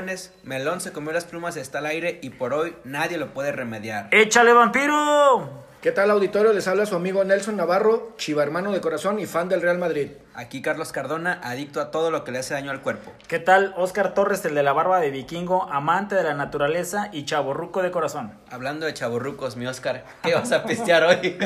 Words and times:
jóvenes, 0.00 0.32
Melón 0.44 0.80
se 0.80 0.92
comió 0.92 1.12
las 1.12 1.26
plumas, 1.26 1.58
está 1.58 1.78
al 1.78 1.86
aire 1.86 2.20
y 2.22 2.30
por 2.30 2.54
hoy 2.54 2.74
nadie 2.84 3.18
lo 3.18 3.34
puede 3.34 3.52
remediar. 3.52 4.08
¡Échale, 4.12 4.54
vampiro! 4.54 5.66
¿Qué 5.82 5.92
tal 5.92 6.10
auditorio? 6.10 6.54
Les 6.54 6.66
habla 6.68 6.86
su 6.86 6.96
amigo 6.96 7.22
Nelson 7.22 7.56
Navarro, 7.56 8.14
chiva 8.16 8.42
hermano 8.42 8.72
de 8.72 8.80
corazón 8.80 9.18
y 9.18 9.26
fan 9.26 9.50
del 9.50 9.60
Real 9.60 9.76
Madrid. 9.76 10.12
Aquí 10.34 10.62
Carlos 10.62 10.92
Cardona, 10.92 11.38
adicto 11.42 11.82
a 11.82 11.90
todo 11.90 12.10
lo 12.10 12.24
que 12.24 12.32
le 12.32 12.38
hace 12.38 12.54
daño 12.54 12.70
al 12.70 12.80
cuerpo. 12.80 13.12
¿Qué 13.28 13.38
tal? 13.38 13.74
Oscar 13.76 14.14
Torres, 14.14 14.42
el 14.46 14.54
de 14.54 14.62
la 14.62 14.72
barba 14.72 15.00
de 15.00 15.10
vikingo, 15.10 15.70
amante 15.70 16.14
de 16.14 16.22
la 16.22 16.32
naturaleza 16.32 17.10
y 17.12 17.26
chaborruco 17.26 17.82
de 17.82 17.90
corazón. 17.90 18.32
Hablando 18.50 18.86
de 18.86 18.94
chaburrucos, 18.94 19.56
mi 19.56 19.66
Oscar, 19.66 20.04
¿qué 20.22 20.34
vas 20.34 20.50
a 20.52 20.64
pistear 20.64 21.04
hoy? 21.04 21.38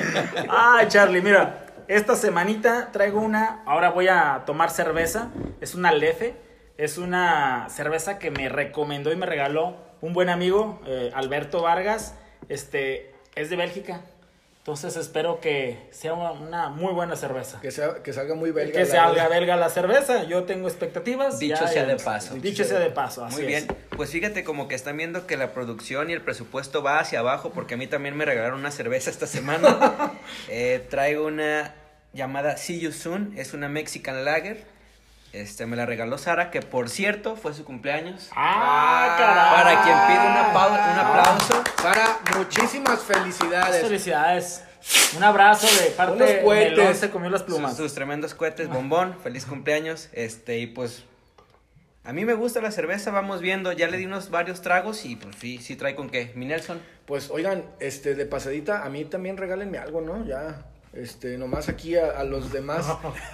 Ay, 0.49 0.87
Charlie, 0.89 1.23
mira, 1.23 1.67
esta 1.89 2.15
semanita 2.15 2.91
traigo 2.93 3.21
una, 3.21 3.63
ahora 3.67 3.91
voy 3.91 4.07
a 4.09 4.43
tomar 4.47 4.71
cerveza, 4.71 5.31
es 5.61 5.75
una 5.75 5.93
Lefe, 5.93 6.44
es 6.77 6.99
una 6.99 7.69
cerveza 7.71 8.19
que 8.19 8.31
me 8.31 8.49
recomendó 8.49 9.13
y 9.13 9.17
me 9.17 9.27
regaló 9.27 9.77
un 10.01 10.13
buen 10.13 10.29
amigo, 10.29 10.81
eh, 10.87 11.11
Alberto 11.15 11.63
Vargas, 11.63 12.15
este, 12.49 13.15
es 13.35 13.51
de 13.51 13.57
Bélgica, 13.57 14.03
entonces 14.65 14.97
espero 14.97 15.41
que 15.41 15.77
sea 15.91 16.15
una, 16.15 16.71
muy 16.71 16.95
buena 16.95 17.17
cerveza. 17.17 17.61
Que, 17.61 17.71
sea, 17.71 18.03
que 18.03 18.15
salga 18.15 18.35
muy 18.35 18.51
belga. 18.51 18.73
Que 18.73 18.87
la 18.87 18.87
salga 18.87 19.29
belga 19.29 19.57
la 19.57 19.69
cerveza, 19.69 20.25
yo 20.25 20.45
tengo 20.45 20.69
expectativas. 20.69 21.39
Dicho 21.39 21.57
ya 21.61 21.69
sea 21.69 21.85
de 21.85 21.97
paso. 21.97 22.35
Dicho 22.37 22.65
sea 22.65 22.79
de 22.79 22.89
paso, 22.89 23.27
así 23.27 23.37
Muy 23.37 23.47
bien, 23.47 23.67
es. 23.69 23.77
pues 23.95 24.09
fíjate 24.09 24.43
como 24.43 24.67
que 24.67 24.75
están 24.75 24.97
viendo 24.97 25.27
que 25.27 25.37
la 25.37 25.53
producción 25.53 26.09
y 26.09 26.15
el 26.15 26.23
presupuesto 26.23 26.83
va 26.83 26.99
hacia 26.99 27.19
abajo 27.19 27.51
porque 27.51 27.75
a 27.75 27.77
mí 27.77 27.87
también 27.89 28.17
me 28.17 28.25
regalaron 28.25 28.59
una 28.59 28.71
cerveza 28.71 29.11
esta 29.11 29.27
semana. 29.27 30.13
Eh, 30.49 30.87
traigo 30.89 31.27
una 31.27 31.75
llamada 32.13 32.57
See 32.57 32.81
You 32.81 32.93
Soon, 32.93 33.35
es 33.37 33.53
una 33.55 33.69
Mexican 33.69 34.25
Lager. 34.25 34.65
Este, 35.35 35.67
me 35.67 35.75
la 35.77 35.85
regaló 35.85 36.17
Sara, 36.17 36.51
que 36.53 36.63
por 36.63 36.89
cierto 36.89 37.35
fue 37.35 37.53
su 37.55 37.65
cumpleaños. 37.65 38.29
¡Ah, 38.37 39.17
caray! 39.19 39.65
Para 39.65 39.83
quien 39.83 39.97
pide 40.07 40.31
una 40.31 40.53
pau- 40.53 40.71
un 40.93 40.99
aplauso. 40.99 41.65
Sara, 41.83 42.19
muchísimas 42.37 43.01
felicidades. 43.03 43.83
Felicidades. 43.83 44.65
Un 45.17 45.25
abrazo 45.25 45.67
de 45.83 45.91
parte 45.91 46.23
de 46.23 46.43
cohetes. 46.43 46.79
Melón 46.79 46.95
se 46.95 47.11
comió 47.11 47.31
las 47.31 47.41
Sus, 47.41 47.47
plumas. 47.49 47.77
sus 47.77 47.95
tremendos 47.95 48.35
cohetes, 48.35 48.69
bombón, 48.69 49.17
feliz 49.25 49.45
cumpleaños. 49.45 50.09
Este, 50.13 50.59
y 50.59 50.69
pues 50.69 51.03
a 52.05 52.13
mí 52.13 52.25
me 52.25 52.35
gusta 52.35 52.61
la 52.61 52.71
cerveza, 52.71 53.11
vamos 53.11 53.41
viendo, 53.41 53.73
ya 53.73 53.89
le 53.89 53.97
di 53.97 54.05
unos 54.07 54.31
varios 54.31 54.61
tragos 54.63 55.05
y 55.05 55.17
pues 55.17 55.35
sí, 55.41 55.59
sí 55.59 55.75
trae 55.75 55.97
con 55.97 56.11
qué. 56.11 56.31
Mi 56.37 56.45
Nelson. 56.47 56.81
Pues 57.07 57.31
oigan, 57.31 57.65
este, 57.81 58.15
de 58.15 58.25
pasadita, 58.27 58.85
a 58.85 58.89
mí 58.89 59.05
también 59.05 59.37
regálenme 59.37 59.79
algo, 59.79 60.01
¿no? 60.01 60.25
Ya, 60.27 60.65
este, 60.97 61.39
nomás 61.39 61.69
aquí 61.69 61.97
a, 61.97 62.11
a 62.19 62.25
los 62.25 62.53
demás 62.53 62.87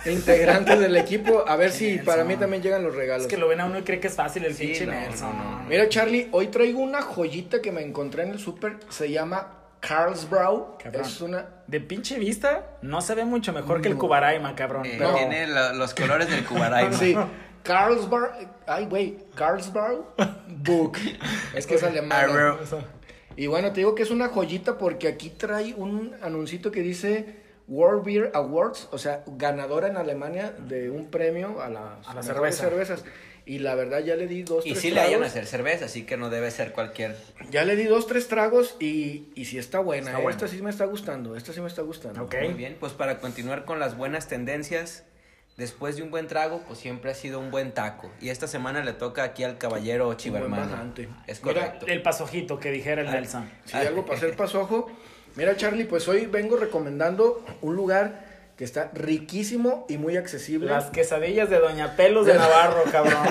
integrantes 0.06 0.78
del 0.80 0.96
equipo, 0.96 1.44
a 1.46 1.56
ver 1.56 1.70
si 1.72 1.98
para 1.98 2.24
mí 2.24 2.36
también 2.36 2.62
llegan 2.62 2.82
los 2.82 2.94
regalos. 2.94 3.26
Es 3.26 3.28
que 3.30 3.36
lo 3.36 3.48
ven 3.48 3.60
a 3.60 3.66
uno 3.66 3.78
y 3.78 3.82
cree 3.82 4.00
que 4.00 4.06
es 4.08 4.14
fácil 4.14 4.44
el 4.44 4.54
Sí, 4.54 4.66
pinche 4.68 4.86
no, 4.86 4.92
Nelson. 4.92 5.36
no, 5.36 5.58
no. 5.62 5.68
Mira, 5.68 5.88
Charlie, 5.88 6.28
hoy 6.32 6.48
traigo 6.48 6.80
una 6.80 7.02
joyita 7.02 7.60
que 7.60 7.72
me 7.72 7.82
encontré 7.82 8.22
en 8.24 8.30
el 8.30 8.38
súper, 8.38 8.76
se 8.88 9.10
llama 9.10 9.58
Carlsbrow. 9.80 10.78
Cabrón. 10.82 11.02
Es 11.04 11.20
una... 11.20 11.46
De 11.66 11.80
pinche 11.80 12.18
vista, 12.18 12.76
no 12.82 13.00
se 13.00 13.14
ve 13.14 13.24
mucho 13.24 13.52
mejor 13.52 13.80
que 13.80 13.88
el 13.88 13.96
Cubaraima, 13.96 14.54
cabrón. 14.54 14.84
Eh, 14.86 14.96
pero- 14.98 15.14
Tiene 15.14 15.46
lo- 15.46 15.72
los 15.74 15.94
colores 15.94 16.28
del 16.30 16.44
Cubaraima. 16.44 16.92
Sí, 16.96 17.16
Carlsbrow, 17.62 18.30
ay, 18.66 18.86
güey, 18.86 19.18
Carlsbrow 19.34 20.06
Book. 20.48 20.96
Es 21.54 21.66
que 21.66 21.74
es 21.74 21.82
alemán. 21.82 22.56
Y 23.36 23.46
bueno, 23.46 23.68
te 23.72 23.80
digo 23.80 23.94
que 23.94 24.02
es 24.02 24.10
una 24.10 24.28
joyita 24.28 24.76
porque 24.78 25.08
aquí 25.08 25.30
trae 25.30 25.74
un 25.74 26.14
anuncito 26.22 26.70
que 26.72 26.80
dice 26.80 27.36
World 27.70 28.04
Beer 28.04 28.30
Awards, 28.34 28.88
o 28.90 28.98
sea, 28.98 29.22
ganadora 29.26 29.86
en 29.88 29.96
Alemania 29.96 30.52
de 30.58 30.90
un 30.90 31.06
premio 31.10 31.62
a 31.62 31.68
las, 31.70 32.06
A 32.06 32.14
la 32.14 32.22
cerveza. 32.22 32.64
cervezas. 32.64 33.04
Y 33.46 33.60
la 33.60 33.74
verdad 33.74 34.00
ya 34.00 34.16
le 34.16 34.26
di 34.26 34.42
dos, 34.42 34.66
Y 34.66 34.70
tres 34.72 34.82
sí 34.82 34.90
le 34.90 35.00
hayan 35.00 35.14
a 35.14 35.16
tragos. 35.18 35.28
hacer 35.28 35.46
cerveza, 35.46 35.84
así 35.86 36.04
que 36.04 36.16
no 36.16 36.30
debe 36.30 36.50
ser 36.50 36.72
cualquier. 36.72 37.16
Ya 37.50 37.64
le 37.64 37.74
di 37.76 37.84
dos, 37.84 38.06
tres 38.06 38.28
tragos 38.28 38.76
y, 38.80 39.28
y 39.34 39.46
sí 39.46 39.56
está 39.56 39.78
buena. 39.80 40.10
Está 40.10 40.22
eh. 40.22 40.30
Esta 40.30 40.48
sí 40.48 40.60
me 40.62 40.70
está 40.70 40.84
gustando, 40.84 41.36
esta 41.36 41.52
sí 41.52 41.60
me 41.60 41.68
está 41.68 41.82
gustando. 41.82 42.22
Ok. 42.24 42.34
Muy 42.42 42.54
bien, 42.54 42.76
pues 42.78 42.92
para 42.92 43.18
continuar 43.18 43.64
con 43.64 43.78
las 43.80 43.96
buenas 43.96 44.28
tendencias, 44.28 45.04
después 45.56 45.96
de 45.96 46.02
un 46.02 46.10
buen 46.10 46.26
trago, 46.26 46.62
pues 46.66 46.78
siempre 46.80 47.10
ha 47.10 47.14
sido 47.14 47.38
un 47.40 47.50
buen 47.50 47.72
taco. 47.72 48.10
Y 48.20 48.28
esta 48.28 48.46
semana 48.46 48.84
le 48.84 48.92
toca 48.92 49.22
aquí 49.24 49.42
al 49.42 49.58
caballero 49.58 50.12
Chivermano. 50.14 50.92
Es 51.26 51.42
Mira, 51.42 51.60
correcto. 51.60 51.86
El 51.86 52.02
pasojito 52.02 52.58
que 52.58 52.70
dijera 52.70 53.02
el 53.02 53.10
Nelson. 53.10 53.48
Si 53.64 53.76
algo 53.76 54.04
para 54.04 54.18
hacer 54.18 54.36
pasojo. 54.36 54.90
Mira, 55.36 55.56
Charlie, 55.56 55.84
pues 55.84 56.08
hoy 56.08 56.26
vengo 56.26 56.56
recomendando 56.56 57.44
un 57.62 57.76
lugar 57.76 58.30
que 58.60 58.64
está 58.64 58.90
riquísimo 58.92 59.86
y 59.88 59.96
muy 59.96 60.18
accesible. 60.18 60.68
Las 60.68 60.90
quesadillas 60.90 61.48
de 61.48 61.58
Doña 61.58 61.96
Pelos 61.96 62.26
de 62.26 62.34
Navarro, 62.38 62.82
cabrón. 62.92 63.26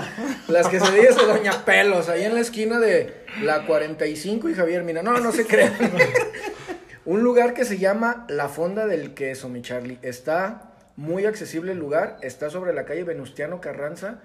Las 0.47 0.67
quesadillas 0.69 1.15
de 1.17 1.23
Doña 1.23 1.65
Pelos, 1.65 2.09
ahí 2.09 2.23
en 2.23 2.33
la 2.33 2.41
esquina 2.41 2.79
de 2.79 3.25
la 3.43 3.67
45 3.67 4.49
y 4.49 4.55
Javier 4.55 4.81
Mina. 4.81 5.03
No, 5.03 5.19
no 5.19 5.31
se 5.31 5.45
crean. 5.45 5.71
Un 7.05 7.21
lugar 7.21 7.53
que 7.53 7.63
se 7.63 7.77
llama 7.77 8.25
La 8.27 8.49
Fonda 8.49 8.87
del 8.87 9.13
Queso, 9.13 9.49
mi 9.49 9.61
Charlie. 9.61 9.99
Está 10.01 10.71
muy 10.95 11.27
accesible 11.27 11.73
el 11.73 11.77
lugar. 11.77 12.17
Está 12.21 12.49
sobre 12.49 12.73
la 12.73 12.85
calle 12.85 13.03
Venustiano 13.03 13.61
Carranza, 13.61 14.21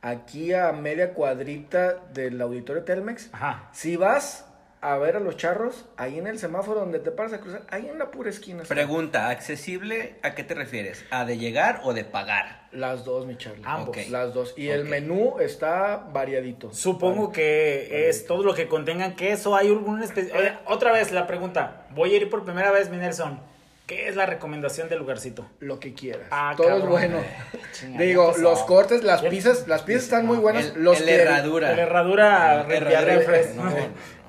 aquí 0.00 0.54
a 0.54 0.72
media 0.72 1.12
cuadrita 1.12 1.96
del 2.14 2.40
auditorio 2.40 2.82
Telmex. 2.82 3.28
Ajá. 3.32 3.68
Si 3.74 3.96
vas 3.96 4.45
a 4.86 4.98
ver 4.98 5.16
a 5.16 5.20
los 5.20 5.36
charros, 5.36 5.84
ahí 5.96 6.16
en 6.16 6.28
el 6.28 6.38
semáforo 6.38 6.78
donde 6.78 7.00
te 7.00 7.10
paras 7.10 7.32
a 7.32 7.40
cruzar, 7.40 7.62
ahí 7.70 7.88
en 7.88 7.98
la 7.98 8.12
pura 8.12 8.30
esquina. 8.30 8.62
Pregunta, 8.62 9.30
¿accesible 9.30 10.14
a 10.22 10.36
qué 10.36 10.44
te 10.44 10.54
refieres? 10.54 11.04
¿A 11.10 11.24
de 11.24 11.38
llegar 11.38 11.80
o 11.82 11.92
de 11.92 12.04
pagar? 12.04 12.68
Las 12.70 13.04
dos, 13.04 13.26
mi 13.26 13.36
Charlie. 13.36 13.62
Ambos. 13.64 13.96
Ok. 13.96 14.04
Las 14.10 14.32
dos. 14.32 14.54
Y 14.56 14.68
el 14.68 14.84
menú 14.84 15.40
está 15.40 15.96
variadito. 16.12 16.72
Supongo 16.72 17.32
que 17.32 18.08
es 18.08 18.26
todo 18.26 18.44
lo 18.44 18.54
que 18.54 18.68
contengan 18.68 19.16
queso. 19.16 19.56
Hay 19.56 19.66
algún 19.68 20.02
especial. 20.04 20.38
Oye, 20.38 20.52
otra 20.66 20.92
vez 20.92 21.10
la 21.10 21.26
pregunta. 21.26 21.88
Voy 21.90 22.14
a 22.14 22.18
ir 22.18 22.30
por 22.30 22.44
primera 22.44 22.70
vez, 22.70 22.88
mi 22.88 22.98
Nelson. 22.98 23.40
¿Qué 23.86 24.08
es 24.08 24.16
la 24.16 24.26
recomendación 24.26 24.88
del 24.88 24.98
lugarcito? 24.98 25.46
Lo 25.60 25.78
que 25.80 25.94
quieras. 25.94 26.26
Ah, 26.30 26.54
Todo 26.56 26.66
cabrón. 26.66 26.82
es 26.84 26.90
bueno. 26.90 27.18
Chinga, 27.78 28.02
Digo, 28.02 28.34
los 28.38 28.62
cortes, 28.62 29.02
las 29.04 29.22
pizzas, 29.22 29.68
las 29.68 29.82
pizzas 29.82 30.04
están 30.04 30.26
muy 30.26 30.38
buenas. 30.38 30.66
El, 30.66 30.84
los 30.84 31.00
el 31.00 31.08
herradura. 31.08 31.74
La 31.74 31.82
herradura 31.82 32.64
El 32.64 32.72
herradura, 32.72 33.40
no, 33.54 33.72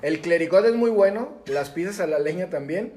El 0.02 0.20
clericot 0.20 0.64
es 0.64 0.74
muy 0.74 0.90
bueno. 0.90 1.38
Las 1.46 1.70
pizzas 1.70 2.00
a 2.00 2.06
la 2.06 2.18
leña 2.18 2.50
también. 2.50 2.92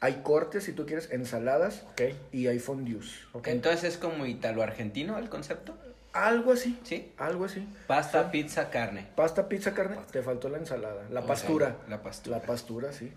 Hay 0.00 0.22
cortes, 0.22 0.64
si 0.64 0.72
tú 0.72 0.86
quieres, 0.86 1.10
ensaladas. 1.10 1.84
Y 2.32 2.46
hay 2.46 2.58
fondues. 2.58 3.12
Entonces 3.44 3.84
es 3.84 3.98
como 3.98 4.26
italo-argentino 4.26 5.18
el 5.18 5.28
concepto. 5.28 5.74
Algo 6.12 6.52
así. 6.52 6.78
¿Sí? 6.82 7.12
Algo 7.18 7.44
así. 7.44 7.68
Pasta, 7.86 8.30
pizza, 8.30 8.70
carne. 8.70 9.06
Pasta, 9.14 9.48
pizza, 9.48 9.74
carne. 9.74 9.98
Te 10.10 10.22
faltó 10.22 10.48
la 10.48 10.58
ensalada. 10.58 11.04
La 11.10 11.22
pastura. 11.22 11.76
la 11.88 12.02
pastura. 12.02 12.38
La 12.38 12.42
pastura, 12.42 12.92
sí. 12.92 13.12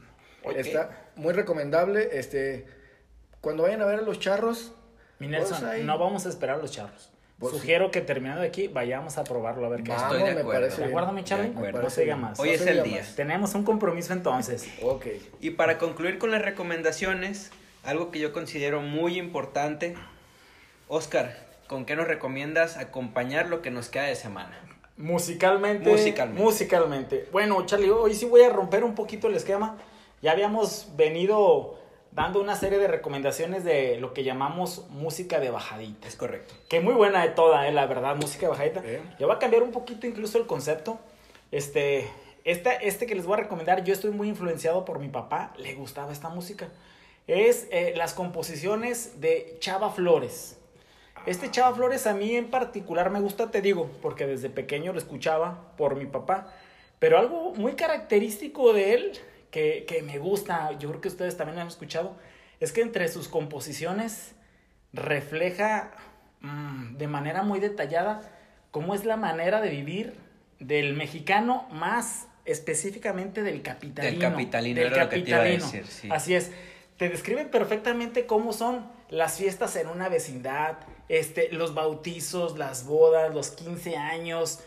Está 0.55 1.05
muy 1.15 1.33
recomendable. 1.33 2.09
Este, 2.11 2.67
cuando 3.41 3.63
vayan 3.63 3.81
a 3.81 3.85
ver 3.85 3.99
a 3.99 4.01
los 4.01 4.19
charros, 4.19 4.73
Mi 5.19 5.27
Nelson, 5.27 5.65
ahí- 5.65 5.83
no 5.83 5.97
vamos 5.97 6.25
a 6.25 6.29
esperar 6.29 6.57
a 6.57 6.61
los 6.61 6.71
charros. 6.71 7.09
Sugiero 7.41 7.91
que 7.91 7.99
terminando 7.99 8.41
de 8.41 8.47
aquí 8.47 8.67
vayamos 8.69 9.17
a 9.17 9.23
probarlo 9.25 9.65
a 9.65 9.69
ver 9.69 9.83
qué 9.83 9.91
es. 9.91 9.97
Estoy 9.97 10.19
vamos, 10.19 10.29
de 10.29 10.35
me 10.35 10.41
acuerdo. 10.41 10.61
parece 10.61 10.75
¿De 10.77 10.83
bien. 10.87 10.89
acuerdo, 10.97 11.11
mi 11.13 11.23
Charlie? 11.25 11.49
No 11.49 11.89
se 11.89 12.01
diga 12.01 12.15
más. 12.15 12.39
Hoy 12.39 12.49
No 12.49 12.55
es 12.55 12.65
el 12.65 12.83
día. 12.83 12.99
más. 13.01 13.15
Tenemos 13.15 13.53
un 13.55 13.63
compromiso 13.63 14.13
entonces. 14.13 14.65
Ok. 14.81 15.07
Y 15.41 15.49
para 15.51 15.77
concluir 15.77 16.19
con 16.19 16.31
las 16.31 16.41
recomendaciones, 16.41 17.51
algo 17.83 18.11
que 18.11 18.19
yo 18.19 18.31
considero 18.31 18.81
muy 18.81 19.17
importante, 19.17 19.95
Oscar, 20.87 21.35
¿con 21.67 21.85
qué 21.85 21.97
nos 21.97 22.07
recomiendas 22.07 22.77
acompañar 22.77 23.47
lo 23.49 23.61
que 23.61 23.71
nos 23.71 23.89
queda 23.89 24.03
de 24.03 24.15
semana? 24.15 24.57
Musicalmente. 24.95 25.89
Musicalmente. 25.89 26.41
Musicalmente. 26.41 27.29
Bueno, 27.33 27.65
Charlie, 27.65 27.89
hoy 27.89 28.13
sí 28.13 28.25
voy 28.25 28.43
a 28.43 28.49
romper 28.49 28.83
un 28.85 28.95
poquito 28.95 29.27
el 29.27 29.35
esquema. 29.35 29.75
Ya 30.21 30.31
habíamos 30.31 30.89
venido 30.95 31.77
dando 32.15 32.39
una 32.39 32.55
serie 32.55 32.77
de 32.77 32.87
recomendaciones 32.87 33.63
de 33.63 33.97
lo 33.99 34.13
que 34.13 34.23
llamamos 34.23 34.87
música 34.89 35.39
de 35.39 35.49
bajadita. 35.49 36.07
Es 36.07 36.15
correcto. 36.15 36.53
Que 36.69 36.79
muy 36.79 36.93
buena 36.93 37.23
de 37.23 37.29
toda, 37.29 37.67
eh, 37.67 37.71
la 37.71 37.85
verdad, 37.87 38.15
música 38.15 38.45
de 38.45 38.49
bajadita. 38.49 38.81
Eh. 38.85 39.01
Ya 39.19 39.27
va 39.27 39.35
a 39.35 39.39
cambiar 39.39 39.63
un 39.63 39.71
poquito 39.71 40.05
incluso 40.05 40.37
el 40.37 40.45
concepto. 40.45 40.99
Este, 41.51 42.07
esta, 42.43 42.73
este 42.73 43.05
que 43.05 43.15
les 43.15 43.25
voy 43.25 43.35
a 43.35 43.43
recomendar, 43.43 43.83
yo 43.83 43.93
estoy 43.93 44.11
muy 44.11 44.29
influenciado 44.29 44.85
por 44.85 44.99
mi 44.99 45.09
papá, 45.09 45.53
le 45.57 45.73
gustaba 45.73 46.11
esta 46.11 46.29
música. 46.29 46.69
Es 47.25 47.67
eh, 47.71 47.93
las 47.95 48.13
composiciones 48.13 49.19
de 49.21 49.57
Chava 49.59 49.89
Flores. 49.89 50.57
Este 51.25 51.49
Chava 51.49 51.73
Flores 51.73 52.05
a 52.05 52.13
mí 52.13 52.35
en 52.35 52.51
particular 52.51 53.09
me 53.09 53.21
gusta, 53.21 53.49
te 53.49 53.61
digo, 53.61 53.89
porque 54.01 54.27
desde 54.27 54.49
pequeño 54.49 54.91
lo 54.91 54.99
escuchaba 54.99 55.71
por 55.77 55.95
mi 55.95 56.05
papá. 56.05 56.53
Pero 56.99 57.17
algo 57.17 57.53
muy 57.55 57.73
característico 57.73 58.71
de 58.73 58.93
él, 58.93 59.11
que, 59.53 59.85
que 59.87 60.01
me 60.01 60.17
gusta, 60.17 60.71
yo 60.79 60.89
creo 60.89 60.99
que 60.99 61.09
ustedes 61.09 61.37
también 61.37 61.55
lo 61.55 61.61
han 61.61 61.67
escuchado, 61.67 62.17
es 62.59 62.71
que 62.71 62.81
entre 62.81 63.07
sus 63.07 63.27
composiciones 63.27 64.33
refleja 64.93 65.91
mm, 66.41 66.97
de 66.97 67.07
manera 67.07 67.43
muy 67.43 67.59
detallada 67.59 68.21
cómo 68.71 68.95
es 68.95 69.05
la 69.05 69.15
manera 69.15 69.61
de 69.61 69.69
vivir 69.69 70.15
del 70.59 70.95
mexicano 70.95 71.67
más 71.71 72.27
específicamente 72.45 73.43
del 73.43 73.61
capitalino. 73.61 74.19
Del 74.19 74.31
capitalino, 74.31 74.81
era 74.81 75.03
lo 75.03 75.09
que 75.09 75.21
te 75.21 75.29
iba 75.29 75.39
a 75.39 75.43
decir, 75.43 75.85
sí. 75.85 76.09
Así 76.11 76.33
es. 76.33 76.51
Te 76.97 77.09
describen 77.09 77.51
perfectamente 77.51 78.25
cómo 78.25 78.53
son 78.53 78.87
las 79.09 79.37
fiestas 79.37 79.75
en 79.75 79.87
una 79.87 80.09
vecindad, 80.09 80.77
este, 81.09 81.51
los 81.51 81.75
bautizos, 81.75 82.57
las 82.57 82.87
bodas, 82.87 83.31
los 83.35 83.51
15 83.51 83.97
años, 83.97 84.63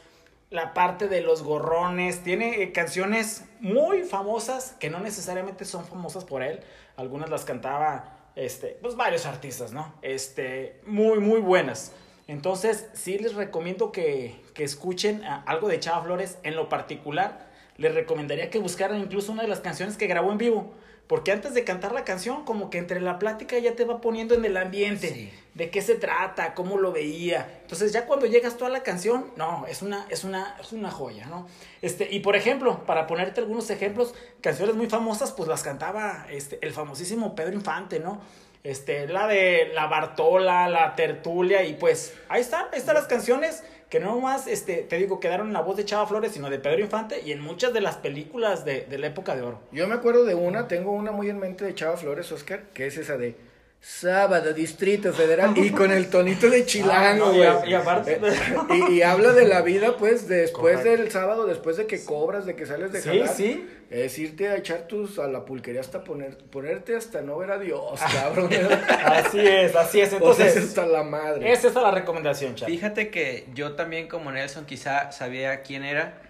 la 0.56 0.72
parte 0.72 1.06
de 1.06 1.20
los 1.20 1.42
gorrones, 1.42 2.24
tiene 2.24 2.62
eh, 2.62 2.72
canciones 2.72 3.44
muy 3.60 4.02
famosas 4.02 4.74
que 4.80 4.88
no 4.88 4.98
necesariamente 5.00 5.66
son 5.66 5.84
famosas 5.84 6.24
por 6.24 6.42
él, 6.42 6.60
algunas 6.96 7.28
las 7.28 7.44
cantaba 7.44 8.30
este, 8.36 8.78
pues 8.80 8.96
varios 8.96 9.26
artistas, 9.26 9.72
¿no? 9.72 9.94
Este, 10.00 10.80
muy 10.86 11.20
muy 11.20 11.40
buenas. 11.40 11.92
Entonces, 12.26 12.88
sí 12.94 13.18
les 13.18 13.34
recomiendo 13.34 13.92
que, 13.92 14.42
que 14.54 14.64
escuchen 14.64 15.22
algo 15.24 15.68
de 15.68 15.78
Chava 15.78 16.02
Flores 16.02 16.38
en 16.42 16.56
lo 16.56 16.68
particular. 16.68 17.46
Les 17.76 17.94
recomendaría 17.94 18.50
que 18.50 18.58
buscaran 18.58 18.98
incluso 18.98 19.30
una 19.32 19.42
de 19.42 19.48
las 19.48 19.60
canciones 19.60 19.96
que 19.96 20.06
grabó 20.06 20.32
en 20.32 20.38
vivo 20.38 20.74
porque 21.06 21.30
antes 21.30 21.54
de 21.54 21.64
cantar 21.64 21.92
la 21.92 22.04
canción, 22.04 22.44
como 22.44 22.68
que 22.68 22.78
entre 22.78 23.00
la 23.00 23.18
plática 23.18 23.58
ya 23.58 23.76
te 23.76 23.84
va 23.84 24.00
poniendo 24.00 24.34
en 24.34 24.44
el 24.44 24.56
ambiente. 24.56 25.08
Sí. 25.08 25.32
De 25.54 25.70
qué 25.70 25.80
se 25.80 25.94
trata, 25.94 26.52
cómo 26.54 26.76
lo 26.76 26.92
veía. 26.92 27.60
Entonces 27.62 27.92
ya 27.92 28.06
cuando 28.06 28.26
llegas 28.26 28.58
toda 28.58 28.70
la 28.70 28.82
canción, 28.82 29.30
no, 29.36 29.64
es 29.66 29.80
una, 29.80 30.04
es 30.10 30.24
una, 30.24 30.54
es 30.60 30.72
una 30.72 30.90
joya, 30.90 31.26
¿no? 31.26 31.46
Este, 31.80 32.08
y 32.12 32.20
por 32.20 32.36
ejemplo, 32.36 32.84
para 32.84 33.06
ponerte 33.06 33.40
algunos 33.40 33.70
ejemplos, 33.70 34.14
canciones 34.42 34.74
muy 34.74 34.88
famosas, 34.88 35.32
pues 35.32 35.48
las 35.48 35.62
cantaba 35.62 36.26
este, 36.30 36.58
el 36.60 36.72
famosísimo 36.72 37.34
Pedro 37.34 37.54
Infante, 37.54 38.00
¿no? 38.00 38.20
Este, 38.64 39.06
la 39.06 39.28
de 39.28 39.70
la 39.74 39.86
Bartola, 39.86 40.68
la 40.68 40.94
Tertulia, 40.96 41.62
y 41.62 41.74
pues 41.74 42.12
ahí 42.28 42.40
están, 42.40 42.66
ahí 42.72 42.80
están 42.80 42.96
las 42.96 43.06
canciones 43.06 43.62
que 43.88 44.00
no 44.00 44.18
más, 44.20 44.46
este, 44.46 44.78
te 44.78 44.96
digo, 44.96 45.20
quedaron 45.20 45.48
en 45.48 45.52
la 45.52 45.60
voz 45.60 45.76
de 45.76 45.84
Chava 45.84 46.06
Flores, 46.06 46.32
sino 46.32 46.50
de 46.50 46.58
Pedro 46.58 46.80
Infante 46.80 47.20
y 47.24 47.32
en 47.32 47.40
muchas 47.40 47.72
de 47.72 47.80
las 47.80 47.96
películas 47.96 48.64
de, 48.64 48.86
de 48.86 48.98
la 48.98 49.06
época 49.08 49.36
de 49.36 49.42
oro. 49.42 49.60
Yo 49.72 49.86
me 49.86 49.94
acuerdo 49.94 50.24
de 50.24 50.34
una, 50.34 50.68
tengo 50.68 50.92
una 50.92 51.12
muy 51.12 51.30
en 51.30 51.38
mente 51.38 51.64
de 51.64 51.74
Chava 51.74 51.96
Flores, 51.96 52.30
Oscar, 52.32 52.64
que 52.74 52.86
es 52.86 52.96
esa 52.96 53.16
de 53.16 53.36
Sábado, 53.88 54.52
Distrito 54.52 55.12
Federal, 55.12 55.56
y 55.56 55.70
con 55.70 55.92
el 55.92 56.10
tonito 56.10 56.50
de 56.50 56.66
chilango, 56.66 56.92
Ah, 56.92 57.14
no, 57.14 57.32
y 57.32 57.36
güey. 57.36 57.74
aparte- 57.74 58.18
Eh, 58.20 58.84
y, 58.90 58.94
y 58.94 59.02
habla 59.02 59.32
de 59.32 59.46
la 59.46 59.62
vida, 59.62 59.96
pues, 59.96 60.26
después 60.26 60.78
Correcto. 60.78 61.02
del 61.02 61.12
sábado, 61.12 61.46
después 61.46 61.76
de 61.76 61.86
que 61.86 62.04
cobras, 62.04 62.46
de 62.46 62.56
que 62.56 62.66
sales 62.66 62.90
de 62.92 63.00
Sí, 63.00 63.08
jalar. 63.10 63.28
sí. 63.28 63.66
Es 63.88 64.18
irte 64.18 64.48
a 64.48 64.56
echar 64.56 64.88
tus 64.88 65.20
a 65.20 65.28
la 65.28 65.44
pulquería 65.44 65.80
hasta 65.80 66.02
poner, 66.02 66.36
ponerte 66.50 66.96
hasta 66.96 67.22
no 67.22 67.38
ver 67.38 67.52
a 67.52 67.58
Dios, 67.60 68.00
cabrón. 68.12 68.50
Así 69.04 69.38
es, 69.38 69.76
así 69.76 70.00
es. 70.00 70.08
es 70.08 70.14
Entonces, 70.14 70.56
hasta 70.56 70.84
la 70.84 71.04
madre. 71.04 71.52
es 71.52 71.64
esa 71.64 71.80
la 71.80 71.92
recomendación, 71.92 72.56
Chava. 72.56 72.68
Fíjate 72.68 73.10
que 73.10 73.46
yo 73.54 73.74
también 73.76 74.08
como 74.08 74.32
Nelson 74.32 74.66
quizá 74.66 75.12
sabía 75.12 75.62
quién 75.62 75.84
era, 75.84 76.20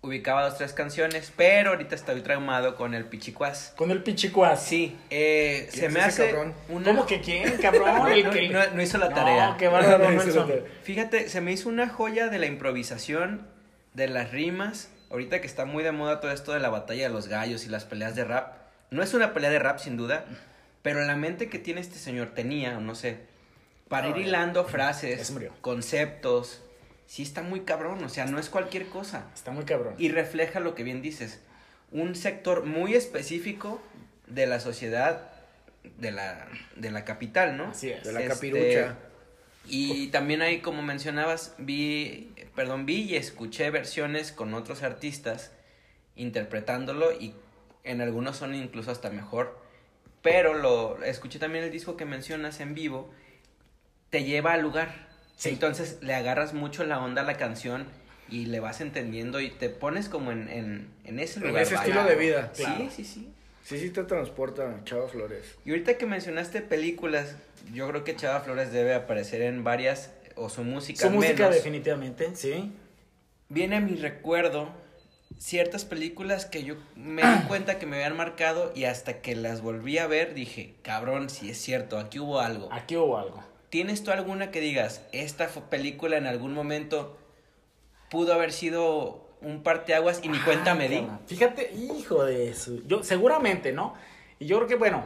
ubicaba 0.00 0.44
dos, 0.48 0.58
tres 0.58 0.72
canciones, 0.72 1.32
pero 1.36 1.70
ahorita 1.70 1.94
estoy 1.94 2.20
traumado 2.20 2.76
con 2.76 2.94
el 2.94 3.04
Pichicuás. 3.04 3.72
Con 3.76 3.90
el 3.90 4.02
pichicuas. 4.02 4.62
Sí, 4.62 4.96
eh, 5.10 5.68
¿Quién 5.72 5.82
se 5.82 5.88
me 5.90 6.00
hace 6.00 6.34
una... 6.68 6.84
¿Cómo 6.84 7.04
que 7.06 7.20
quién, 7.20 7.56
cabrón? 7.58 7.94
No, 7.96 8.08
El 8.08 8.24
no, 8.24 8.30
que- 8.30 8.48
no- 8.48 8.66
no 8.74 8.82
hizo 8.82 8.98
la 8.98 9.08
No, 9.08 9.14
tarea. 9.14 9.56
qué 9.58 9.68
bárbaro, 9.68 10.10
No 10.10 10.22
hizo 10.24 10.46
la. 10.46 10.54
Fíjate, 10.84 11.28
se 11.28 11.40
me 11.40 11.52
hizo 11.52 11.68
una 11.68 11.88
joya 11.88 12.28
de 12.28 12.38
la 12.38 12.46
improvisación, 12.46 13.46
de 13.94 14.08
las 14.08 14.30
rimas. 14.30 14.88
Ahorita 15.10 15.40
que 15.40 15.46
está 15.46 15.64
muy 15.64 15.82
de 15.82 15.92
moda 15.92 16.20
todo 16.20 16.30
esto 16.32 16.52
de 16.52 16.60
la 16.60 16.68
batalla 16.68 17.04
de 17.04 17.08
los 17.10 17.28
gallos 17.28 17.64
y 17.64 17.68
las 17.68 17.84
peleas 17.84 18.14
de 18.14 18.24
rap. 18.24 18.54
No 18.90 19.02
es 19.02 19.14
una 19.14 19.32
pelea 19.34 19.50
de 19.50 19.58
rap 19.58 19.78
sin 19.78 19.96
duda, 19.96 20.24
pero 20.82 21.02
la 21.04 21.16
mente 21.16 21.48
que 21.48 21.58
tiene 21.58 21.80
este 21.80 21.98
señor 21.98 22.28
tenía, 22.34 22.78
no 22.78 22.94
sé, 22.94 23.18
para 23.88 24.08
ir 24.08 24.16
hilando 24.18 24.64
frases, 24.64 25.32
conceptos, 25.60 26.60
sí 27.08 27.22
está 27.22 27.42
muy 27.42 27.60
cabrón, 27.62 28.04
o 28.04 28.08
sea, 28.10 28.26
no 28.26 28.38
es 28.38 28.50
cualquier 28.50 28.86
cosa. 28.86 29.30
Está 29.34 29.50
muy 29.50 29.64
cabrón. 29.64 29.94
Y 29.98 30.10
refleja 30.10 30.60
lo 30.60 30.74
que 30.74 30.84
bien 30.84 31.00
dices, 31.00 31.40
un 31.90 32.14
sector 32.14 32.66
muy 32.66 32.94
específico 32.94 33.80
de 34.26 34.46
la 34.46 34.60
sociedad 34.60 35.30
de 35.96 36.12
la, 36.12 36.46
de 36.76 36.90
la 36.90 37.06
capital, 37.06 37.56
¿no? 37.56 37.68
Así 37.68 37.90
es. 37.90 38.04
De 38.04 38.12
la 38.12 38.20
Este, 38.20 38.34
capirucha. 38.34 38.98
Y 39.64 40.08
también 40.08 40.42
ahí, 40.42 40.60
como 40.60 40.82
mencionabas, 40.82 41.54
vi, 41.58 42.30
perdón, 42.54 42.84
vi 42.84 43.02
y 43.02 43.16
escuché 43.16 43.70
versiones 43.70 44.30
con 44.30 44.52
otros 44.52 44.82
artistas 44.82 45.52
interpretándolo 46.14 47.12
y 47.12 47.34
en 47.84 48.02
algunos 48.02 48.36
son 48.36 48.54
incluso 48.54 48.90
hasta 48.90 49.08
mejor. 49.08 49.58
Pero 50.20 50.52
lo 50.52 51.02
escuché 51.02 51.38
también 51.38 51.64
el 51.64 51.70
disco 51.70 51.96
que 51.96 52.04
mencionas 52.04 52.60
en 52.60 52.74
vivo, 52.74 53.10
te 54.10 54.24
lleva 54.24 54.52
al 54.52 54.60
lugar. 54.60 55.07
Sí. 55.38 55.48
Entonces 55.50 55.98
le 56.02 56.14
agarras 56.14 56.52
mucho 56.52 56.84
la 56.84 57.00
onda 57.00 57.22
a 57.22 57.24
la 57.24 57.36
canción 57.38 57.86
y 58.28 58.44
le 58.46 58.60
vas 58.60 58.82
entendiendo 58.82 59.40
y 59.40 59.48
te 59.50 59.70
pones 59.70 60.10
como 60.10 60.32
en, 60.32 60.48
en, 60.50 60.88
en 61.04 61.18
ese 61.20 61.38
En 61.40 61.46
lugar. 61.46 61.62
ese 61.62 61.76
vaya. 61.76 61.86
estilo 61.88 62.04
de 62.06 62.14
vida. 62.16 62.50
Sí, 62.52 62.64
Claro. 62.64 62.90
sí, 62.94 63.04
sí. 63.04 63.28
Sí, 63.64 63.78
sí 63.78 63.90
te 63.90 64.02
transporta 64.04 64.80
Chava 64.84 65.08
Flores. 65.08 65.44
Y 65.64 65.70
ahorita 65.70 65.96
que 65.96 66.06
mencionaste 66.06 66.60
películas, 66.60 67.36
yo 67.72 67.88
creo 67.88 68.02
que 68.04 68.16
Chava 68.16 68.40
Flores 68.40 68.72
debe 68.72 68.94
aparecer 68.94 69.42
en 69.42 69.62
varias, 69.64 70.10
o 70.36 70.48
su 70.50 70.64
música 70.64 71.06
Su 71.06 71.10
música 71.10 71.48
definitivamente, 71.50 72.30
sí. 72.34 72.72
Viene 73.50 73.76
a 73.76 73.80
mi 73.80 73.94
recuerdo 73.96 74.68
ciertas 75.38 75.84
películas 75.84 76.46
que 76.46 76.64
yo 76.64 76.74
me 76.96 77.22
di 77.22 77.38
cuenta 77.48 77.78
que 77.78 77.86
me 77.86 77.96
habían 77.96 78.16
marcado 78.16 78.72
y 78.74 78.84
hasta 78.84 79.20
que 79.20 79.36
las 79.36 79.60
volví 79.62 79.98
a 79.98 80.06
ver 80.06 80.34
dije, 80.34 80.74
cabrón, 80.82 81.30
si 81.30 81.50
es 81.50 81.58
cierto, 81.58 81.98
aquí 81.98 82.18
hubo 82.18 82.40
algo. 82.40 82.68
Aquí 82.72 82.96
hubo 82.96 83.18
algo. 83.18 83.42
¿Tienes 83.70 84.02
tú 84.02 84.10
alguna 84.10 84.50
que 84.50 84.60
digas, 84.60 85.02
esta 85.12 85.48
película 85.48 86.16
en 86.16 86.26
algún 86.26 86.54
momento 86.54 87.18
pudo 88.10 88.32
haber 88.32 88.52
sido 88.52 89.28
un 89.42 89.62
parteaguas 89.62 90.20
y 90.22 90.28
ni 90.28 90.38
cuenta 90.38 90.74
me 90.74 90.88
di? 90.88 91.06
Fíjate, 91.26 91.72
hijo 91.74 92.24
de 92.24 92.48
eso. 92.48 92.78
Yo, 92.86 93.02
seguramente, 93.02 93.72
¿no? 93.72 93.94
Y 94.38 94.46
yo 94.46 94.56
creo 94.56 94.68
que, 94.68 94.74
bueno, 94.76 95.04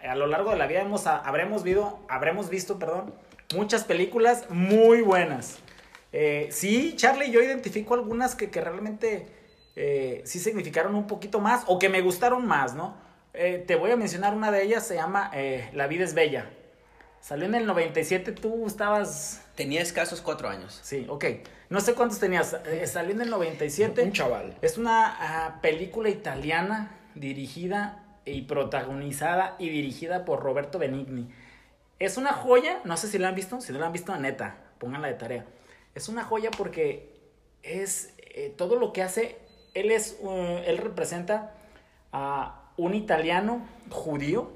a 0.00 0.14
lo 0.14 0.26
largo 0.26 0.50
de 0.50 0.58
la 0.58 0.66
vida 0.66 0.82
hemos, 0.82 1.06
habremos, 1.06 1.62
visto, 1.62 2.04
habremos 2.08 2.50
visto, 2.50 2.78
perdón, 2.78 3.14
muchas 3.54 3.84
películas 3.84 4.44
muy 4.50 5.00
buenas. 5.00 5.60
Eh, 6.12 6.48
sí, 6.50 6.94
Charlie, 6.96 7.30
yo 7.30 7.42
identifico 7.42 7.94
algunas 7.94 8.34
que, 8.34 8.50
que 8.50 8.60
realmente 8.60 9.26
eh, 9.74 10.20
sí 10.26 10.38
significaron 10.38 10.94
un 10.94 11.06
poquito 11.06 11.40
más 11.40 11.64
o 11.66 11.78
que 11.78 11.88
me 11.88 12.02
gustaron 12.02 12.46
más, 12.46 12.74
¿no? 12.74 12.94
Eh, 13.32 13.64
te 13.66 13.76
voy 13.76 13.90
a 13.90 13.96
mencionar 13.96 14.34
una 14.34 14.50
de 14.50 14.64
ellas, 14.64 14.86
se 14.86 14.96
llama 14.96 15.30
La 15.72 15.86
vida 15.86 16.04
es 16.04 16.12
bella. 16.12 16.50
Salió 17.22 17.46
en 17.46 17.54
el 17.54 17.66
97, 17.66 18.32
tú 18.32 18.66
estabas... 18.66 19.40
Tenía 19.54 19.80
escasos 19.80 20.20
cuatro 20.20 20.48
años. 20.48 20.80
Sí, 20.82 21.06
ok. 21.08 21.24
No 21.70 21.80
sé 21.80 21.94
cuántos 21.94 22.18
tenías. 22.18 22.56
Eh, 22.66 22.84
salió 22.88 23.12
en 23.12 23.20
el 23.20 23.30
97. 23.30 24.02
Un 24.02 24.12
chaval. 24.12 24.56
Es 24.60 24.76
una 24.76 25.06
ah, 25.06 25.60
película 25.62 26.08
italiana 26.08 26.98
dirigida 27.14 28.04
y 28.24 28.42
protagonizada 28.42 29.54
y 29.60 29.68
dirigida 29.68 30.24
por 30.24 30.40
Roberto 30.40 30.80
Benigni. 30.80 31.28
Es 32.00 32.16
una 32.16 32.32
joya, 32.32 32.80
no 32.84 32.96
sé 32.96 33.06
si 33.06 33.18
la 33.18 33.28
han 33.28 33.36
visto, 33.36 33.60
si 33.60 33.72
no 33.72 33.78
la 33.78 33.86
han 33.86 33.92
visto, 33.92 34.16
neta, 34.16 34.56
pónganla 34.78 35.06
de 35.06 35.14
tarea. 35.14 35.46
Es 35.94 36.08
una 36.08 36.24
joya 36.24 36.50
porque 36.50 37.08
es 37.62 38.14
eh, 38.18 38.52
todo 38.56 38.74
lo 38.76 38.92
que 38.92 39.02
hace, 39.02 39.38
él 39.74 39.92
es, 39.92 40.18
uh, 40.20 40.58
él 40.66 40.78
representa 40.78 41.54
a 42.10 42.72
un 42.76 42.94
italiano 42.94 43.64
judío 43.90 44.50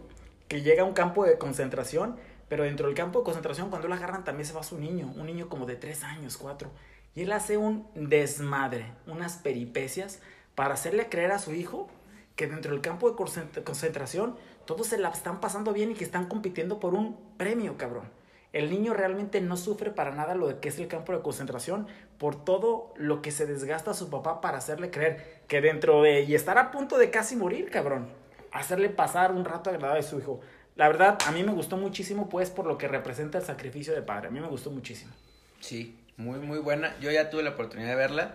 que 0.49 0.62
llega 0.62 0.82
a 0.82 0.87
un 0.87 0.94
campo 0.94 1.25
de 1.25 1.38
concentración, 1.38 2.16
pero 2.49 2.65
dentro 2.65 2.87
del 2.87 2.97
campo 2.97 3.21
de 3.21 3.25
concentración 3.25 3.71
cuando 3.71 3.88
lo 3.88 3.95
agarran 3.95 4.25
también 4.25 4.47
se 4.47 4.53
va 4.53 4.62
su 4.62 4.79
niño, 4.79 5.12
un 5.17 5.26
niño 5.26 5.49
como 5.49 5.67
de 5.67 5.76
tres 5.76 6.05
años, 6.05 6.37
cuatro, 6.37 6.71
y 7.15 7.23
él 7.23 7.33
hace 7.33 7.57
un 7.57 7.88
desmadre, 7.95 8.93
unas 9.07 9.37
peripecias 9.37 10.21
para 10.55 10.75
hacerle 10.75 11.09
creer 11.09 11.33
a 11.33 11.38
su 11.38 11.53
hijo 11.53 11.88
que 12.35 12.47
dentro 12.47 12.73
del 12.73 12.83
campo 12.83 13.11
de 13.11 13.17
concent- 13.17 13.65
concentración 13.65 14.37
todos 14.67 14.88
se 14.88 14.99
la 14.99 15.09
están 15.09 15.41
pasando 15.41 15.73
bien 15.73 15.93
y 15.93 15.95
que 15.95 16.05
están 16.05 16.26
compitiendo 16.26 16.81
por 16.81 16.95
un 16.95 17.17
premio, 17.37 17.79
cabrón. 17.79 18.11
El 18.53 18.71
niño 18.71 18.95
realmente 18.95 19.41
no 19.41 19.57
sufre 19.57 19.91
para 19.91 20.12
nada 20.12 20.35
lo 20.35 20.61
que 20.61 20.69
es 20.69 20.79
el 20.79 20.88
campo 20.88 21.12
de 21.12 21.21
concentración 21.21 21.87
por 22.19 22.43
todo 22.43 22.93
lo 22.97 23.21
que 23.21 23.31
se 23.31 23.47
desgasta 23.47 23.91
a 23.91 23.95
su 23.95 24.09
papá 24.09 24.41
para 24.41 24.59
hacerle 24.59 24.91
creer 24.91 25.43
que 25.47 25.61
dentro 25.61 26.03
de 26.03 26.23
y 26.23 26.35
estar 26.35 26.57
a 26.59 26.71
punto 26.71 26.97
de 26.97 27.11
casi 27.11 27.37
morir, 27.37 27.71
cabrón. 27.71 28.09
Hacerle 28.53 28.88
pasar 28.88 29.33
un 29.33 29.45
rato 29.45 29.69
agradable 29.71 30.00
a 30.00 30.03
su 30.03 30.19
hijo. 30.19 30.41
La 30.76 30.88
verdad, 30.88 31.18
a 31.26 31.33
mí 31.33 31.42
me 31.42 31.52
gustó 31.52 31.78
muchísimo, 31.78 32.28
pues, 32.28 32.50
por 32.50 32.66
lo 32.66 32.76
que 32.76 32.87
representa 32.87 33.38
el 33.38 33.45
sacrificio 33.45 33.95
de 33.95 34.02
padre. 34.02 34.28
A 34.28 34.30
mí 34.30 34.40
me 34.40 34.47
gustó 34.47 34.71
muchísimo. 34.71 35.12
Sí, 35.59 35.99
muy, 36.18 36.38
muy 36.38 36.59
buena. 36.59 36.95
Yo 37.00 37.11
ya 37.11 37.30
tuve 37.30 37.42
la 37.42 37.50
oportunidad 37.50 37.88
de 37.88 37.97
verla. 37.97 38.35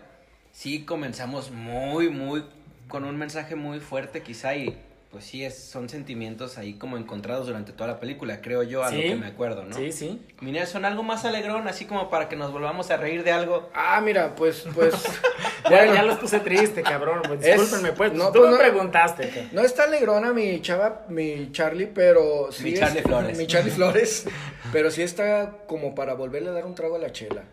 Sí, 0.52 0.84
comenzamos 0.84 1.52
muy, 1.52 2.10
muy, 2.10 2.44
con 2.88 3.06
un 3.06 3.16
mensaje 3.16 3.56
muy 3.56 3.80
fuerte 3.80 4.24
quizá 4.24 4.56
y 4.56 4.76
pues 5.12 5.26
sí, 5.26 5.44
es, 5.44 5.58
son 5.62 5.90
sentimientos 5.90 6.58
ahí 6.58 6.76
como 6.76 6.96
encontrados 6.98 7.46
durante 7.48 7.74
toda 7.74 7.88
la 7.90 8.00
película, 8.00 8.40
creo 8.42 8.64
yo, 8.64 8.82
a 8.84 8.90
lo 8.92 8.98
que 8.98 9.16
me 9.16 9.28
acuerdo, 9.28 9.66
¿no? 9.66 9.76
Sí, 9.76 9.92
sí. 9.92 10.26
Mi 10.40 10.54
Nelson, 10.54 10.86
algo 10.86 11.04
más 11.04 11.26
alegrón, 11.26 11.68
así 11.68 11.84
como 11.86 12.10
para 12.10 12.30
que 12.30 12.38
nos 12.38 12.54
volvamos 12.54 12.90
a 12.92 12.98
reír 12.98 13.24
de 13.26 13.32
algo. 13.32 13.70
Ah, 13.74 14.00
mira, 14.02 14.36
pues, 14.36 14.66
pues. 14.74 14.94
Ya, 15.70 15.78
bueno, 15.78 15.94
ya 15.94 16.04
los 16.04 16.18
puse 16.18 16.40
triste, 16.40 16.82
cabrón. 16.82 17.22
Pues, 17.26 17.46
Es- 17.46 17.60
discúlpenme, 17.60 17.94
pues. 17.96 18.14
no, 18.14 18.32
tú 18.32 18.40
pues, 18.40 18.46
me 18.46 18.52
no. 18.54 18.58
preguntaste. 18.58 19.50
No 19.52 19.62
está 19.62 19.84
alegrona 19.84 20.34
mi 20.34 20.60
chava, 20.62 21.06
mi 21.08 21.52
Charlie, 21.52 21.86
pero 21.86 22.52
sí 22.52 22.64
Mi 22.64 22.74
es- 22.74 22.80
Charlie 22.80 23.02
Flores. 23.04 23.38
Mi 23.38 23.48
Charlie 23.48 23.72
Flores, 23.76 24.26
pero 24.74 24.90
sí 24.90 25.02
está 25.04 25.58
como 25.68 25.94
para 25.94 26.16
volverle 26.16 26.50
a 26.50 26.54
dar 26.54 26.66
un 26.66 26.74
trago 26.74 26.96
a 26.96 27.00
la 27.00 27.12
chela. 27.12 27.44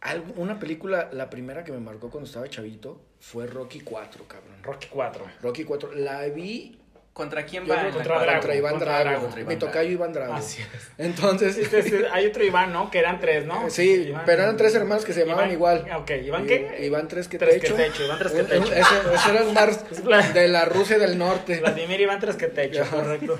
Algo- 0.00 0.32
una 0.36 0.58
película, 0.58 1.08
la 1.12 1.28
primera 1.30 1.64
que 1.64 1.72
me 1.72 1.80
marcó 1.80 2.10
cuando 2.10 2.26
estaba 2.28 2.48
chavito, 2.48 3.00
fue 3.20 3.46
Rocky 3.46 3.80
4, 3.80 4.24
cabrón. 4.26 4.56
Rocky 4.62 4.88
4. 4.90 5.24
Rocky 5.42 5.64
4, 5.64 5.92
la 5.94 6.22
vi 6.26 6.76
¿Contra 7.12 7.44
quién 7.44 7.64
va? 7.64 7.90
contra 7.90 8.04
cuadra? 8.04 8.22
Drago, 8.24 8.38
contra 8.40 8.54
Iván 8.56 8.70
contra 8.72 8.88
Drago. 8.92 9.04
Drago, 9.10 9.20
contra 9.22 9.36
Mi 9.40 9.42
Iván 9.42 9.58
tocayo. 9.58 9.90
Iván 9.90 10.12
Drago. 10.12 10.32
Así 10.34 10.62
es. 10.62 10.68
Entonces, 10.96 11.54
Sí, 11.56 11.64
sí, 11.64 11.82
sí, 11.82 11.96
hay 12.10 12.26
otro 12.26 12.44
Iván, 12.44 12.72
¿no? 12.72 12.88
Que 12.90 13.00
eran 13.00 13.20
tres, 13.20 13.44
¿no? 13.44 13.68
Sí, 13.68 14.06
Iván- 14.10 14.22
pero 14.24 14.44
eran 14.44 14.56
tres 14.56 14.74
hermanos 14.76 15.04
que 15.04 15.12
se 15.12 15.20
llamaban 15.26 15.50
Iván- 15.50 15.52
igual. 15.52 15.86
Ok, 15.98 16.10
¿Iván 16.24 16.46
qué? 16.46 16.78
Iván 16.86 17.08
Tres 17.08 17.26
que 17.28 17.36
Tres 17.36 17.60
Techo. 17.60 17.76
que 17.76 17.82
techo, 17.82 18.04
Iván 18.04 18.18
Tres 18.20 18.32
que 18.32 18.38
Un- 18.38 18.44
un- 18.44 18.48
techo. 18.48 18.72
Ese, 18.72 19.14
ese 19.14 19.30
era 19.32 19.40
el 19.40 19.52
Mars 19.52 19.84
de 20.34 20.48
la 20.48 20.64
Rusia 20.66 20.98
del 20.98 21.18
Norte. 21.18 21.58
Vladimir 21.58 22.00
Iván 22.00 22.20
Tres 22.20 22.36
que 22.36 22.46
techo, 22.46 22.82
Ajá. 22.82 22.96
correcto. 22.96 23.38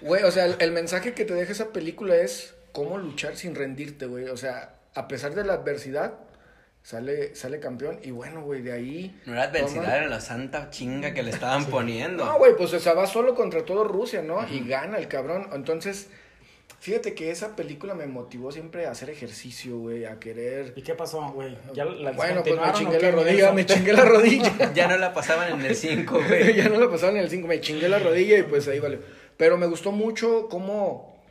Güey, 0.00 0.22
o 0.24 0.30
sea, 0.32 0.46
el, 0.46 0.56
el 0.58 0.72
mensaje 0.72 1.12
que 1.12 1.24
te 1.26 1.34
deja 1.34 1.52
esa 1.52 1.68
película 1.72 2.16
es 2.16 2.54
cómo 2.72 2.96
luchar 2.98 3.36
sin 3.36 3.54
rendirte, 3.54 4.06
güey. 4.06 4.24
O 4.28 4.36
sea, 4.38 4.74
a 4.94 5.06
pesar 5.08 5.34
de 5.34 5.44
la 5.44 5.52
adversidad, 5.52 6.14
sale, 6.82 7.34
sale 7.34 7.60
campeón. 7.60 7.98
Y 8.02 8.10
bueno, 8.10 8.42
güey, 8.42 8.62
de 8.62 8.72
ahí. 8.72 9.20
No 9.26 9.32
era 9.34 9.44
adversidad, 9.44 9.82
toma- 9.84 9.96
era 9.96 10.06
la 10.08 10.20
santa 10.20 10.70
chinga 10.70 11.12
que 11.14 11.22
le 11.22 11.30
estaban 11.30 11.64
poniendo. 11.70 12.24
No, 12.24 12.38
güey, 12.38 12.56
pues 12.56 12.72
o 12.74 12.80
sea, 12.80 12.94
va 12.94 13.06
solo 13.06 13.34
contra 13.34 13.64
todo 13.64 13.84
Rusia, 13.84 14.22
¿no? 14.22 14.46
Y 14.48 14.60
gana 14.68 14.98
el 14.98 15.08
cabrón. 15.08 15.48
Entonces, 15.52 16.08
fíjate 16.80 17.14
que 17.14 17.30
esa 17.30 17.54
película 17.56 17.94
me 17.94 18.06
motivó 18.06 18.50
siempre 18.52 18.86
a 18.86 18.90
hacer 18.92 19.10
ejercicio, 19.10 19.78
güey, 19.78 20.04
a 20.06 20.18
querer. 20.18 20.72
¿Y 20.76 20.82
qué 20.82 20.94
pasó, 20.94 21.30
güey? 21.32 21.56
¿Ya 21.74 21.84
la 21.84 22.12
Bueno, 22.12 22.42
pues 22.42 22.58
me 22.60 22.72
chingué 22.72 23.00
la 23.00 23.10
rodilla, 23.10 23.52
me 23.52 23.66
chingué 23.66 23.92
la 23.92 24.04
rodilla. 24.04 24.72
Ya 24.74 24.88
no 24.88 24.96
la 24.96 25.12
pasaban 25.12 25.52
en 25.60 25.66
el 25.66 25.76
5, 25.76 26.20
güey. 26.28 26.54
ya 26.56 26.68
no 26.68 26.80
la 26.80 26.90
pasaban 26.90 27.16
en 27.16 27.24
el 27.24 27.30
5, 27.30 27.46
me 27.46 27.60
chingué 27.60 27.88
la 27.88 27.98
rodilla 27.98 28.38
y 28.38 28.42
pues 28.44 28.66
ahí 28.68 28.78
vale. 28.80 28.98
Pero 29.36 29.56
me 29.58 29.66
gustó 29.66 29.90
mucho 29.92 30.48
cómo 30.48 31.22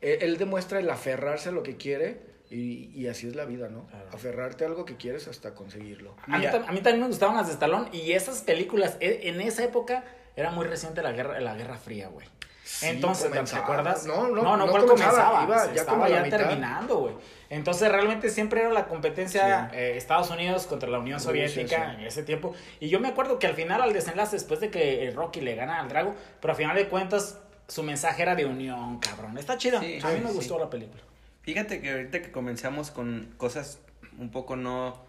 él, 0.00 0.18
él 0.22 0.38
demuestra 0.38 0.78
el 0.80 0.88
aferrarse 0.90 1.48
a 1.50 1.52
lo 1.52 1.62
que 1.62 1.76
quiere 1.76 2.27
y, 2.50 2.90
y 2.94 3.08
así 3.08 3.26
es 3.28 3.34
la 3.36 3.44
vida, 3.44 3.68
¿no? 3.68 3.86
Claro. 3.86 4.08
Aferrarte 4.12 4.64
a 4.64 4.68
algo 4.68 4.84
que 4.84 4.96
quieres 4.96 5.28
hasta 5.28 5.54
conseguirlo. 5.54 6.14
A 6.26 6.38
mí, 6.38 6.46
a 6.46 6.72
mí 6.72 6.80
también 6.80 7.00
me 7.00 7.06
gustaban 7.08 7.36
las 7.36 7.46
de 7.48 7.52
Stallone 7.54 7.88
y 7.92 8.12
esas 8.12 8.40
películas, 8.42 8.96
e- 9.00 9.28
en 9.28 9.40
esa 9.40 9.64
época 9.64 10.04
era 10.36 10.50
muy 10.50 10.66
reciente 10.66 11.02
la 11.02 11.12
guerra, 11.12 11.40
la 11.40 11.54
guerra 11.54 11.76
fría, 11.76 12.08
güey. 12.08 12.26
Sí, 12.64 12.86
Entonces, 12.86 13.24
¿te 13.24 13.30
comenzaba. 13.30 13.62
acuerdas? 13.62 14.04
No, 14.04 14.28
no, 14.28 14.42
no, 14.42 14.56
no 14.58 14.66
¿cuál 14.70 14.84
comenzaba, 14.84 15.40
comenzaba, 15.40 15.44
iba 15.44 15.58
Se 15.68 15.74
ya 15.74 15.80
estaba 15.80 16.08
ya 16.10 16.22
mitad. 16.22 16.36
terminando, 16.36 16.98
güey. 16.98 17.14
Entonces 17.48 17.90
realmente 17.90 18.28
siempre 18.28 18.60
era 18.60 18.68
la 18.70 18.86
competencia 18.88 19.70
Sí. 19.70 19.76
eh, 19.78 19.96
Estados 19.96 20.28
Unidos 20.30 20.66
contra 20.66 20.88
la 20.90 20.98
Unión 20.98 21.18
Soviética 21.18 21.92
sí. 21.92 22.00
en 22.02 22.06
ese 22.06 22.22
tiempo. 22.24 22.54
Y 22.78 22.90
yo 22.90 23.00
me 23.00 23.08
acuerdo 23.08 23.38
que 23.38 23.46
al 23.46 23.54
final, 23.54 23.80
al 23.80 23.94
desenlace, 23.94 24.36
después 24.36 24.60
de 24.60 24.70
que 24.70 25.08
el 25.08 25.14
Rocky 25.14 25.40
le 25.40 25.54
gana 25.54 25.80
al 25.80 25.88
Drago, 25.88 26.14
pero 26.42 26.52
al 26.52 26.56
final 26.58 26.76
de 26.76 26.88
cuentas 26.88 27.38
su 27.68 27.82
mensaje 27.82 28.20
era 28.20 28.34
de 28.34 28.44
unión, 28.44 28.98
cabrón. 29.00 29.38
Está 29.38 29.56
chido. 29.56 29.80
Sí, 29.80 29.98
a 30.02 30.08
mí 30.08 30.16
sí, 30.18 30.22
me 30.24 30.28
sí. 30.30 30.36
gustó 30.36 30.58
la 30.58 30.68
película. 30.68 31.02
Fíjate 31.48 31.80
que 31.80 31.90
ahorita 31.92 32.20
que 32.20 32.30
comenzamos 32.30 32.90
con 32.90 33.32
cosas 33.38 33.78
un 34.18 34.30
poco 34.30 34.54
no, 34.54 35.02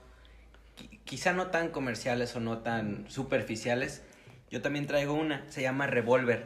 qui- 0.77 1.00
quizá 1.03 1.34
no 1.34 1.48
tan 1.48 1.67
comerciales 1.67 2.34
o 2.38 2.39
no 2.39 2.60
tan 2.60 3.03
superficiales, 3.12 4.03
yo 4.50 4.62
también 4.62 4.88
traigo 4.88 5.15
una, 5.15 5.43
se 5.50 5.62
llama 5.62 5.86
Revolver. 5.88 6.46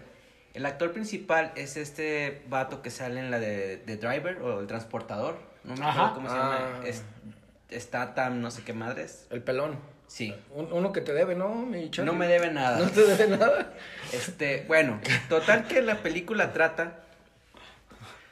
El 0.55 0.65
actor 0.65 0.93
principal 0.93 1.51
es 1.55 1.77
este 1.77 2.41
vato 2.49 2.81
que 2.81 2.89
sale 2.89 3.19
en 3.19 3.29
la 3.29 3.37
de, 3.37 3.77
de 3.85 3.97
Driver 3.97 4.41
o 4.41 4.61
el 4.61 4.65
transportador, 4.65 5.37
no 5.63 5.75
me 5.75 5.85
acuerdo 5.85 6.13
cómo 6.15 6.27
se 6.27 6.35
Ah. 6.37 6.39
llama, 6.73 6.87
es, 6.87 7.03
está 7.69 8.15
tan 8.15 8.41
no 8.41 8.49
sé 8.49 8.63
qué 8.63 8.73
madres. 8.73 9.27
El 9.29 9.43
pelón. 9.43 9.77
Sí, 10.07 10.33
Un- 10.55 10.73
uno 10.73 10.91
que 10.91 11.01
te 11.01 11.13
debe, 11.13 11.35
¿no, 11.35 11.53
mi 11.67 11.91
no 12.03 12.13
me 12.13 12.25
debe 12.27 12.49
nada. 12.51 12.79
No 12.83 12.89
te 12.89 13.03
debe 13.05 13.37
nada. 13.37 13.73
Este, 14.11 14.65
bueno, 14.67 14.99
total 15.29 15.67
que 15.67 15.83
la 15.83 15.97
película 15.97 16.51
trata. 16.51 16.99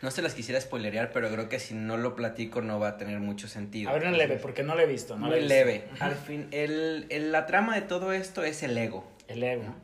No 0.02 0.10
se 0.12 0.22
las 0.22 0.34
quisiera 0.34 0.60
spoilerear, 0.60 1.12
pero 1.12 1.30
creo 1.30 1.48
que 1.48 1.60
si 1.60 1.74
no 1.76 1.96
lo 1.98 2.16
platico 2.16 2.62
no 2.62 2.80
va 2.80 2.90
a 2.90 2.98
tener 2.98 3.20
mucho 3.20 3.48
sentido. 3.48 3.90
A 3.90 3.94
ver, 3.94 4.12
leve, 4.12 4.38
porque 4.38 4.64
no 4.64 4.74
lo 4.76 4.82
he 4.82 4.88
visto. 4.88 5.16
No 5.18 5.28
he 5.28 5.30
Muy 5.30 5.40
visto. 5.40 5.54
leve. 5.54 5.88
Al 6.00 6.16
fin, 6.16 6.48
el, 6.52 7.06
el- 7.10 7.32
la 7.32 7.46
trama 7.46 7.76
de 7.76 7.82
todo 7.82 8.12
esto 8.14 8.44
es 8.44 8.64
el 8.64 8.78
ego. 8.78 9.08
El 9.28 9.44
ego. 9.44 9.76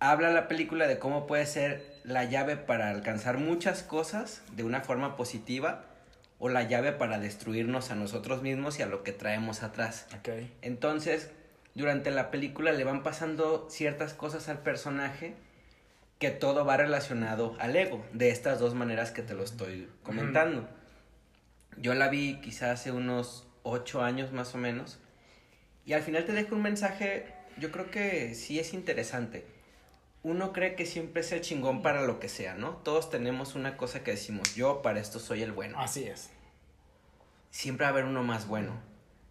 Habla 0.00 0.30
la 0.30 0.46
película 0.46 0.86
de 0.86 0.98
cómo 0.98 1.26
puede 1.26 1.44
ser 1.46 1.82
la 2.04 2.24
llave 2.24 2.56
para 2.56 2.90
alcanzar 2.90 3.38
muchas 3.38 3.82
cosas 3.82 4.42
de 4.54 4.62
una 4.62 4.80
forma 4.82 5.16
positiva 5.16 5.84
o 6.38 6.48
la 6.48 6.62
llave 6.62 6.92
para 6.92 7.18
destruirnos 7.18 7.90
a 7.90 7.96
nosotros 7.96 8.42
mismos 8.42 8.78
y 8.78 8.82
a 8.82 8.86
lo 8.86 9.02
que 9.02 9.10
traemos 9.12 9.64
atrás. 9.64 10.06
Ok. 10.16 10.28
Entonces, 10.62 11.30
durante 11.74 12.12
la 12.12 12.30
película 12.30 12.70
le 12.70 12.84
van 12.84 13.02
pasando 13.02 13.66
ciertas 13.68 14.14
cosas 14.14 14.48
al 14.48 14.60
personaje 14.60 15.34
que 16.18 16.30
todo 16.30 16.64
va 16.64 16.76
relacionado 16.76 17.56
al 17.60 17.76
ego, 17.76 18.04
de 18.12 18.30
estas 18.30 18.58
dos 18.58 18.74
maneras 18.74 19.10
que 19.12 19.22
te 19.22 19.34
lo 19.34 19.44
estoy 19.44 19.88
comentando. 20.02 20.68
Yo 21.76 21.94
la 21.94 22.08
vi 22.08 22.40
quizás 22.40 22.80
hace 22.80 22.90
unos 22.92 23.46
ocho 23.62 24.02
años 24.02 24.32
más 24.32 24.54
o 24.54 24.58
menos, 24.58 24.98
y 25.86 25.92
al 25.92 26.02
final 26.02 26.24
te 26.24 26.32
dejo 26.32 26.56
un 26.56 26.62
mensaje, 26.62 27.26
yo 27.56 27.70
creo 27.70 27.90
que 27.90 28.34
sí 28.34 28.58
es 28.58 28.74
interesante. 28.74 29.46
Uno 30.24 30.52
cree 30.52 30.74
que 30.74 30.84
siempre 30.84 31.20
es 31.20 31.30
el 31.30 31.40
chingón 31.40 31.80
para 31.82 32.02
lo 32.02 32.18
que 32.18 32.28
sea, 32.28 32.54
¿no? 32.54 32.70
Todos 32.84 33.08
tenemos 33.08 33.54
una 33.54 33.76
cosa 33.76 34.02
que 34.02 34.10
decimos, 34.10 34.56
yo 34.56 34.82
para 34.82 34.98
esto 35.00 35.20
soy 35.20 35.42
el 35.42 35.52
bueno 35.52 35.78
Así 35.80 36.04
es. 36.04 36.30
siempre 37.50 37.84
va 37.84 37.90
a 37.90 37.92
haber 37.92 38.04
uno 38.04 38.24
más 38.24 38.48
bueno. 38.48 38.72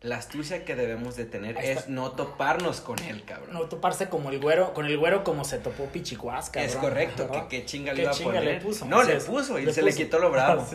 La 0.02 0.18
astucia 0.18 0.64
que 0.64 0.76
debemos 0.76 1.16
de 1.16 1.26
tener 1.26 1.58
es 1.58 1.90
no 1.90 2.12
toparnos 2.12 2.82
con 2.82 3.00
él, 3.00 3.24
cabrón. 3.26 3.52
No 3.52 3.62
toparse 3.62 4.10
como 4.10 4.30
el 4.30 4.40
güero, 4.40 4.74
con 4.76 4.86
el 4.86 4.96
güero 4.98 5.24
como 5.24 5.44
se 5.44 5.58
topó 5.58 5.86
Pichicuás, 5.88 6.52
cabrón. 6.52 6.70
es 6.70 6.76
correcto, 6.76 7.32
que 7.32 7.48
qué 7.50 7.66
chinga 7.66 7.94
le 7.94 7.98
¿Qué 7.98 8.02
iba 8.04 8.12
a 8.12 8.16
poner. 8.16 8.44
le 8.44 8.62
puso? 8.62 8.86
No, 8.86 9.02
le 9.02 9.16
puso 9.16 9.58
y 9.58 9.66
Le 9.66 9.74
se 9.74 9.82
le 9.82 9.94
quitó 9.94 10.20
lo 10.20 10.30
bravo. 10.30 10.68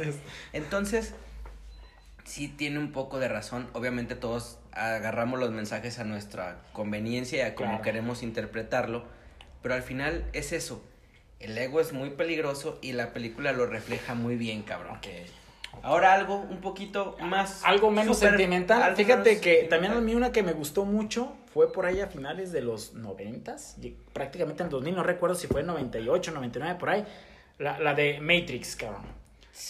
Entonces, 0.52 1.14
sí 2.24 2.48
tiene 2.48 2.80
un 2.80 2.90
poco 2.90 3.20
de 3.20 3.28
razón. 3.28 3.68
Obviamente 3.74 4.16
todos 4.16 4.58
agarramos 4.72 5.38
los 5.38 5.50
mensajes 5.52 6.00
a 6.00 6.04
nuestra 6.04 6.58
conveniencia 6.72 7.38
y 7.38 7.40
a 7.42 7.54
como 7.54 7.68
Claro. 7.70 7.82
queremos 7.84 8.22
interpretarlo. 8.24 9.04
Pero 9.62 9.74
al 9.76 9.82
final 9.84 10.24
es 10.32 10.52
eso. 10.52 10.82
El 11.38 11.56
ego 11.56 11.80
es 11.80 11.92
muy 11.92 12.10
peligroso 12.10 12.78
y 12.82 12.92
la 12.92 13.12
película 13.12 13.52
lo 13.52 13.66
refleja 13.66 14.14
muy 14.14 14.34
bien, 14.34 14.62
cabrón. 14.62 14.98
Ahora 15.82 16.12
algo 16.12 16.36
un 16.36 16.60
poquito 16.60 17.16
más... 17.20 17.64
Algo 17.64 17.90
menos 17.90 18.16
super- 18.16 18.30
sentimental. 18.30 18.82
algo 18.82 18.96
Fíjate 18.96 19.30
menos 19.30 19.42
que 19.42 19.64
también 19.70 19.92
a 19.92 20.00
mí 20.00 20.14
una 20.14 20.30
que 20.32 20.42
me 20.42 20.52
gustó 20.52 20.84
mucho 20.84 21.32
fue 21.52 21.72
por 21.72 21.86
ahí 21.86 22.00
a 22.00 22.06
finales 22.06 22.52
de 22.52 22.60
los 22.62 22.94
noventas, 22.94 23.76
y 23.82 23.90
prácticamente 24.12 24.62
en 24.62 24.68
2000, 24.68 24.94
no 24.94 25.02
recuerdo 25.02 25.34
si 25.34 25.46
fue 25.48 25.60
en 25.62 25.66
98, 25.68 26.30
99, 26.32 26.76
por 26.78 26.90
ahí. 26.90 27.04
La, 27.58 27.78
la 27.78 27.94
de 27.94 28.20
Matrix, 28.20 28.76
cabrón. 28.76 29.02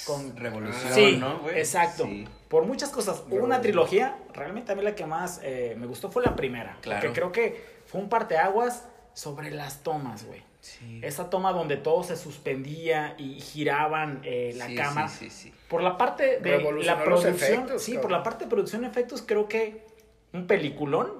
Con 0.06 0.36
Revolución, 0.36 0.92
Sí, 0.94 1.16
¿no, 1.18 1.38
güey? 1.40 1.58
exacto. 1.58 2.04
Sí. 2.04 2.26
Por 2.48 2.64
muchas 2.66 2.90
cosas. 2.90 3.22
Hubo 3.28 3.44
una 3.44 3.60
trilogía, 3.60 4.16
realmente 4.32 4.70
a 4.72 4.74
mí 4.76 4.82
la 4.82 4.94
que 4.94 5.06
más 5.06 5.40
eh, 5.42 5.74
me 5.78 5.86
gustó 5.86 6.10
fue 6.10 6.22
la 6.22 6.36
primera. 6.36 6.76
Claro. 6.82 7.00
Porque 7.00 7.14
creo 7.18 7.32
que 7.32 7.64
fue 7.86 8.00
un 8.00 8.08
parteaguas 8.08 8.84
sobre 9.14 9.50
las 9.50 9.82
tomas, 9.82 10.24
güey. 10.24 10.42
Sí. 10.62 11.00
Esa 11.02 11.28
toma 11.28 11.52
donde 11.52 11.76
todo 11.76 12.02
se 12.04 12.16
suspendía 12.16 13.14
y 13.18 13.40
giraban 13.40 14.20
eh, 14.24 14.52
la 14.56 14.68
Sí, 14.68 14.74
cámara. 14.76 15.08
Sí, 15.08 15.28
sí, 15.28 15.48
sí. 15.50 15.54
Por 15.68 15.82
la 15.82 15.98
parte 15.98 16.38
de 16.38 16.58
la 16.84 16.94
los 16.94 17.02
producción, 17.04 17.34
efectos, 17.34 17.82
sí, 17.82 17.92
cabrón. 17.92 18.02
por 18.02 18.10
la 18.18 18.22
parte 18.22 18.44
de 18.44 18.50
producción 18.50 18.82
de 18.82 18.88
efectos 18.88 19.22
creo 19.26 19.48
que 19.48 19.84
un 20.32 20.46
peliculón 20.46 21.12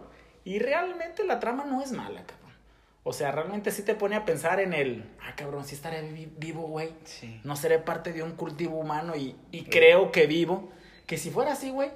y 0.44 0.58
realmente 0.60 1.24
la 1.24 1.40
trama 1.40 1.64
no 1.64 1.82
es 1.82 1.90
mala, 1.92 2.24
cabrón. 2.24 2.52
O 3.02 3.12
sea, 3.12 3.32
realmente 3.32 3.72
sí 3.72 3.82
te 3.82 3.96
pone 3.96 4.14
a 4.14 4.24
pensar 4.24 4.60
en 4.60 4.72
el, 4.72 5.04
ah, 5.22 5.34
cabrón, 5.34 5.64
sí 5.64 5.74
estaré 5.74 6.02
vi- 6.02 6.32
vivo, 6.38 6.62
güey. 6.68 6.90
Sí. 7.04 7.40
No 7.42 7.56
seré 7.56 7.80
parte 7.80 8.12
de 8.12 8.22
un 8.22 8.32
cultivo 8.36 8.78
humano 8.78 9.16
y, 9.16 9.34
y 9.50 9.64
creo 9.64 10.12
que 10.12 10.26
vivo. 10.28 10.70
Que 11.06 11.18
si 11.18 11.30
fuera 11.30 11.52
así, 11.54 11.70
güey, 11.70 11.90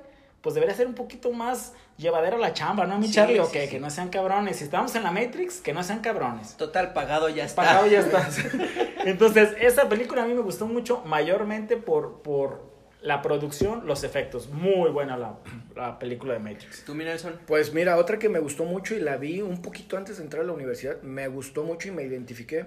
pues 0.46 0.54
debería 0.54 0.76
ser 0.76 0.86
un 0.86 0.94
poquito 0.94 1.32
más 1.32 1.72
llevadera 1.96 2.38
la 2.38 2.52
chamba, 2.52 2.86
¿no, 2.86 3.00
mi 3.00 3.08
Sí, 3.08 3.14
Charlie? 3.14 3.34
sí, 3.34 3.40
Ok, 3.40 3.50
sí. 3.64 3.68
que 3.68 3.80
no 3.80 3.90
sean 3.90 4.10
cabrones. 4.10 4.58
Si 4.58 4.62
estamos 4.62 4.94
en 4.94 5.02
la 5.02 5.10
Matrix, 5.10 5.60
que 5.60 5.72
no 5.72 5.82
sean 5.82 5.98
cabrones. 6.02 6.56
Total, 6.56 6.92
pagado 6.92 7.28
ya 7.28 7.44
está. 7.44 7.62
Pagado 7.62 7.88
ya 7.88 7.98
está. 7.98 8.28
Entonces, 9.04 9.48
esa 9.60 9.88
película 9.88 10.22
a 10.22 10.26
mí 10.26 10.34
me 10.34 10.40
gustó 10.42 10.68
mucho, 10.68 11.02
mayormente 11.04 11.76
por, 11.76 12.22
por 12.22 12.70
la 13.02 13.22
producción, 13.22 13.88
los 13.88 14.04
efectos. 14.04 14.48
Muy 14.50 14.90
buena 14.90 15.16
la, 15.16 15.34
la 15.74 15.98
película 15.98 16.34
de 16.34 16.38
Matrix. 16.38 16.84
¿Tú, 16.84 16.94
mi 16.94 17.02
Nelson? 17.02 17.40
Pues 17.48 17.74
mira, 17.74 17.96
otra 17.96 18.20
que 18.20 18.28
me 18.28 18.38
gustó 18.38 18.64
mucho 18.64 18.94
y 18.94 19.00
la 19.00 19.16
vi 19.16 19.42
un 19.42 19.62
poquito 19.62 19.96
antes 19.96 20.18
de 20.18 20.22
entrar 20.22 20.44
a 20.44 20.46
la 20.46 20.52
universidad, 20.52 21.02
me 21.02 21.26
gustó 21.26 21.64
mucho 21.64 21.88
y 21.88 21.90
me 21.90 22.04
identifiqué. 22.04 22.66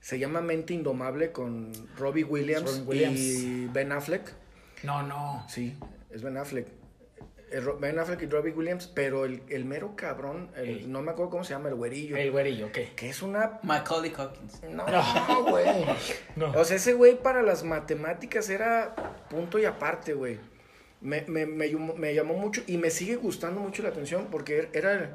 Se 0.00 0.18
llama 0.18 0.40
Mente 0.40 0.72
Indomable 0.72 1.30
con 1.30 1.72
Robbie 1.98 2.24
Williams, 2.24 2.70
Robin 2.70 2.88
Williams. 2.88 3.18
y 3.20 3.66
Ben 3.66 3.92
Affleck. 3.92 4.32
No, 4.82 5.02
no. 5.02 5.44
Sí, 5.46 5.76
es 6.10 6.22
Ben 6.22 6.36
Affleck. 6.36 6.66
Ben 7.80 7.98
Affleck 7.98 8.22
y 8.22 8.26
Robbie 8.26 8.52
Williams, 8.52 8.86
pero 8.86 9.24
el, 9.24 9.42
el 9.48 9.64
mero 9.64 9.94
cabrón, 9.96 10.52
el- 10.56 10.90
no 10.92 11.02
me 11.02 11.10
acuerdo 11.10 11.30
cómo 11.30 11.42
se 11.44 11.52
llama, 11.52 11.68
el 11.68 11.74
güerillo. 11.74 12.16
El 12.16 12.30
güerillo, 12.30 12.66
ok. 12.66 12.78
Que 12.94 13.08
es 13.08 13.22
una... 13.22 13.58
Macaulay 13.64 14.10
Culkin. 14.12 14.46
No, 14.76 14.84
güey. 15.50 15.66
No. 16.36 16.52
O 16.52 16.64
sea, 16.64 16.76
ese 16.76 16.92
güey 16.92 17.20
para 17.20 17.42
las 17.42 17.64
matemáticas 17.64 18.48
era 18.50 18.94
punto 19.28 19.58
y 19.58 19.64
aparte, 19.64 20.14
güey. 20.14 20.38
Me, 21.00 21.22
me, 21.22 21.44
me, 21.46 21.68
llamó- 21.72 21.94
me 21.94 22.14
llamó 22.14 22.34
mucho 22.34 22.62
y 22.68 22.76
me 22.76 22.90
sigue 22.90 23.16
gustando 23.16 23.60
mucho 23.60 23.82
la 23.82 23.88
atención 23.88 24.28
porque 24.30 24.68
era 24.72 24.92
el, 24.92 25.08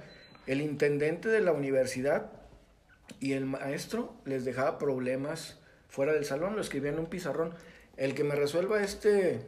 el 0.48 0.62
intendente 0.62 1.30
de 1.30 1.40
la 1.40 1.54
universidad 1.54 2.32
y 3.22 3.32
el 3.34 3.46
maestro 3.46 4.14
les 4.26 4.44
dejaba 4.44 4.78
problemas 4.78 5.62
fuera 5.88 6.12
del 6.12 6.26
salón, 6.26 6.56
lo 6.56 6.62
escribía 6.62 6.92
en 6.92 7.00
un 7.00 7.06
pizarrón. 7.06 7.54
El 7.96 8.14
que 8.14 8.26
me 8.26 8.36
resuelva 8.36 8.82
este, 8.84 9.40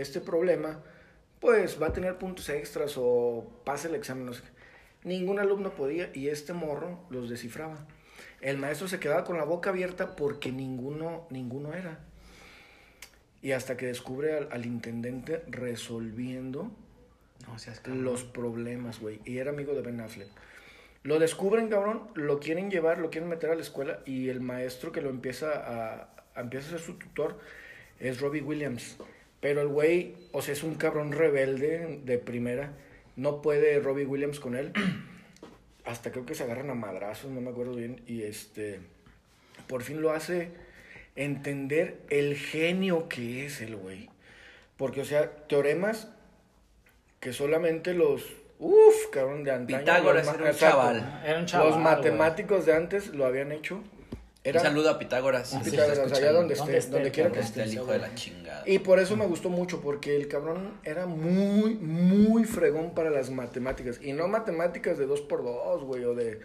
este 0.00 0.20
problema, 0.20 0.80
pues 1.40 1.80
va 1.80 1.88
a 1.88 1.92
tener 1.92 2.18
puntos 2.18 2.48
extras 2.48 2.94
o 2.96 3.60
pase 3.64 3.88
el 3.88 3.94
examen, 3.94 4.26
no 4.26 4.32
sé. 4.32 4.42
Ningún 5.04 5.38
alumno 5.38 5.70
podía 5.70 6.10
y 6.14 6.28
este 6.28 6.52
morro 6.52 7.00
los 7.10 7.30
descifraba. 7.30 7.86
El 8.40 8.58
maestro 8.58 8.88
se 8.88 8.98
quedaba 9.00 9.24
con 9.24 9.36
la 9.38 9.44
boca 9.44 9.70
abierta 9.70 10.16
porque 10.16 10.50
ninguno, 10.52 11.26
ninguno 11.30 11.74
era. 11.74 12.00
Y 13.42 13.52
hasta 13.52 13.76
que 13.76 13.86
descubre 13.86 14.36
al, 14.36 14.48
al 14.50 14.66
intendente 14.66 15.44
resolviendo 15.48 16.70
No 17.46 17.58
seas 17.58 17.80
cabrón. 17.80 18.04
los 18.04 18.24
problemas, 18.24 19.00
güey. 19.00 19.20
Y 19.24 19.38
era 19.38 19.50
amigo 19.50 19.74
de 19.74 19.82
Ben 19.82 20.00
Affleck. 20.00 20.28
Lo 21.04 21.20
descubren, 21.20 21.68
cabrón, 21.68 22.08
lo 22.14 22.40
quieren 22.40 22.70
llevar, 22.70 22.98
lo 22.98 23.10
quieren 23.10 23.28
meter 23.30 23.50
a 23.50 23.54
la 23.54 23.60
escuela 23.62 24.00
y 24.04 24.28
el 24.28 24.40
maestro 24.40 24.90
que 24.90 25.00
lo 25.00 25.10
empieza 25.10 25.52
a, 25.52 26.08
a- 26.34 26.40
empieza 26.40 26.66
a 26.66 26.70
ser 26.72 26.80
su 26.80 26.94
tutor 26.98 27.38
es 28.00 28.20
Robbie 28.20 28.42
Williams. 28.42 28.96
Pero 29.40 29.62
el 29.62 29.68
güey, 29.68 30.14
o 30.32 30.42
sea, 30.42 30.52
es 30.52 30.62
un 30.62 30.74
cabrón 30.74 31.12
rebelde 31.12 32.00
de 32.04 32.18
primera. 32.18 32.72
No 33.16 33.40
puede 33.42 33.78
Robbie 33.80 34.06
Williams 34.06 34.40
con 34.40 34.56
él. 34.56 34.72
Hasta 35.84 36.10
creo 36.10 36.26
que 36.26 36.34
se 36.34 36.44
agarran 36.44 36.70
a 36.70 36.74
madrazos, 36.74 37.30
no 37.30 37.40
me 37.40 37.50
acuerdo 37.50 37.74
bien. 37.74 38.02
Y 38.06 38.22
este, 38.22 38.80
por 39.66 39.82
fin 39.82 40.02
lo 40.02 40.12
hace 40.12 40.50
entender 41.16 42.00
el 42.10 42.36
genio 42.36 43.08
que 43.08 43.46
es 43.46 43.60
el 43.60 43.76
güey. 43.76 44.08
Porque, 44.76 45.00
o 45.00 45.04
sea, 45.04 45.30
teoremas 45.48 46.08
que 47.20 47.32
solamente 47.32 47.94
los. 47.94 48.24
Uff, 48.60 49.10
cabrón, 49.12 49.44
de 49.44 49.52
antaño. 49.52 49.78
Pitágoras 49.78 50.26
los 50.26 50.34
era 50.34 50.50
un 50.50 50.56
chaval. 50.56 51.22
Era 51.24 51.38
un 51.38 51.46
chaval. 51.46 51.68
Los 51.68 51.78
matemáticos 51.78 52.66
de 52.66 52.74
antes 52.74 53.08
lo 53.08 53.26
habían 53.26 53.52
hecho. 53.52 53.82
Un 54.56 54.60
saludo 54.60 54.90
a 54.90 54.98
Pitágoras. 54.98 55.54
Pitágoras, 55.64 56.12
allá 56.12 56.32
donde 56.32 56.54
esté, 56.54 56.64
Donde 56.64 56.78
esté, 56.78 56.90
donde 56.92 57.10
quiera 57.10 57.30
que 57.32 57.40
esté. 57.40 57.62
el 57.62 57.72
hijo 57.74 57.86
de 57.86 57.98
la 57.98 58.14
chingada. 58.14 58.62
Y 58.66 58.78
por 58.80 58.98
eso 58.98 59.16
me 59.16 59.26
gustó 59.26 59.48
mucho, 59.50 59.80
porque 59.80 60.16
el 60.16 60.28
cabrón 60.28 60.74
era 60.84 61.06
muy, 61.06 61.74
muy 61.76 62.44
fregón 62.44 62.94
para 62.94 63.10
las 63.10 63.30
matemáticas. 63.30 64.00
Y 64.02 64.12
no 64.12 64.28
matemáticas 64.28 64.98
de 64.98 65.06
2 65.06 65.20
por 65.22 65.42
2 65.44 65.84
güey, 65.84 66.04
o 66.04 66.14
de 66.14 66.40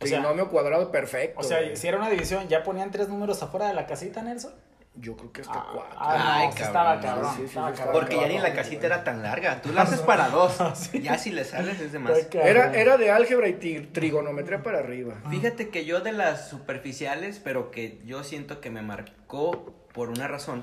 O 0.00 0.06
sea- 0.06 0.18
trinomio 0.18 0.48
cuadrado 0.50 0.90
perfecto. 0.90 1.40
O 1.40 1.42
sea, 1.42 1.60
güey. 1.62 1.76
si 1.76 1.86
era 1.88 1.96
una 1.98 2.10
división, 2.10 2.48
¿ya 2.48 2.62
ponían 2.62 2.90
tres 2.90 3.08
números 3.08 3.42
afuera 3.42 3.68
de 3.68 3.74
la 3.74 3.86
casita, 3.86 4.22
Nelson? 4.22 4.52
Yo 4.94 5.16
creo 5.16 5.32
que 5.32 5.40
hasta 5.40 5.54
Ah, 5.58 5.66
4. 5.72 5.96
ah, 5.98 6.36
Ay, 6.36 6.46
no, 6.48 6.52
sí 6.52 6.58
cabrón, 6.58 6.66
estaba 6.68 7.00
cabrón. 7.00 7.30
sí, 7.32 7.38
sí, 7.40 7.44
estaba 7.46 7.70
sí, 7.70 7.76
cabrón. 7.78 7.94
Porque 7.94 8.16
ya 8.20 8.28
ni 8.28 8.38
la 8.38 8.52
casita 8.54 8.76
güey. 8.76 8.86
era 8.86 9.04
tan 9.04 9.22
larga. 9.22 9.62
Tú 9.62 9.72
la 9.72 9.82
haces 9.82 10.00
para 10.06 10.28
dos. 10.28 10.58
Ya 10.92 11.16
si 11.16 11.30
le 11.30 11.44
sales 11.44 11.80
es 11.80 11.92
de 11.92 11.98
más. 11.98 12.12
Era, 12.34 12.74
era 12.74 12.98
de 12.98 13.10
álgebra 13.10 13.48
y 13.48 13.54
tri- 13.54 13.90
trigonometría 13.90 14.62
para 14.62 14.80
arriba. 14.80 15.14
Fíjate 15.30 15.70
que 15.70 15.86
yo 15.86 16.00
de 16.00 16.12
las 16.12 16.48
superficiales, 16.50 17.40
pero 17.42 17.70
que 17.70 18.00
yo 18.04 18.22
siento 18.22 18.60
que 18.60 18.68
me 18.70 18.82
marcó 18.82 19.72
por 19.94 20.10
una 20.10 20.28
razón. 20.28 20.62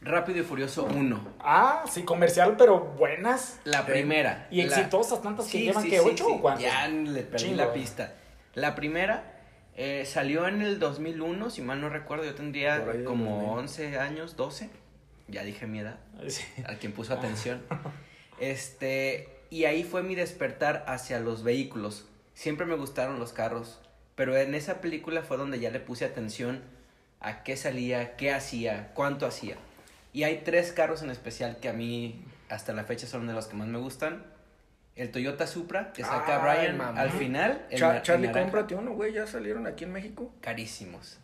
Rápido 0.00 0.38
y 0.40 0.42
Furioso 0.42 0.84
1. 0.84 1.34
Ah, 1.40 1.84
sí, 1.90 2.02
comercial, 2.04 2.54
pero 2.58 2.78
buenas. 2.80 3.60
La 3.64 3.84
primera. 3.86 4.46
Y 4.50 4.62
La- 4.62 4.76
exitosas, 4.76 5.22
tantas 5.22 5.46
que 5.46 5.52
Sí, 5.52 5.64
llevan, 5.64 5.82
sí, 5.84 5.90
que 5.90 5.98
sí, 6.00 6.04
¿Ocho 6.08 6.26
sí. 6.26 6.32
o 6.36 6.40
cuántas? 6.40 6.62
Ya 6.64 6.88
le 6.88 7.22
perdí 7.22 7.44
Chingo, 7.46 7.56
la 7.56 7.72
pista. 7.72 8.14
La 8.54 8.74
primera 8.74 9.37
eh, 9.80 10.04
salió 10.06 10.48
en 10.48 10.60
el 10.60 10.80
2001, 10.80 11.50
si 11.50 11.62
mal 11.62 11.80
no 11.80 11.88
recuerdo. 11.88 12.24
Yo 12.24 12.34
tendría 12.34 12.84
como 13.04 13.54
2000. 13.54 13.58
11 13.60 13.98
años, 13.98 14.36
12. 14.36 14.70
Ya 15.28 15.44
dije 15.44 15.68
mi 15.68 15.78
edad. 15.78 16.00
Sí. 16.26 16.42
a 16.66 16.74
quien 16.74 16.92
puso 16.92 17.14
atención. 17.14 17.62
Este, 18.40 19.28
y 19.50 19.64
ahí 19.64 19.82
fue 19.82 20.04
mi 20.04 20.14
despertar 20.14 20.84
hacia 20.86 21.18
los 21.18 21.42
vehículos. 21.42 22.06
Siempre 22.34 22.66
me 22.66 22.76
gustaron 22.76 23.18
los 23.18 23.32
carros, 23.32 23.80
pero 24.14 24.36
en 24.36 24.54
esa 24.54 24.80
película 24.80 25.22
fue 25.22 25.36
donde 25.36 25.58
ya 25.58 25.72
le 25.72 25.80
puse 25.80 26.04
atención 26.04 26.62
a 27.18 27.42
qué 27.42 27.56
salía, 27.56 28.14
qué 28.14 28.32
hacía, 28.32 28.92
cuánto 28.94 29.26
hacía. 29.26 29.56
Y 30.12 30.22
hay 30.22 30.42
tres 30.44 30.70
carros 30.70 31.02
en 31.02 31.10
especial 31.10 31.56
que 31.60 31.68
a 31.68 31.72
mí 31.72 32.24
hasta 32.48 32.72
la 32.72 32.84
fecha 32.84 33.08
son 33.08 33.26
de 33.26 33.32
los 33.32 33.46
que 33.46 33.56
más 33.56 33.66
me 33.66 33.78
gustan. 33.78 34.24
El 34.98 35.10
Toyota 35.10 35.46
Supra, 35.46 35.92
que 35.92 36.02
saca 36.02 36.42
Ay, 36.50 36.58
Brian 36.60 36.76
mamá. 36.76 37.00
al 37.00 37.10
final. 37.10 37.64
el 37.70 37.78
Cha- 37.78 37.88
na- 37.88 37.96
el 37.98 38.02
Charlie, 38.02 38.32
cómprate 38.32 38.74
uno, 38.74 38.92
güey. 38.92 39.12
Ya 39.12 39.26
salieron 39.26 39.66
aquí 39.66 39.84
en 39.84 39.92
México. 39.92 40.32
carísimos. 40.40 41.18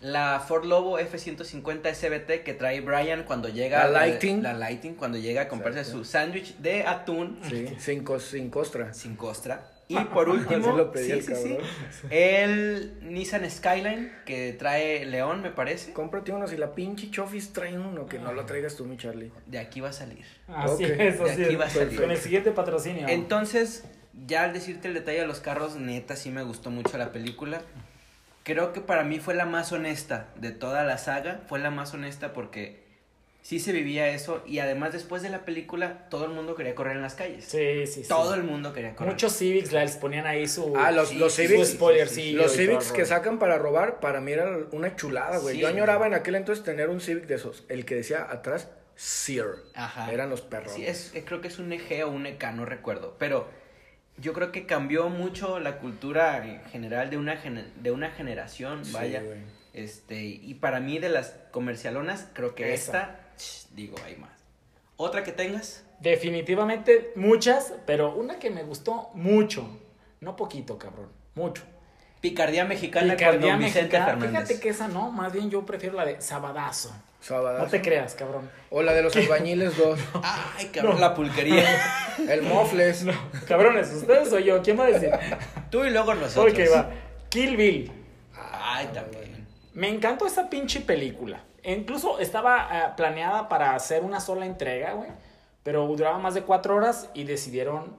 La 0.00 0.38
Ford 0.46 0.64
Lobo 0.64 0.98
F-150 1.00 1.88
SBT 1.92 2.44
que 2.44 2.54
trae 2.54 2.80
Brian 2.82 3.24
cuando 3.24 3.48
llega... 3.48 3.88
La 3.88 4.06
Lighting. 4.06 4.42
La 4.44 4.52
Lighting, 4.52 4.94
cuando 4.94 5.18
llega 5.18 5.42
a 5.42 5.48
comprarse 5.48 5.80
Exacto. 5.80 5.98
su 5.98 6.04
sándwich 6.04 6.56
de 6.58 6.84
atún 6.84 7.40
Sí, 7.48 7.74
sin, 7.80 8.04
cos- 8.04 8.20
sin 8.22 8.48
costra. 8.50 8.94
sin 8.94 9.16
costra. 9.16 9.72
Y 9.88 9.96
por 9.98 10.28
último, 10.28 10.64
Se 10.64 10.72
lo 10.76 10.92
pedí 10.92 11.04
sí, 11.06 11.12
el 11.12 11.22
sí, 11.22 11.34
sí, 11.34 11.42
cabrón. 11.56 11.66
el 12.10 12.98
Nissan 13.02 13.50
Skyline 13.50 14.12
que 14.26 14.52
trae 14.52 15.04
León, 15.06 15.40
me 15.42 15.50
parece. 15.50 15.92
Cómprate 15.92 16.30
uno. 16.32 16.46
Si 16.46 16.56
la 16.56 16.74
pinche 16.74 17.10
Chofis 17.10 17.52
trae 17.52 17.78
uno, 17.78 18.06
que 18.06 18.18
no 18.18 18.32
lo 18.32 18.44
traigas 18.44 18.76
tú, 18.76 18.84
mi 18.84 18.96
Charlie. 18.96 19.32
De 19.46 19.58
aquí 19.58 19.80
va 19.80 19.88
a 19.88 19.92
salir. 19.92 20.24
Así 20.48 20.84
Ok. 20.84 20.90
es, 20.90 21.18
De 21.18 21.30
así 21.30 21.42
aquí 21.44 21.54
es. 21.54 21.60
va 21.60 21.64
a 21.64 21.70
salir. 21.70 22.00
Con 22.00 22.10
el 22.10 22.18
siguiente 22.18 22.50
patrocinio. 22.50 23.08
Entonces, 23.08 23.84
ya 24.26 24.44
al 24.44 24.52
decirte 24.52 24.88
el 24.88 24.94
detalle 24.94 25.20
de 25.20 25.26
los 25.26 25.40
carros, 25.40 25.76
neta, 25.76 26.16
sí 26.16 26.30
me 26.30 26.42
gustó 26.42 26.70
mucho 26.70 26.98
la 26.98 27.10
película. 27.12 27.62
Creo 28.42 28.72
que 28.72 28.80
para 28.80 29.04
mí 29.04 29.20
fue 29.20 29.34
la 29.34 29.44
más 29.46 29.72
honesta 29.72 30.28
de 30.36 30.52
toda 30.52 30.82
la 30.84 30.98
saga. 30.98 31.40
Fue 31.48 31.58
la 31.58 31.70
más 31.70 31.92
honesta 31.94 32.32
porque 32.32 32.82
sí 33.48 33.58
se 33.58 33.72
vivía 33.72 34.10
eso. 34.10 34.42
Y 34.46 34.58
además, 34.58 34.92
después 34.92 35.22
de 35.22 35.30
la 35.30 35.46
película, 35.46 36.06
todo 36.10 36.26
el 36.26 36.32
mundo 36.32 36.54
quería 36.54 36.74
correr 36.74 36.96
en 36.96 37.02
las 37.02 37.14
calles. 37.14 37.46
sí, 37.46 37.86
sí, 37.86 38.02
sí. 38.02 38.08
Todo 38.08 38.34
el 38.34 38.42
mundo 38.42 38.74
quería 38.74 38.94
correr. 38.94 39.14
Muchos 39.14 39.32
Civics 39.38 39.72
les 39.72 39.96
ponían 39.96 40.26
ahí 40.26 40.46
su. 40.46 40.74
Ah, 40.76 40.90
los, 40.90 41.08
sí, 41.08 41.14
los 41.16 41.32
su 41.32 41.40
Civics. 41.40 41.80
Los 42.34 42.52
Civics 42.52 42.92
que 42.92 43.06
sacan 43.06 43.38
para 43.38 43.56
robar, 43.56 44.00
para 44.00 44.20
mí 44.20 44.32
era 44.32 44.54
una 44.72 44.94
chulada, 44.96 45.38
güey. 45.38 45.54
Sí. 45.54 45.62
Yo 45.62 45.68
añoraba 45.68 46.06
en 46.06 46.12
aquel 46.12 46.34
entonces 46.34 46.62
tener 46.62 46.90
un 46.90 47.00
Civic 47.00 47.24
de 47.26 47.36
esos. 47.36 47.64
El 47.70 47.86
que 47.86 47.94
decía 47.94 48.26
atrás, 48.30 48.68
Sear. 48.96 49.46
Ajá. 49.74 50.12
Eran 50.12 50.28
los 50.28 50.42
perros. 50.42 50.72
Sí, 50.74 50.84
es, 50.84 51.14
eh, 51.14 51.24
creo 51.24 51.40
que 51.40 51.48
es 51.48 51.58
un 51.58 51.72
EG 51.72 52.04
o 52.04 52.10
un 52.10 52.26
EK, 52.26 52.52
no 52.52 52.66
recuerdo. 52.66 53.16
Pero 53.18 53.48
yo 54.18 54.34
creo 54.34 54.52
que 54.52 54.66
cambió 54.66 55.08
mucho 55.08 55.58
la 55.58 55.78
cultura 55.78 56.44
en 56.46 56.62
general 56.66 57.08
de 57.08 57.16
una, 57.16 57.40
de 57.80 57.90
una 57.92 58.10
generación, 58.10 58.84
Sí, 58.84 58.92
vaya. 58.92 59.22
güey. 59.22 59.38
este, 59.72 60.22
y 60.24 60.52
para 60.54 60.80
mí 60.80 60.98
de 60.98 61.08
las 61.08 61.36
comercialonas, 61.50 62.26
creo 62.34 62.54
que 62.54 62.74
Esa. 62.74 62.84
esta, 62.98 63.20
digo, 63.72 63.96
hay 64.04 64.16
más. 64.16 64.30
¿Otra 64.96 65.22
que 65.22 65.32
tengas? 65.32 65.84
Definitivamente 66.00 67.12
muchas, 67.16 67.74
pero 67.86 68.14
una 68.14 68.38
que 68.38 68.50
me 68.50 68.62
gustó 68.62 69.10
mucho. 69.14 69.68
No 70.20 70.36
poquito, 70.36 70.78
cabrón. 70.78 71.08
Mucho. 71.34 71.62
Picardía 72.20 72.64
mexicana 72.64 73.14
Picardía 73.14 73.40
con 73.40 73.50
don 73.50 73.58
Vicente 73.60 73.98
mexicana. 73.98 74.06
Fernández. 74.06 74.48
Fíjate 74.48 74.60
que 74.60 74.68
esa 74.70 74.88
no, 74.88 75.10
más 75.12 75.32
bien 75.32 75.50
yo 75.50 75.64
prefiero 75.64 75.96
la 75.96 76.04
de 76.04 76.20
Sabadazo. 76.20 76.92
Sabadazo. 77.20 77.64
No 77.64 77.70
te 77.70 77.80
creas, 77.80 78.14
cabrón. 78.14 78.50
O 78.70 78.82
la 78.82 78.92
de 78.92 79.02
los 79.02 79.14
albañiles 79.14 79.76
2. 79.76 79.98
Ay, 80.22 80.66
cabrón, 80.66 81.00
la 81.00 81.14
pulquería. 81.14 81.64
El 82.28 82.42
Mofles. 82.42 83.06
Cabrones, 83.46 83.92
ustedes 83.92 84.32
o 84.32 84.38
yo, 84.38 84.62
¿quién 84.62 84.78
va 84.78 84.86
a 84.86 84.88
decir? 84.88 85.10
Tú 85.70 85.84
y 85.84 85.90
luego 85.90 86.14
nosotros. 86.14 86.52
Ok, 86.52 86.74
va. 86.74 86.90
Kill 87.28 87.56
Bill. 87.56 87.92
Ay, 88.34 88.88
también. 88.92 89.46
Me 89.74 89.88
encantó 89.88 90.26
esa 90.26 90.50
pinche 90.50 90.80
película. 90.80 91.44
Incluso 91.64 92.18
estaba 92.18 92.68
eh, 92.70 92.92
planeada 92.96 93.48
para 93.48 93.74
hacer 93.74 94.04
una 94.04 94.20
sola 94.20 94.46
entrega, 94.46 94.92
güey. 94.92 95.10
Pero 95.62 95.86
duraba 95.86 96.18
más 96.18 96.34
de 96.34 96.42
cuatro 96.42 96.76
horas 96.76 97.10
y 97.14 97.24
decidieron 97.24 97.96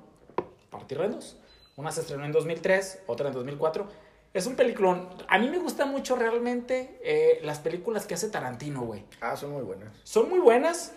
partirla 0.70 1.06
en 1.06 1.12
dos. 1.12 1.38
Una 1.76 1.92
se 1.92 2.02
estrenó 2.02 2.26
en 2.26 2.32
2003, 2.32 3.04
otra 3.08 3.28
en 3.28 3.34
2004. 3.34 3.88
Es 4.34 4.46
un 4.46 4.56
peliculón. 4.56 5.10
A 5.28 5.40
mí 5.40 5.50
me 5.50 5.58
gusta 5.58 5.86
mucho 5.86 6.16
realmente 6.16 7.00
eh, 7.04 7.40
las 7.44 7.60
películas 7.60 8.06
que 8.06 8.14
hace 8.14 8.30
Tarantino, 8.30 8.82
güey. 8.82 9.04
Ah, 9.22 9.36
son 9.36 9.52
muy 9.52 9.64
buenas. 9.64 9.90
Son 10.04 10.30
muy 10.30 10.40
buenas. 10.40 10.94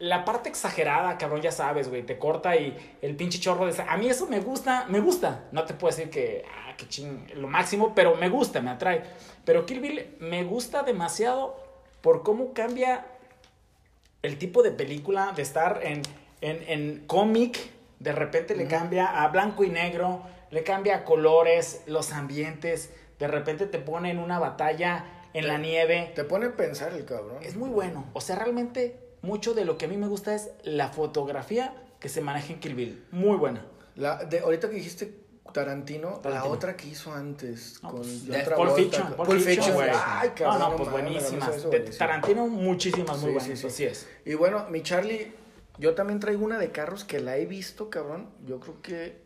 La 0.00 0.24
parte 0.24 0.48
exagerada, 0.48 1.16
cabrón, 1.18 1.42
ya 1.42 1.52
sabes, 1.52 1.88
güey, 1.88 2.02
te 2.02 2.18
corta 2.18 2.56
y 2.56 2.76
el 3.00 3.14
pinche 3.14 3.38
chorro 3.38 3.66
de... 3.66 3.82
A 3.82 3.96
mí 3.96 4.08
eso 4.08 4.26
me 4.26 4.40
gusta, 4.40 4.86
me 4.88 4.98
gusta. 4.98 5.44
No 5.52 5.64
te 5.64 5.74
puedo 5.74 5.94
decir 5.94 6.10
que, 6.10 6.42
ah, 6.48 6.74
que 6.76 6.88
ching, 6.88 7.26
lo 7.34 7.46
máximo, 7.46 7.94
pero 7.94 8.16
me 8.16 8.28
gusta, 8.28 8.60
me 8.60 8.70
atrae. 8.70 9.02
Pero 9.44 9.66
Kill 9.66 9.80
Bill 9.80 10.16
me 10.18 10.42
gusta 10.42 10.82
demasiado 10.82 11.56
por 12.00 12.22
cómo 12.22 12.52
cambia 12.52 13.06
el 14.22 14.38
tipo 14.38 14.62
de 14.62 14.72
película 14.72 15.32
de 15.36 15.42
estar 15.42 15.80
en, 15.82 16.02
en, 16.40 16.64
en 16.66 17.06
cómic, 17.06 17.58
de 17.98 18.12
repente 18.12 18.56
le 18.56 18.66
cambia 18.66 19.22
a 19.22 19.28
blanco 19.28 19.64
y 19.64 19.68
negro, 19.68 20.22
le 20.50 20.64
cambia 20.64 20.96
a 20.96 21.04
colores, 21.04 21.82
los 21.86 22.12
ambientes, 22.12 22.90
de 23.20 23.28
repente 23.28 23.66
te 23.66 23.78
pone 23.78 24.10
en 24.10 24.18
una 24.18 24.38
batalla 24.38 25.04
en 25.34 25.46
la 25.46 25.58
nieve. 25.58 26.10
Te 26.14 26.24
pone 26.24 26.46
a 26.46 26.56
pensar 26.56 26.92
el 26.94 27.04
cabrón. 27.04 27.38
Es 27.42 27.56
muy 27.56 27.68
bueno. 27.68 28.06
O 28.14 28.20
sea, 28.20 28.36
realmente 28.36 29.09
mucho 29.22 29.54
de 29.54 29.64
lo 29.64 29.76
que 29.78 29.86
a 29.86 29.88
mí 29.88 29.96
me 29.96 30.06
gusta 30.08 30.34
es 30.34 30.50
la 30.62 30.88
fotografía 30.88 31.74
que 31.98 32.08
se 32.08 32.20
maneja 32.20 32.52
en 32.52 32.60
Kill 32.60 32.74
Bill. 32.74 33.04
Muy 33.12 33.36
buena. 33.36 33.66
La, 33.96 34.24
de, 34.24 34.40
ahorita 34.40 34.68
que 34.70 34.76
dijiste 34.76 35.20
Tarantino, 35.52 36.20
la 36.24 36.44
otra 36.44 36.76
que 36.76 36.86
hizo 36.88 37.12
antes 37.12 37.80
No, 37.82 37.90
con 37.90 38.00
pues, 38.00 38.26
de 38.26 38.38
Fiction. 38.76 39.40
Fiction, 39.40 39.74
güey. 39.74 39.90
Ay, 39.92 40.30
cabrón. 40.30 40.58
no, 40.70 40.76
pues 40.76 40.90
buenísimas. 40.90 41.64
buenísimo. 41.66 41.98
Tarantino, 41.98 42.46
muchísimas 42.46 43.18
muy 43.18 43.30
Sí, 43.30 43.34
buenas. 43.38 43.44
sí, 43.44 43.56
sí. 43.56 43.66
Así 43.66 43.84
es. 43.84 44.08
Y 44.24 44.34
bueno, 44.34 44.66
mi 44.70 44.82
Charlie, 44.82 45.32
yo 45.78 45.94
también 45.94 46.20
traigo 46.20 46.44
una 46.44 46.58
de 46.58 46.70
carros 46.70 47.04
que 47.04 47.20
la 47.20 47.36
he 47.36 47.46
visto, 47.46 47.90
cabrón. 47.90 48.30
Yo 48.46 48.60
creo 48.60 48.80
que 48.80 49.22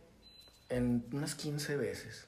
en 0.71 1.05
unas 1.13 1.35
15 1.35 1.77
veces. 1.77 2.27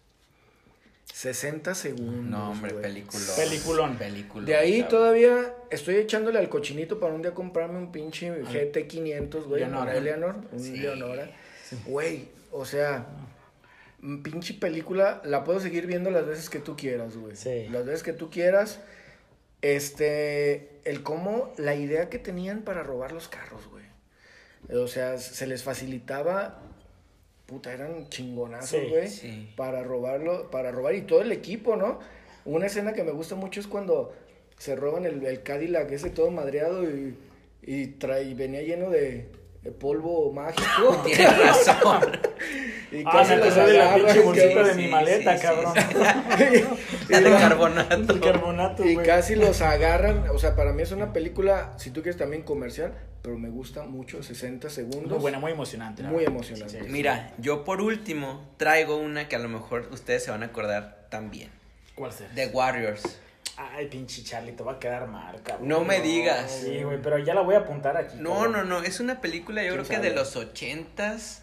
60 1.13 1.75
segundos. 1.75 2.25
No, 2.25 2.51
hombre, 2.51 2.73
güey. 2.73 2.83
película. 2.83 3.25
Peliculón. 3.37 3.97
Película. 3.97 4.45
De 4.45 4.57
ahí 4.57 4.83
todavía 4.83 5.55
estoy 5.71 5.97
echándole 5.97 6.39
al 6.39 6.49
cochinito 6.49 7.01
para 7.01 7.15
un 7.15 7.23
día 7.23 7.33
comprarme 7.33 7.79
un 7.79 7.93
pinche 7.93 8.31
GT500, 8.43 9.45
güey. 9.45 9.61
Leonora. 9.61 9.93
Un 9.93 9.97
Eleanor, 9.97 10.37
un 10.53 10.61
Sí. 10.61 10.77
Leonora. 10.77 11.31
Güey, 11.87 12.29
o 12.53 12.65
sea, 12.65 13.07
pinche 14.23 14.55
película 14.55 15.21
la 15.25 15.43
puedo 15.45 15.59
seguir 15.61 15.87
viendo 15.87 16.11
las 16.11 16.27
veces 16.27 16.51
que 16.51 16.59
tú 16.59 16.77
quieras, 16.77 17.17
güey. 17.17 17.35
Sí. 17.35 17.69
Las 17.71 17.87
veces 17.87 18.03
que 18.03 18.13
tú 18.13 18.31
quieras. 18.31 18.81
Este, 19.63 20.81
el 20.85 21.03
cómo, 21.03 21.53
la 21.57 21.75
idea 21.75 22.09
que 22.11 22.19
tenían 22.19 22.63
para 22.63 22.83
robar 22.83 23.13
los 23.13 23.27
carros, 23.29 23.67
güey. 23.69 23.85
O 24.71 24.87
sea, 24.87 25.19
se 25.19 25.47
les 25.47 25.63
facilitaba, 25.63 26.61
puta, 27.47 27.73
eran 27.73 28.09
chingonazos, 28.09 28.69
Sí, 28.81 28.87
güey, 28.91 29.09
sí. 29.09 29.53
para 29.57 29.83
robarlo, 29.83 30.51
para 30.51 30.71
robar 30.73 30.95
y 30.95 31.03
todo 31.03 31.23
el 31.23 31.33
equipo, 31.33 31.77
¿no? 31.77 32.01
Una 32.45 32.67
escena 32.67 32.93
que 32.93 33.03
me 33.05 33.13
gusta 33.13 33.35
mucho 33.35 33.61
es 33.61 33.67
cuando 33.67 34.13
se 34.59 34.75
roban 34.77 35.05
el, 35.07 35.25
el 35.25 35.43
Cadillac 35.43 35.91
ese 35.93 36.11
todo 36.11 36.31
madreado 36.31 36.83
y, 36.89 37.17
y 37.63 37.87
trae, 37.89 38.35
venía 38.35 38.63
lleno 38.63 38.91
de, 38.91 39.27
polvo 39.73 40.33
mágico. 40.33 41.03
Tienes 41.05 41.39
razón. 41.39 42.13
y 42.93 43.03
Ah, 43.05 43.25
me 43.29 43.37
los 43.37 43.53
acordé 43.57 43.73
de 43.73 43.79
la 43.79 43.95
pinche 43.95 44.21
bolsita 44.21 44.63
de 44.65 44.75
mi 44.75 44.89
maleta, 44.89 45.39
cabrón. 45.39 45.75
La 47.09 47.21
de 47.21 47.31
carbonato. 47.31 48.13
El 48.13 48.21
carbonato, 48.21 48.85
Y 48.85 48.97
casi 48.97 49.35
los 49.35 49.61
agarran, 49.63 50.29
o 50.31 50.39
sea, 50.39 50.55
para 50.57 50.73
mí 50.73 50.83
es 50.83 50.93
una 50.93 51.13
película, 51.13 51.73
si 51.79 51.91
tú 51.91 52.03
quieres 52.03 52.19
también 52.19 52.43
comercial, 52.43 52.93
pero 53.23 53.39
me 53.39 53.49
gusta 53.49 53.85
mucho, 53.85 54.23
60 54.23 54.71
segundos. 54.71 55.11
Muy 55.11 55.19
buena, 55.19 55.39
muy 55.39 55.53
emocionante. 55.53 56.03
Muy 56.03 56.19
verdad. 56.21 56.35
emocionante. 56.35 56.81
Sí. 56.83 56.87
Mira, 56.89 57.33
yo 57.39 57.65
por 57.65 57.81
último 57.81 58.49
traigo 58.57 58.97
una 58.97 59.29
que 59.29 59.37
a 59.37 59.41
lo 59.41 59.49
mejor 59.49 59.89
ustedes 59.91 60.23
se 60.25 60.31
van 60.31 60.43
a 60.43 60.47
acordar 60.47 61.07
también. 61.11 61.51
¿Cuál 61.97 62.13
será? 62.13 62.31
The 62.35 62.47
Warriors. 62.49 63.19
Ay, 63.57 63.87
pinche 63.89 64.23
Charlie, 64.23 64.53
te 64.53 64.63
va 64.63 64.73
a 64.73 64.79
quedar 64.79 65.07
mal, 65.09 65.43
cabrón. 65.43 65.69
No 65.69 65.85
me 65.85 66.01
digas. 66.01 66.51
Sí, 66.63 66.83
güey, 66.83 67.01
pero 67.01 67.19
ya 67.19 67.35
la 67.35 67.41
voy 67.41 67.55
a 67.55 67.59
apuntar 67.59 67.97
aquí. 67.97 68.17
No, 68.19 68.35
cabrón. 68.35 68.53
no, 68.53 68.65
no, 68.65 68.79
es 68.83 69.01
una 69.01 69.21
película 69.21 69.63
yo 69.63 69.73
¿Quién 69.73 69.85
creo 69.85 70.01
que 70.01 70.09
de 70.09 70.15
los 70.15 70.37
ochentas. 70.37 71.43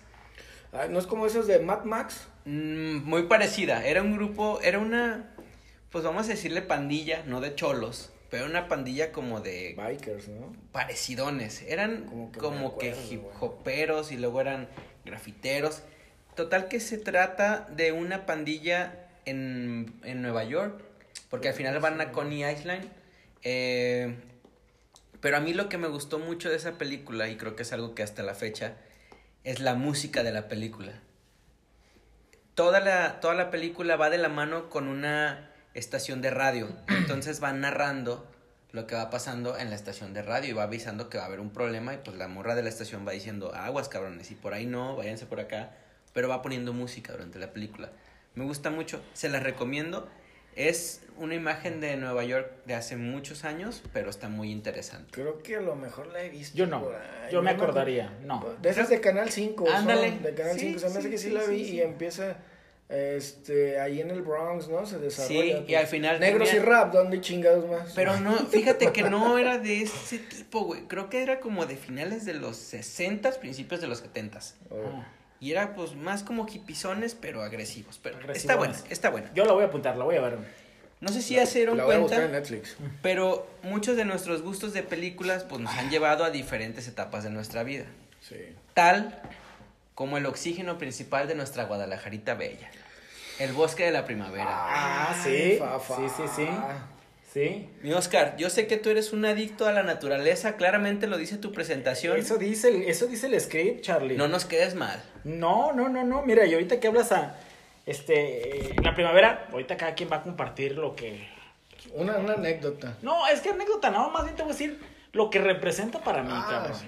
Ah, 0.72 0.86
¿No 0.90 1.00
es 1.00 1.08
como 1.08 1.26
esas 1.26 1.48
de 1.48 1.60
Mad 1.60 1.84
Max? 1.86 2.28
mm, 2.46 2.98
muy 3.04 3.24
parecida. 3.24 3.86
Era 3.86 4.02
un 4.02 4.16
grupo, 4.16 4.60
era 4.62 4.80
una, 4.80 5.36
pues 5.92 6.04
vamos 6.04 6.26
a 6.26 6.30
decirle 6.30 6.62
pandilla, 6.62 7.24
no 7.26 7.42
de 7.42 7.56
cholos, 7.56 8.12
pero 8.30 8.46
una 8.46 8.68
pandilla 8.68 9.12
como 9.12 9.40
de 9.40 9.76
Bikers, 9.78 10.28
¿no? 10.30 10.54
parecidones. 10.72 11.62
Eran 11.64 12.06
Como 12.38 12.78
que 12.78 12.96
hip 13.10 13.24
hoperos 13.40 14.12
y 14.12 14.18
luego 14.18 14.42
eran 14.42 14.68
grafiteros. 15.06 15.84
Total 16.36 16.68
que 16.68 16.80
se 16.80 16.98
trata 16.98 17.68
de 17.76 17.92
una 17.92 18.26
pandilla 18.26 19.08
en, 19.26 19.94
en 20.04 20.24
Nueva 20.24 20.44
York, 20.44 20.84
porque 21.34 21.48
al 21.48 21.56
final 21.56 21.80
van 21.80 22.00
a 22.00 22.12
Coney 22.12 22.46
Island. 22.46 22.92
eh, 23.42 24.16
pero 25.20 25.38
a 25.38 25.40
mí 25.40 25.56
lo 25.56 25.68
que 25.68 25.80
me 25.80 25.88
gustó 25.88 26.20
mucho 26.20 26.48
de 26.48 26.58
esa 26.58 26.74
película, 26.78 27.28
y 27.28 27.38
creo 27.38 27.56
que 27.56 27.64
es 27.64 27.74
algo 27.74 27.96
que 27.96 28.04
hasta 28.04 28.22
la 28.22 28.36
fecha, 28.36 28.76
es 29.44 29.60
la 29.60 29.74
música 29.74 30.22
de 30.22 30.32
la 30.32 30.48
película. 30.48 30.94
Toda 32.54 32.82
la, 32.82 33.20
toda 33.20 33.34
la 33.34 33.50
película 33.50 33.96
va 33.96 34.12
de 34.12 34.20
la 34.20 34.30
mano 34.30 34.70
con 34.70 34.88
una 34.88 35.50
estación 35.74 36.22
de 36.22 36.30
radio. 36.30 36.68
Entonces 36.88 37.42
va 37.44 37.52
narrando 37.52 38.30
lo 38.72 38.86
que 38.86 38.94
va 38.94 39.10
pasando 39.10 39.58
en 39.58 39.72
la 39.72 39.76
estación 39.76 40.14
de 40.14 40.22
radio 40.22 40.52
y 40.52 40.54
va 40.54 40.62
avisando 40.62 41.10
que 41.10 41.18
va 41.18 41.24
a 41.24 41.28
haber 41.28 41.40
un 41.40 41.50
problema 41.50 41.96
y 41.96 41.98
pues 41.98 42.16
la 42.16 42.28
morra 42.28 42.54
de 42.54 42.62
la 42.62 42.70
estación 42.70 43.08
va 43.08 43.12
diciendo 43.12 43.56
aguas 43.56 43.90
cabrones 43.90 44.30
y 44.30 44.36
por 44.36 44.54
ahí 44.54 44.68
no, 44.68 44.96
váyanse 44.96 45.26
por 45.26 45.40
acá, 45.40 45.72
pero 46.14 46.30
va 46.30 46.44
poniendo 46.44 46.74
música 46.74 47.12
durante 47.12 47.40
la 47.40 47.54
película. 47.54 47.90
Me 48.36 48.46
gusta 48.46 48.70
mucho, 48.70 49.02
se 49.14 49.30
las 49.30 49.42
recomiendo. 49.42 50.08
Es 50.56 51.02
una 51.18 51.36
imagen 51.36 51.80
de 51.82 51.96
Nueva 51.98 52.24
York 52.24 52.52
de 52.66 52.74
hace 52.76 52.96
muchos 52.96 53.44
años, 53.46 53.84
pero 53.94 54.10
está 54.10 54.30
muy 54.30 54.52
interesante. 54.52 55.10
Creo 55.12 55.42
que 55.44 55.56
a 55.58 55.62
lo 55.62 55.76
mejor 55.76 56.08
la 56.08 56.24
he 56.24 56.30
visto. 56.30 56.58
Yo 56.58 56.66
no. 56.68 56.88
Yo 57.32 57.42
me 57.42 57.52
acordaría. 57.52 58.12
No. 58.24 58.46
De 58.62 58.70
esas 58.70 58.90
de 58.90 59.00
Canal 59.02 59.30
5. 59.32 59.66
son, 59.66 59.76
Ándale. 59.76 60.12
De 60.20 60.34
Canal 60.34 60.54
Sí, 60.60 60.68
5. 60.76 60.80
Se 60.80 60.90
me 60.90 61.00
hace 61.00 61.10
que 61.10 61.18
sí, 61.18 61.28
sí, 61.30 61.34
la 61.34 61.44
vi 61.46 61.66
sí. 61.66 61.76
y 61.76 61.82
empieza 61.82 62.38
este 62.90 63.80
ahí 63.80 64.02
en 64.02 64.12
el 64.12 64.22
Bronx, 64.22 64.68
¿no? 64.68 64.86
Se 64.86 65.00
desarrolla. 65.00 65.58
Sí, 65.60 65.66
y 65.68 65.76
al 65.76 65.88
final 65.88 66.20
Negros 66.20 66.50
tenía- 66.50 66.64
y 66.64 66.66
rap, 66.66 66.94
¿dónde 66.94 67.22
chingados 67.22 67.68
más? 67.68 67.94
Pero 67.96 68.20
no, 68.20 68.36
fíjate 68.52 68.92
que 68.92 69.04
no 69.04 69.38
era 69.38 69.58
de 69.58 69.84
ese 69.84 70.20
tipo, 70.20 70.66
güey. 70.66 70.82
Creo 70.88 71.10
que 71.10 71.24
era 71.24 71.40
como 71.40 71.66
de 71.66 71.76
finales 71.76 72.26
de 72.26 72.34
los 72.36 72.58
60, 72.58 73.32
principios 73.40 73.82
de 73.82 73.88
los 73.88 74.00
70. 74.00 74.40
Oh. 74.70 74.76
Ah, 74.86 75.08
Y 75.44 75.52
era 75.52 75.76
pues 75.76 75.94
más 75.94 76.24
como 76.24 76.48
hipizones, 76.48 77.16
pero 77.16 77.42
agresivos. 77.44 78.00
Pero 78.02 78.32
está 78.32 78.56
buena, 78.56 78.78
está 78.90 79.10
buena. 79.10 79.30
Yo 79.34 79.44
la 79.44 79.52
voy 79.52 79.64
a 79.64 79.68
apuntar, 79.68 79.98
la 79.98 80.06
voy 80.06 80.16
a 80.16 80.22
ver. 80.22 80.38
No 81.02 81.10
sé 81.10 81.22
si 81.22 81.36
ya 81.36 81.46
se 81.46 81.58
dieron 81.60 81.76
La 81.76 81.84
voy 81.84 81.96
a 81.96 82.00
buscar 82.00 82.22
en 82.22 82.30
cuenta, 82.30 82.40
Netflix. 82.40 82.78
pero 83.02 83.46
muchos 83.62 83.98
de 83.98 84.06
nuestros 84.06 84.42
gustos 84.42 84.72
de 84.72 84.84
películas 84.84 85.44
pues 85.44 85.60
nos 85.60 85.74
han 85.74 85.90
llevado 85.90 86.24
a 86.24 86.30
diferentes 86.30 86.88
etapas 86.88 87.26
de 87.26 87.30
nuestra 87.30 87.64
vida. 87.64 87.84
Sí. 88.22 88.38
Tal 88.74 89.22
como 89.96 90.18
el 90.18 90.26
oxígeno 90.28 90.78
principal 90.78 91.28
de 91.28 91.36
nuestra 91.36 91.66
Guadalajarita 91.66 92.36
bella. 92.36 92.72
El 93.38 93.52
bosque 93.52 93.84
de 93.84 93.92
la 93.92 94.06
primavera. 94.06 94.48
Ah, 94.48 95.14
sí. 95.22 95.30
Ay, 95.30 95.58
fa, 95.60 95.78
fa. 95.78 95.98
Sí, 95.98 96.04
sí, 96.16 96.24
sí. 96.38 96.48
Sí. 97.34 97.68
Mi 97.82 97.92
Oscar, 97.94 98.36
yo 98.38 98.50
sé 98.52 98.68
que 98.68 98.78
tú 98.78 98.90
eres 98.92 99.12
un 99.12 99.26
adicto 99.26 99.66
a 99.68 99.72
la 99.72 99.82
naturaleza, 99.82 100.56
claramente 100.56 101.08
lo 101.08 101.18
dice 101.18 101.38
tu 101.38 101.52
presentación. 101.52 102.18
Eso 102.18 102.38
dice, 102.38 102.70
el, 102.70 102.84
eso 102.84 103.08
dice 103.08 103.26
el 103.28 103.40
script, 103.42 103.82
Charlie. 103.82 104.16
No 104.16 104.28
nos 104.28 104.46
quedes 104.46 104.76
mal. 104.76 105.02
No, 105.24 105.74
no, 105.74 105.90
no, 105.90 106.04
no. 106.04 106.22
Mira, 106.22 106.46
y 106.46 106.54
ahorita 106.54 106.80
que 106.80 106.88
hablas 106.88 107.12
a. 107.12 107.36
Este. 107.88 108.76
la 108.84 108.94
primavera, 108.94 109.48
ahorita 109.52 109.76
cada 109.78 109.94
quien 109.96 110.10
va 110.12 110.18
a 110.18 110.22
compartir 110.24 110.78
lo 110.78 110.96
que. 110.96 111.28
Una, 111.96 112.18
una 112.18 112.34
anécdota. 112.34 112.98
No, 113.02 113.28
es 113.28 113.42
que 113.42 113.50
anécdota, 113.50 113.90
no, 113.90 114.10
más 114.12 114.24
bien 114.24 114.36
te 114.36 114.44
voy 114.44 114.52
a 114.52 114.54
decir 114.54 114.80
lo 115.12 115.30
que 115.30 115.40
representa 115.40 116.00
para 116.02 116.24
mí, 116.24 116.30
Ah, 116.32 116.48
cabrón. 116.50 116.78
sí. 116.80 116.86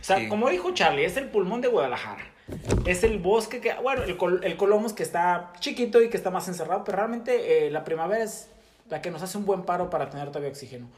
O 0.00 0.04
sea, 0.04 0.16
Sí. 0.18 0.28
como 0.28 0.48
dijo 0.48 0.72
Charlie, 0.72 1.04
es 1.04 1.16
el 1.16 1.26
pulmón 1.28 1.60
de 1.60 1.68
Guadalajara. 1.68 2.24
Es 2.86 3.02
el 3.04 3.18
bosque 3.18 3.60
que, 3.60 3.74
bueno, 3.74 4.04
el, 4.04 4.16
col- 4.16 4.40
el 4.44 4.56
Colomos 4.56 4.92
que 4.94 5.02
está 5.02 5.52
chiquito 5.60 6.00
y 6.00 6.08
que 6.08 6.16
está 6.16 6.30
más 6.30 6.48
encerrado, 6.48 6.82
pero 6.84 6.96
realmente 6.98 7.66
eh, 7.66 7.70
la 7.70 7.84
primavera 7.84 8.24
es 8.24 8.48
la 8.90 9.00
que 9.02 9.10
nos 9.10 9.22
hace 9.22 9.38
un 9.38 9.44
buen 9.46 9.62
paro 9.62 9.90
para 9.90 10.08
tener 10.10 10.28
todavía 10.28 10.50
oxígeno. 10.50 10.88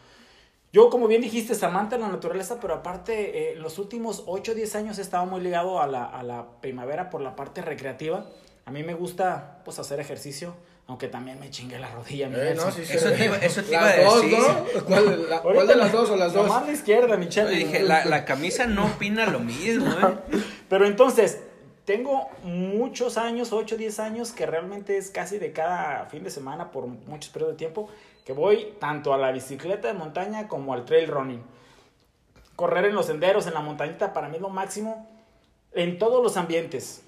Yo, 0.73 0.89
como 0.89 1.09
bien 1.09 1.21
dijiste, 1.21 1.53
es 1.53 1.63
amante 1.65 1.97
de 1.97 2.03
la 2.03 2.09
naturaleza, 2.09 2.59
pero 2.61 2.75
aparte, 2.75 3.53
eh, 3.53 3.57
los 3.57 3.79
últimos 3.79 4.23
8 4.27 4.53
o 4.53 4.55
10 4.55 4.77
años 4.77 4.99
he 4.99 5.03
estado 5.03 5.27
muy 5.27 5.41
ligado 5.41 5.81
a 5.81 5.87
la, 5.89 6.05
a 6.05 6.23
la 6.23 6.47
primavera 6.61 7.11
por 7.11 7.21
la 7.21 7.35
parte 7.35 7.61
recreativa. 7.61 8.27
A 8.67 8.71
mí 8.71 8.85
me 8.85 8.95
gusta, 8.95 9.63
pues, 9.65 9.81
hacer 9.81 9.99
ejercicio, 9.99 10.55
aunque 10.87 11.09
también 11.09 11.41
me 11.41 11.51
chingue 11.51 11.77
la 11.81 11.91
rodilla. 11.91 12.29
mi 12.29 12.37
Eh, 12.37 12.55
no, 12.55 12.71
sí, 12.71 12.85
sí. 12.85 12.93
Eso 12.93 13.11
te 13.11 13.25
iba- 13.25 13.37
eso 13.39 13.63
te 13.65 13.71
iba 13.73 13.85
a 13.85 13.97
dos, 14.05 14.23
decir. 14.23 14.39
¿no? 14.39 14.83
¿Cuál, 14.87 15.29
la- 15.29 15.41
cuál 15.43 15.67
de 15.67 15.75
las 15.75 15.91
dos 15.91 16.11
o 16.11 16.17
las 16.17 16.33
dos? 16.33 16.49
La 16.49 16.71
izquierda, 16.73 17.17
mi 17.17 17.27
dije, 17.27 17.83
la, 17.83 18.05
la 18.05 18.25
camisa 18.25 18.67
no 18.67 18.87
opina 18.87 19.27
lo 19.27 19.41
mismo, 19.41 19.87
¿eh? 20.09 20.15
Pero 20.69 20.87
entonces, 20.87 21.41
tengo 21.91 22.29
muchos 22.45 23.19
años, 23.19 23.53
8 23.53 23.75
o 23.75 23.79
10 23.79 23.99
años, 23.99 24.31
que 24.31 24.47
realmente 24.47 24.97
es 24.97 25.11
casi 25.11 25.39
de 25.39 25.51
cada 25.51 26.07
fin 26.07 26.23
de 26.23 26.31
semana 26.31 26.71
por 26.71 26.87
muchos 26.87 27.33
periodos 27.33 27.55
de 27.55 27.59
tiempo, 27.59 27.89
que 28.25 28.33
voy 28.33 28.77
tanto 28.79 29.13
a 29.13 29.19
la 29.19 29.33
bicicleta 29.33 29.89
de 29.89 29.95
montaña 29.95 30.47
como 30.47 30.73
al 30.73 30.85
trail 30.85 31.09
running. 31.09 31.43
Correr 32.55 32.85
en 32.85 32.95
los 32.95 33.07
senderos, 33.07 33.49
en 33.49 33.55
la 33.55 33.61
montañita, 33.61 34.13
para 34.13 34.29
mí 34.29 34.37
es 34.37 34.41
lo 34.41 34.51
máximo 34.51 35.09
en 35.73 35.99
todos 35.99 36.23
los 36.23 36.37
ambientes. 36.37 37.03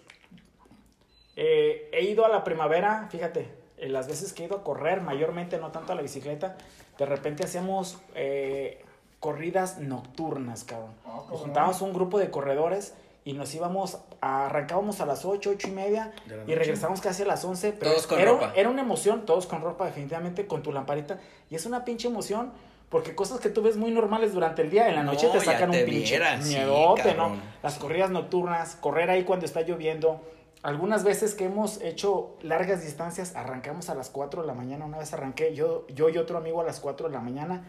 Eh, 1.36 1.88
he 1.92 2.02
ido 2.02 2.26
a 2.26 2.28
la 2.28 2.42
primavera, 2.42 3.06
fíjate, 3.08 3.54
en 3.76 3.92
las 3.92 4.08
veces 4.08 4.32
que 4.32 4.42
he 4.42 4.46
ido 4.46 4.56
a 4.56 4.64
correr, 4.64 5.00
mayormente 5.00 5.58
no 5.58 5.70
tanto 5.70 5.92
a 5.92 5.94
la 5.94 6.02
bicicleta, 6.02 6.56
de 6.98 7.06
repente 7.06 7.44
hacíamos 7.44 8.00
eh, 8.16 8.84
corridas 9.20 9.78
nocturnas, 9.78 10.64
cabrón. 10.64 10.90
Nos 11.30 11.40
juntábamos 11.40 11.80
un 11.82 11.92
grupo 11.92 12.18
de 12.18 12.32
corredores 12.32 12.94
y 13.24 13.34
nos 13.34 13.54
íbamos, 13.54 13.98
a- 14.20 14.46
arrancábamos 14.46 15.00
a 15.00 15.06
las 15.06 15.24
8, 15.24 15.50
8 15.50 15.68
y 15.68 15.70
media 15.70 16.12
y 16.26 16.30
noche. 16.30 16.54
regresábamos 16.56 17.00
casi 17.00 17.22
a 17.22 17.26
las 17.26 17.44
11. 17.44 17.72
Pero 17.72 17.92
Todos 17.92 18.06
con 18.06 18.18
era, 18.20 18.32
ropa. 18.32 18.52
era 18.56 18.68
una 18.68 18.82
emoción, 18.82 19.24
todos 19.26 19.46
con 19.46 19.62
ropa 19.62 19.86
definitivamente, 19.86 20.46
con 20.46 20.62
tu 20.62 20.72
lamparita. 20.72 21.20
Y 21.50 21.54
es 21.54 21.64
una 21.66 21.84
pinche 21.84 22.08
emoción 22.08 22.52
porque 22.88 23.14
cosas 23.14 23.40
que 23.40 23.48
tú 23.48 23.62
ves 23.62 23.76
muy 23.76 23.90
normales 23.90 24.34
durante 24.34 24.62
el 24.62 24.70
día, 24.70 24.88
en 24.88 24.96
la 24.96 25.02
noche 25.02 25.26
No, 25.26 25.32
te 25.32 25.38
ya 25.38 25.44
sacan 25.44 25.70
te 25.70 25.80
un 25.84 25.88
pinche 25.90 26.10
vieras, 26.18 26.44
sí, 26.44 26.54
miedote, 26.54 27.14
¿no? 27.14 27.22
cabrón. 27.28 27.42
Las 27.62 27.78
corridas 27.78 28.10
nocturnas, 28.10 28.76
correr 28.76 29.08
ahí 29.10 29.24
cuando 29.24 29.46
está 29.46 29.62
lloviendo. 29.62 30.20
Algunas 30.62 31.02
veces 31.02 31.34
que 31.34 31.46
hemos 31.46 31.80
hecho 31.80 32.36
largas 32.42 32.82
distancias, 32.84 33.34
arrancamos 33.34 33.88
a 33.88 33.94
las 33.94 34.10
4 34.10 34.42
de 34.42 34.46
la 34.48 34.54
mañana. 34.54 34.84
Una 34.84 34.98
vez 34.98 35.12
arranqué 35.12 35.54
yo, 35.54 35.86
yo 35.88 36.08
y 36.08 36.18
otro 36.18 36.38
amigo 36.38 36.60
a 36.60 36.64
las 36.64 36.80
4 36.80 37.08
de 37.08 37.14
la 37.14 37.20
mañana. 37.20 37.64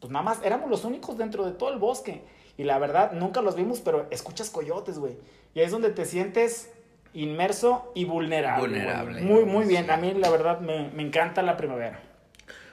Pues 0.00 0.12
nada 0.12 0.24
más, 0.24 0.38
éramos 0.44 0.68
los 0.68 0.84
únicos 0.84 1.16
dentro 1.16 1.44
de 1.44 1.52
todo 1.52 1.72
el 1.72 1.78
bosque. 1.78 2.22
Y 2.60 2.64
la 2.64 2.78
verdad, 2.78 3.12
nunca 3.12 3.40
los 3.40 3.56
vimos, 3.56 3.80
pero 3.80 4.06
escuchas 4.10 4.50
coyotes, 4.50 4.98
güey. 4.98 5.14
Y 5.54 5.60
ahí 5.60 5.64
es 5.64 5.72
donde 5.72 5.88
te 5.88 6.04
sientes 6.04 6.70
inmerso 7.14 7.90
y 7.94 8.04
vulnerable. 8.04 8.68
Vulnerable. 8.68 9.22
Muy, 9.22 9.46
muy 9.46 9.64
bien. 9.64 9.86
Sí. 9.86 9.90
A 9.90 9.96
mí, 9.96 10.12
la 10.12 10.28
verdad, 10.28 10.60
me, 10.60 10.90
me 10.90 11.02
encanta 11.02 11.40
la 11.40 11.56
primavera. 11.56 12.02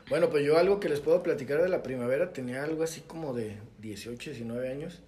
Bueno, 0.10 0.28
pues 0.28 0.44
yo 0.44 0.58
algo 0.58 0.82
que 0.82 0.90
les 0.90 1.00
puedo 1.00 1.24
platicar 1.24 1.62
de 1.62 1.70
la 1.70 1.84
primavera, 1.84 2.34
tenía 2.34 2.66
algo 2.66 2.84
así 2.84 3.00
como 3.00 3.34
de 3.34 3.60
18, 3.78 4.32
19 4.32 4.70
años. 4.70 5.04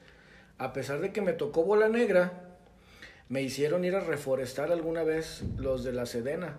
A 0.58 0.72
pesar 0.72 1.02
de 1.02 1.12
que 1.12 1.20
me 1.22 1.34
tocó 1.34 1.66
bola 1.66 1.90
negra, 1.90 2.32
me 3.28 3.42
hicieron 3.42 3.84
ir 3.84 3.98
a 3.98 4.00
reforestar 4.00 4.72
alguna 4.72 5.04
vez 5.04 5.44
los 5.58 5.84
de 5.84 5.92
la 5.92 6.06
Sedena. 6.06 6.58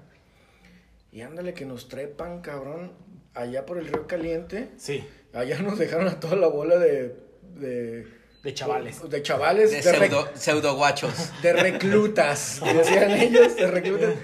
Y 1.11 1.23
ándale 1.23 1.55
que 1.55 1.65
nos 1.65 1.89
trepan, 1.89 2.43
cabrón, 2.43 2.93
allá 3.33 3.65
por 3.65 3.79
el 3.79 3.87
río 3.87 4.07
Caliente. 4.07 4.69
Sí, 4.77 5.09
Allá 5.33 5.61
nos 5.61 5.79
dejaron 5.79 6.09
a 6.09 6.19
toda 6.19 6.37
la 6.37 6.49
bola 6.49 6.77
de... 6.77 7.30
De, 7.43 8.07
de 8.43 8.55
chavales. 8.55 9.09
de 9.09 9.23
chavales, 9.23 9.71
De 9.71 9.83
de, 9.83 9.99
rec- 9.99 10.09
pseudo, 10.09 10.29
pseudo 10.35 10.77
guachos. 10.77 11.13
de 11.43 11.53
reclutas, 11.53 12.61
decían 12.75 13.11
ellos, 13.13 13.57
de 13.57 13.67
reclutas. 13.71 14.15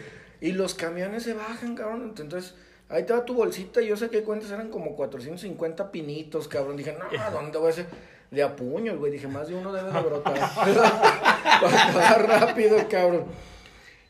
Y 0.41 0.53
los 0.53 0.75
camiones 0.75 1.23
se 1.23 1.33
bajan, 1.35 1.75
cabrón. 1.75 2.15
Entonces, 2.19 2.55
ahí 2.89 3.05
te 3.05 3.13
va 3.13 3.25
tu 3.25 3.35
bolsita. 3.35 3.81
Y 3.83 3.89
yo 3.89 3.97
sé 3.97 4.11
que 4.11 4.23
cuentas 4.23 4.51
eran 4.51 4.71
como 4.71 4.95
450 4.97 5.91
pinitos, 5.93 6.47
cabrón. 6.49 6.77
Dije, 6.77 6.93
no, 6.93 7.31
¿dónde 7.31 7.59
voy 7.59 7.69
a 7.69 7.71
hacer? 7.71 7.87
De 8.31 8.43
a 8.43 8.55
puños, 8.57 8.99
güey. 8.99 9.13
Dije, 9.13 9.29
más 9.29 9.49
de 9.49 9.55
uno 9.55 9.73
debe 9.73 9.91
de 9.93 10.01
brotar. 10.03 10.35
Para 11.93 12.19
rápido, 12.19 12.77
cabrón. 12.89 13.25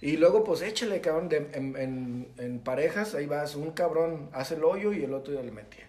Y 0.00 0.16
luego, 0.18 0.44
pues 0.44 0.62
échale, 0.62 1.00
cabrón, 1.00 1.28
de- 1.28 1.48
en, 1.54 1.76
en- 1.76 2.28
en 2.38 2.58
parejas, 2.60 3.14
ahí 3.14 3.26
vas, 3.26 3.54
un 3.56 3.70
cabrón 3.72 4.28
hace 4.32 4.54
el 4.54 4.64
hoyo 4.64 4.92
y 4.92 5.02
el 5.04 5.14
otro 5.14 5.32
ya 5.34 5.42
le 5.42 5.50
metía. 5.52 5.85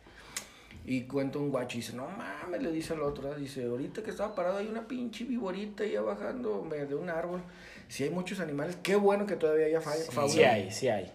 Y 0.89 1.01
cuenta 1.03 1.37
un 1.37 1.51
guacho 1.51 1.77
y 1.77 1.81
dice, 1.81 1.93
no 1.97 2.07
mames, 2.07 2.63
le 2.63 2.71
dice 2.71 2.93
al 2.93 3.01
otro, 3.01 3.35
dice, 3.35 3.65
ahorita 3.65 4.01
que 4.03 4.09
estaba 4.09 4.33
parado 4.33 4.57
hay 4.59 4.67
una 4.67 4.87
pinche 4.87 5.25
viborita 5.25 5.83
ya 5.85 5.99
bajando 6.01 6.65
de 6.69 6.95
un 6.95 7.09
árbol. 7.09 7.41
Si 7.89 8.05
hay 8.05 8.09
muchos 8.09 8.39
animales, 8.39 8.77
qué 8.81 8.95
bueno 8.95 9.25
que 9.25 9.35
todavía 9.35 9.65
haya 9.65 9.81
fa- 9.81 9.91
fauna. 10.11 10.31
Sí 10.33 10.43
hay, 10.43 10.71
sí 10.71 10.87
hay. 10.87 11.11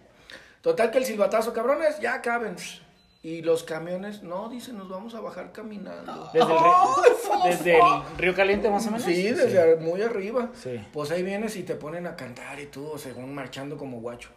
Total 0.61 0.91
que 0.91 0.99
el 0.99 1.05
silbatazo, 1.05 1.53
cabrones, 1.53 1.99
ya 1.99 2.21
caben. 2.21 2.55
Y 3.23 3.41
los 3.41 3.63
camiones, 3.63 4.21
no, 4.21 4.47
dice, 4.49 4.73
nos 4.73 4.89
vamos 4.89 5.15
a 5.15 5.21
bajar 5.21 5.51
caminando. 5.51 6.29
Desde 6.33 6.39
el, 6.53 6.59
río, 6.59 7.43
desde 7.45 7.77
el 7.79 8.17
Río 8.17 8.35
Caliente 8.35 8.69
más 8.69 8.85
o 8.85 8.91
menos. 8.91 9.03
Sí, 9.03 9.23
desde 9.31 9.75
muy 9.77 10.01
arriba. 10.03 10.51
Sí. 10.53 10.79
Pues 10.93 11.09
ahí 11.09 11.23
vienes 11.23 11.55
y 11.55 11.63
te 11.63 11.75
ponen 11.75 12.05
a 12.05 12.15
cantar 12.15 12.59
y 12.59 12.67
tú, 12.67 12.93
según 12.97 13.33
marchando 13.33 13.75
como 13.77 14.01
guacho. 14.01 14.29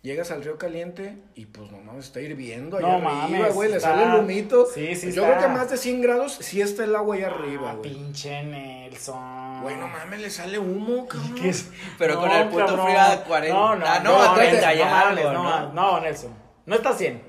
Llegas 0.00 0.30
al 0.30 0.44
río 0.44 0.56
caliente 0.58 1.16
y 1.34 1.46
pues 1.46 1.72
nomás 1.72 1.96
está 1.96 2.20
hirviendo 2.20 2.76
allá 2.76 2.86
No 2.86 2.94
arriba, 3.08 3.12
mames, 3.12 3.54
güey, 3.54 3.68
le 3.70 3.80
sale 3.80 4.04
el 4.04 4.14
humito. 4.20 4.64
Sí, 4.72 4.94
sí 4.94 5.12
Yo 5.12 5.24
está. 5.24 5.36
creo 5.38 5.48
que 5.48 5.54
más 5.58 5.70
de 5.70 5.76
100 5.76 6.00
grados 6.02 6.38
sí 6.40 6.60
está 6.60 6.84
el 6.84 6.94
agua 6.94 7.16
allá 7.16 7.26
arriba, 7.26 7.72
Ah, 7.72 7.74
güey. 7.74 7.92
pinche 7.92 8.42
Nelson. 8.44 9.62
Güey, 9.62 9.76
no 9.76 9.88
mames, 9.88 10.20
le 10.20 10.30
sale 10.30 10.58
humo, 10.58 11.08
cabrón. 11.08 11.34
¿Qué 11.34 11.48
es? 11.48 11.68
Pero 11.98 12.20
con 12.20 12.30
el 12.30 12.48
puto 12.48 12.66
cabrón. 12.66 12.86
frío 12.86 13.00
a 13.00 13.16
40. 13.24 13.58
No, 13.58 13.74
no, 13.76 13.86
no, 13.86 14.02
no, 14.04 14.22
a 14.22 14.34
30 14.36 14.74
y 14.74 14.78
no, 14.78 14.84
mames, 14.84 15.24
¿no? 15.24 15.32
no, 15.32 15.72
no, 15.72 16.00
Nelson. 16.00 16.30
No 16.66 16.76
está 16.76 16.90
a 16.90 16.94
100. 16.94 17.27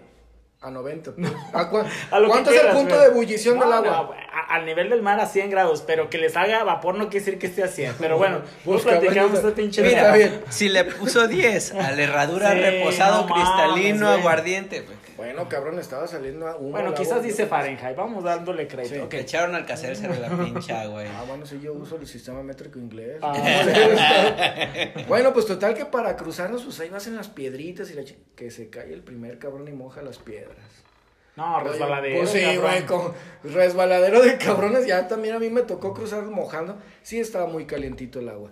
A 0.61 0.69
90. 0.71 1.11
pues. 1.13 1.31
¿A 1.53 1.71
cua- 1.71 1.85
A 2.11 2.19
lo 2.19 2.25
que 2.25 2.31
¿Cuánto 2.31 2.49
es 2.49 2.55
el 2.57 2.61
quieras, 2.61 2.75
punto 2.77 2.95
güey. 2.95 3.07
de 3.07 3.11
ebullición 3.13 3.57
No, 3.59 3.61
del 3.71 3.83
no, 3.85 3.95
agua? 3.95 4.15
a- 4.33 4.55
al 4.55 4.65
nivel 4.65 4.89
del 4.89 5.01
mar 5.01 5.17
a 5.19 5.25
100 5.25 5.49
grados, 5.49 5.83
pero 5.87 6.09
que 6.09 6.17
les 6.17 6.35
haga 6.35 6.63
vapor 6.65 6.95
no 6.95 7.09
quiere 7.09 7.23
decir 7.25 7.39
que 7.39 7.47
esté 7.47 7.63
a 7.63 7.67
100. 7.69 7.95
Pero 7.97 8.17
bueno, 8.17 8.39
pues 8.65 8.83
Busca, 8.83 8.99
platicamos 8.99 9.35
este 9.35 9.51
pinche 9.51 9.81
Mira, 9.83 10.11
bien. 10.13 10.41
si 10.49 10.67
le 10.67 10.83
puso 10.83 11.27
10 11.29 11.73
a 11.75 11.91
la 11.91 12.01
herradura 12.03 12.51
Sí, 12.53 12.59
reposado, 12.59 13.25
no 13.25 13.33
cristalino, 13.33 14.09
aguardiente, 14.09 14.81
pues, 14.81 14.97
Bueno, 15.19 15.49
cabrón, 15.49 15.77
estaba 15.79 16.07
saliendo 16.07 16.47
a 16.47 16.55
humo. 16.55 16.71
Bueno, 16.71 16.93
quizás 16.93 17.15
agua. 17.15 17.23
dice 17.25 17.45
Fahrenheit. 17.45 17.93
Vamos 17.93 18.23
dándole 18.23 18.69
crédito. 18.69 19.03
Sí. 19.03 19.09
que 19.09 19.19
echaron 19.19 19.53
al 19.53 19.65
cacerse 19.65 20.07
de 20.07 20.17
la 20.17 20.29
pinche 20.29 20.71
agua. 20.71 21.03
eh. 21.05 21.09
Ah, 21.13 21.25
bueno, 21.27 21.45
sí, 21.45 21.59
yo 21.61 21.73
uso 21.73 21.97
el 21.97 22.07
sistema 22.07 22.41
métrico 22.41 22.79
inglés. 22.79 23.19
Ah. 23.21 23.33
bueno, 25.09 25.33
pues 25.33 25.45
total 25.45 25.73
que 25.73 25.85
para 25.85 26.15
cruzarnos, 26.15 26.63
pues 26.63 26.79
ahí 26.79 26.87
vas 26.87 27.05
en 27.07 27.17
las 27.17 27.27
piedritas 27.27 27.91
y 27.91 27.95
la 27.95 28.03
que 28.33 28.49
se 28.49 28.69
cae 28.69 28.93
el 28.93 29.03
primer 29.03 29.39
cabrón 29.39 29.67
y 29.67 29.73
moja 29.73 30.01
las 30.01 30.19
piedras. 30.19 30.55
No, 31.35 31.59
resbaladero. 31.59 32.19
Pues 32.19 32.29
sí, 32.29 32.41
cabrón. 32.41 32.61
güey, 32.61 32.85
con 32.85 33.13
resbaladero 33.43 34.21
de 34.21 34.37
cabrones. 34.37 34.87
Ya 34.87 35.09
también 35.09 35.35
a 35.35 35.39
mí 35.39 35.49
me 35.49 35.63
tocó 35.63 35.93
cruzar 35.93 36.23
mojando. 36.23 36.77
Sí, 37.03 37.19
estaba 37.19 37.45
muy 37.45 37.65
calientito 37.65 38.19
el 38.21 38.29
agua. 38.29 38.51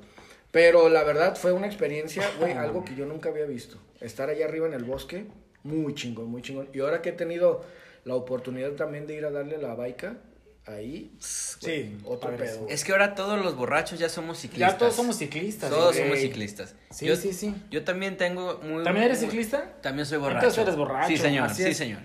Pero 0.51 0.89
la 0.89 1.05
verdad 1.05 1.37
fue 1.37 1.53
una 1.53 1.67
experiencia, 1.67 2.29
güey, 2.39 2.53
algo 2.53 2.83
que 2.83 2.93
yo 2.93 3.05
nunca 3.05 3.29
había 3.29 3.45
visto. 3.45 3.77
Estar 4.01 4.29
allá 4.29 4.45
arriba 4.45 4.67
en 4.67 4.73
el 4.73 4.83
bosque, 4.83 5.27
muy 5.67 5.93
chingón, 5.93 6.27
muy 6.29 6.41
chingón. 6.41 6.69
Y 6.73 6.79
ahora 6.79 7.01
que 7.01 7.09
he 7.09 7.13
tenido 7.13 7.63
la 8.05 8.15
oportunidad 8.15 8.71
también 8.71 9.05
de 9.07 9.15
ir 9.15 9.25
a 9.25 9.31
darle 9.31 9.57
la 9.57 9.73
baica, 9.75 10.17
ahí, 10.65 11.11
Sí, 11.19 11.97
otro 12.03 12.35
pedo. 12.35 12.67
Es 12.69 12.83
que 12.83 12.91
ahora 12.91 13.15
todos 13.15 13.39
los 13.43 13.55
borrachos 13.55 13.99
ya 13.99 14.09
somos 14.09 14.37
ciclistas. 14.39 14.73
Ya 14.73 14.77
todos 14.77 14.95
somos 14.95 15.17
ciclistas. 15.17 15.69
Todos 15.69 15.95
güey. 15.95 16.03
somos 16.07 16.19
ciclistas. 16.19 16.75
Sí, 16.91 17.05
yo, 17.05 17.15
sí, 17.15 17.33
sí. 17.33 17.55
Yo 17.71 17.83
también 17.83 18.17
tengo 18.17 18.59
muy... 18.63 18.83
¿También 18.83 19.05
eres 19.05 19.19
muy- 19.21 19.29
ciclista? 19.29 19.73
También 19.81 20.05
soy 20.05 20.17
borracho. 20.17 20.37
Entonces 20.39 20.63
eres 20.63 20.75
borracho, 20.75 21.07
Sí, 21.07 21.17
señor, 21.17 21.49
sí, 21.51 21.63
es. 21.63 21.77
señor. 21.77 21.99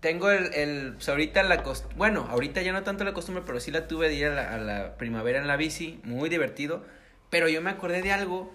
Tengo 0.00 0.30
el, 0.30 0.54
el 0.54 0.92
pues 0.94 1.08
ahorita 1.08 1.42
la 1.42 1.62
costumbre, 1.64 1.98
bueno, 1.98 2.26
ahorita 2.30 2.62
ya 2.62 2.72
no 2.72 2.84
tanto 2.84 3.02
la 3.04 3.12
costumbre, 3.14 3.42
pero 3.44 3.58
sí 3.58 3.72
la 3.72 3.88
tuve 3.88 4.08
de 4.08 4.14
ir 4.14 4.26
a 4.26 4.34
la, 4.34 4.54
a 4.54 4.58
la 4.58 4.96
primavera 4.96 5.40
en 5.40 5.48
la 5.48 5.56
bici, 5.56 5.98
muy 6.04 6.28
divertido. 6.28 6.84
Pero 7.30 7.48
yo 7.48 7.60
me 7.62 7.70
acordé 7.70 8.00
de 8.02 8.12
algo 8.12 8.52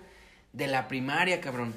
de 0.53 0.67
la 0.67 0.87
primaria, 0.87 1.41
cabrón. 1.41 1.73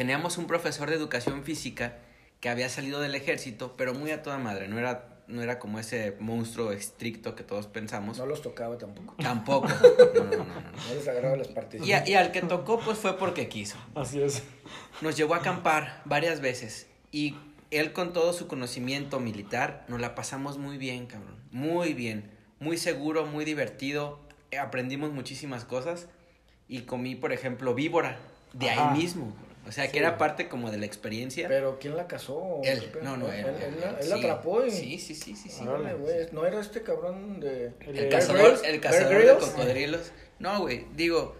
Teníamos 0.00 0.38
un 0.38 0.46
profesor 0.46 0.88
de 0.88 0.96
educación 0.96 1.44
física 1.44 1.98
que 2.40 2.48
había 2.48 2.70
salido 2.70 3.00
del 3.00 3.14
ejército, 3.14 3.74
pero 3.76 3.92
muy 3.92 4.10
a 4.12 4.22
toda 4.22 4.38
madre, 4.38 4.66
no 4.66 4.78
era, 4.78 5.18
no 5.26 5.42
era 5.42 5.58
como 5.58 5.78
ese 5.78 6.16
monstruo 6.20 6.72
estricto 6.72 7.34
que 7.34 7.42
todos 7.44 7.66
pensamos. 7.66 8.16
No 8.16 8.24
los 8.24 8.40
tocaba 8.40 8.78
tampoco. 8.78 9.14
Tampoco. 9.22 9.68
No, 10.14 10.24
no, 10.24 10.30
no, 10.30 10.36
no, 10.38 10.44
no. 10.54 10.70
No 10.88 10.94
les 10.94 11.06
agarraba 11.06 11.36
las 11.36 11.48
partes. 11.48 11.86
Y, 11.86 11.92
a- 11.92 12.08
y 12.08 12.14
al 12.14 12.32
que 12.32 12.40
tocó, 12.40 12.80
pues 12.80 12.96
fue 12.96 13.18
porque 13.18 13.50
quiso. 13.50 13.76
Así 13.94 14.22
es. 14.22 14.42
Nos 15.02 15.18
llevó 15.18 15.34
a 15.34 15.36
acampar 15.40 16.00
varias 16.06 16.40
veces 16.40 16.86
y 17.12 17.36
él 17.70 17.92
con 17.92 18.14
todo 18.14 18.32
su 18.32 18.46
conocimiento 18.48 19.20
militar 19.20 19.84
nos 19.88 20.00
la 20.00 20.14
pasamos 20.14 20.56
muy 20.56 20.78
bien, 20.78 21.08
cabrón. 21.08 21.36
Muy 21.50 21.92
bien, 21.92 22.30
muy 22.58 22.78
seguro, 22.78 23.26
muy 23.26 23.44
divertido. 23.44 24.18
Aprendimos 24.58 25.12
muchísimas 25.12 25.66
cosas 25.66 26.08
y 26.68 26.84
comí, 26.84 27.16
por 27.16 27.34
ejemplo, 27.34 27.74
víbora 27.74 28.18
de 28.54 28.70
Ajá. 28.70 28.92
ahí 28.94 28.98
mismo. 28.98 29.36
O 29.70 29.72
sea, 29.72 29.88
que 29.88 30.00
era 30.00 30.18
parte 30.18 30.48
como 30.48 30.72
de 30.72 30.78
la 30.78 30.86
experiencia. 30.86 31.46
Pero 31.46 31.78
¿quién 31.78 31.96
la 31.96 32.08
casó? 32.08 32.60
él, 32.64 32.90
no, 33.04 33.16
no, 33.16 33.32
él. 33.32 33.46
Él, 33.46 33.54
él 33.62 33.80
la- 33.80 33.90
él 33.90 34.02
sí. 34.02 34.08
la 34.08 34.16
atrapó 34.16 34.66
y... 34.66 34.70
Sí, 34.72 34.98
sí, 34.98 35.14
sí, 35.14 35.36
sí, 35.36 35.48
sí. 35.48 35.64
Güey. 35.64 36.26
No 36.32 36.44
era 36.44 36.60
este 36.60 36.82
cabrón 36.82 37.38
de... 37.38 37.72
El 37.86 38.08
cazador, 38.08 38.42
Grylls, 38.42 38.64
el 38.64 38.80
cazador 38.80 39.24
de 39.24 39.34
cocodrilos. 39.38 40.10
No, 40.40 40.62
güey, 40.62 40.86
digo, 40.96 41.36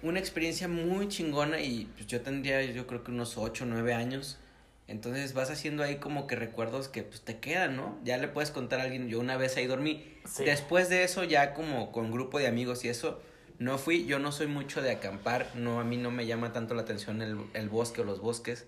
una 0.00 0.20
experiencia 0.20 0.68
muy 0.68 1.08
chingona 1.08 1.60
y 1.60 1.86
pues 1.96 2.06
yo 2.06 2.20
tendría 2.20 2.62
yo 2.62 2.86
creo 2.86 3.02
que 3.02 3.10
unos 3.10 3.36
8 3.36 3.64
o 3.64 3.66
9 3.66 3.94
años. 3.94 4.38
Entonces 4.86 5.34
vas 5.34 5.50
haciendo 5.50 5.82
ahí 5.82 5.96
como 5.96 6.28
que 6.28 6.36
recuerdos 6.36 6.86
que 6.86 7.02
pues 7.02 7.22
te 7.22 7.40
quedan, 7.40 7.74
¿no? 7.74 7.98
Ya 8.04 8.16
le 8.18 8.28
puedes 8.28 8.52
contar 8.52 8.78
a 8.78 8.84
alguien, 8.84 9.08
yo 9.08 9.18
una 9.18 9.36
vez 9.36 9.56
ahí 9.56 9.66
dormí. 9.66 10.06
Sí. 10.24 10.44
Después 10.44 10.88
de 10.88 11.02
eso 11.02 11.24
ya 11.24 11.52
como 11.52 11.90
con 11.90 12.12
grupo 12.12 12.38
de 12.38 12.46
amigos 12.46 12.84
y 12.84 12.90
eso, 12.90 13.20
no 13.58 13.78
fui, 13.78 14.06
yo 14.06 14.18
no 14.18 14.32
soy 14.32 14.46
mucho 14.46 14.82
de 14.82 14.90
acampar, 14.90 15.50
no, 15.54 15.80
a 15.80 15.84
mí 15.84 15.96
no 15.96 16.10
me 16.10 16.26
llama 16.26 16.52
tanto 16.52 16.74
la 16.74 16.82
atención 16.82 17.22
el, 17.22 17.38
el 17.54 17.68
bosque 17.68 18.00
o 18.00 18.04
los 18.04 18.20
bosques. 18.20 18.66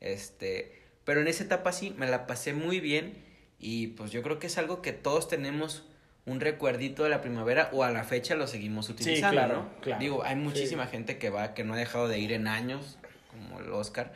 Este, 0.00 0.82
pero 1.04 1.20
en 1.20 1.28
esa 1.28 1.44
etapa 1.44 1.72
sí, 1.72 1.94
me 1.96 2.06
la 2.06 2.26
pasé 2.26 2.52
muy 2.52 2.80
bien 2.80 3.14
y 3.58 3.88
pues 3.88 4.10
yo 4.12 4.22
creo 4.22 4.38
que 4.38 4.46
es 4.46 4.58
algo 4.58 4.82
que 4.82 4.92
todos 4.92 5.28
tenemos 5.28 5.84
un 6.26 6.40
recuerdito 6.40 7.04
de 7.04 7.08
la 7.08 7.20
primavera 7.20 7.70
o 7.72 7.82
a 7.82 7.90
la 7.90 8.04
fecha 8.04 8.34
lo 8.34 8.46
seguimos 8.46 8.88
utilizando, 8.88 9.32
claro, 9.32 9.54
¿no? 9.54 9.80
claro. 9.80 10.00
Digo, 10.00 10.22
hay 10.24 10.36
muchísima 10.36 10.86
gente 10.86 11.18
que 11.18 11.30
va, 11.30 11.54
que 11.54 11.64
no 11.64 11.74
ha 11.74 11.76
dejado 11.76 12.06
de 12.06 12.18
ir 12.18 12.32
en 12.32 12.46
años, 12.46 12.98
como 13.30 13.60
el 13.60 13.72
Oscar 13.72 14.12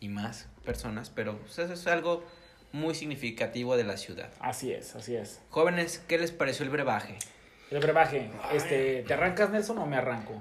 y 0.00 0.08
más 0.08 0.48
personas, 0.64 1.10
pero 1.10 1.38
pues, 1.38 1.58
eso 1.58 1.74
es 1.74 1.86
algo 1.86 2.24
muy 2.72 2.94
significativo 2.94 3.76
de 3.76 3.84
la 3.84 3.96
ciudad. 3.96 4.30
Así 4.40 4.72
es, 4.72 4.94
así 4.96 5.14
es. 5.16 5.40
Jóvenes, 5.50 6.02
¿qué 6.08 6.18
les 6.18 6.30
pareció 6.30 6.64
el 6.64 6.70
brebaje? 6.70 7.16
El 7.70 7.78
brebaje, 7.78 8.30
este, 8.52 9.04
¿te 9.04 9.14
arrancas 9.14 9.50
Nelson 9.50 9.78
o 9.78 9.86
me 9.86 9.96
arranco? 9.96 10.32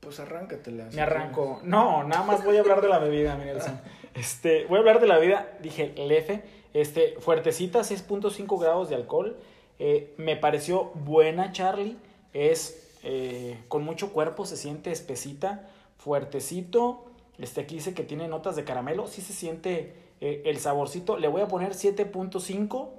Pues 0.00 0.20
arráncatela. 0.20 0.88
Me 0.92 1.00
arranco. 1.00 1.60
No, 1.62 2.04
nada 2.04 2.24
más 2.24 2.44
voy 2.44 2.58
a 2.58 2.60
hablar 2.60 2.82
de 2.82 2.88
la 2.88 2.98
bebida, 2.98 3.36
mi 3.36 3.44
Nelson. 3.44 3.80
Este, 4.14 4.64
voy 4.66 4.76
a 4.76 4.78
hablar 4.78 5.00
de 5.00 5.08
la 5.08 5.18
bebida, 5.18 5.48
dije, 5.60 5.92
Lefe, 5.96 6.44
este, 6.72 7.16
fuertecita, 7.18 7.80
6.5 7.80 8.60
grados 8.60 8.88
de 8.88 8.94
alcohol. 8.94 9.36
Eh, 9.80 10.14
me 10.18 10.36
pareció 10.36 10.92
buena, 10.94 11.50
Charlie. 11.50 11.96
Es 12.32 12.96
eh, 13.02 13.58
con 13.66 13.82
mucho 13.82 14.12
cuerpo, 14.12 14.46
se 14.46 14.56
siente 14.56 14.92
espesita, 14.92 15.68
fuertecito. 15.98 17.06
Este, 17.38 17.62
aquí 17.62 17.74
dice 17.74 17.92
que 17.92 18.04
tiene 18.04 18.28
notas 18.28 18.54
de 18.54 18.62
caramelo, 18.62 19.08
sí 19.08 19.20
se 19.20 19.32
siente 19.32 19.94
eh, 20.20 20.42
el 20.44 20.58
saborcito. 20.58 21.18
Le 21.18 21.26
voy 21.26 21.42
a 21.42 21.48
poner 21.48 21.72
7.5. 21.72 22.90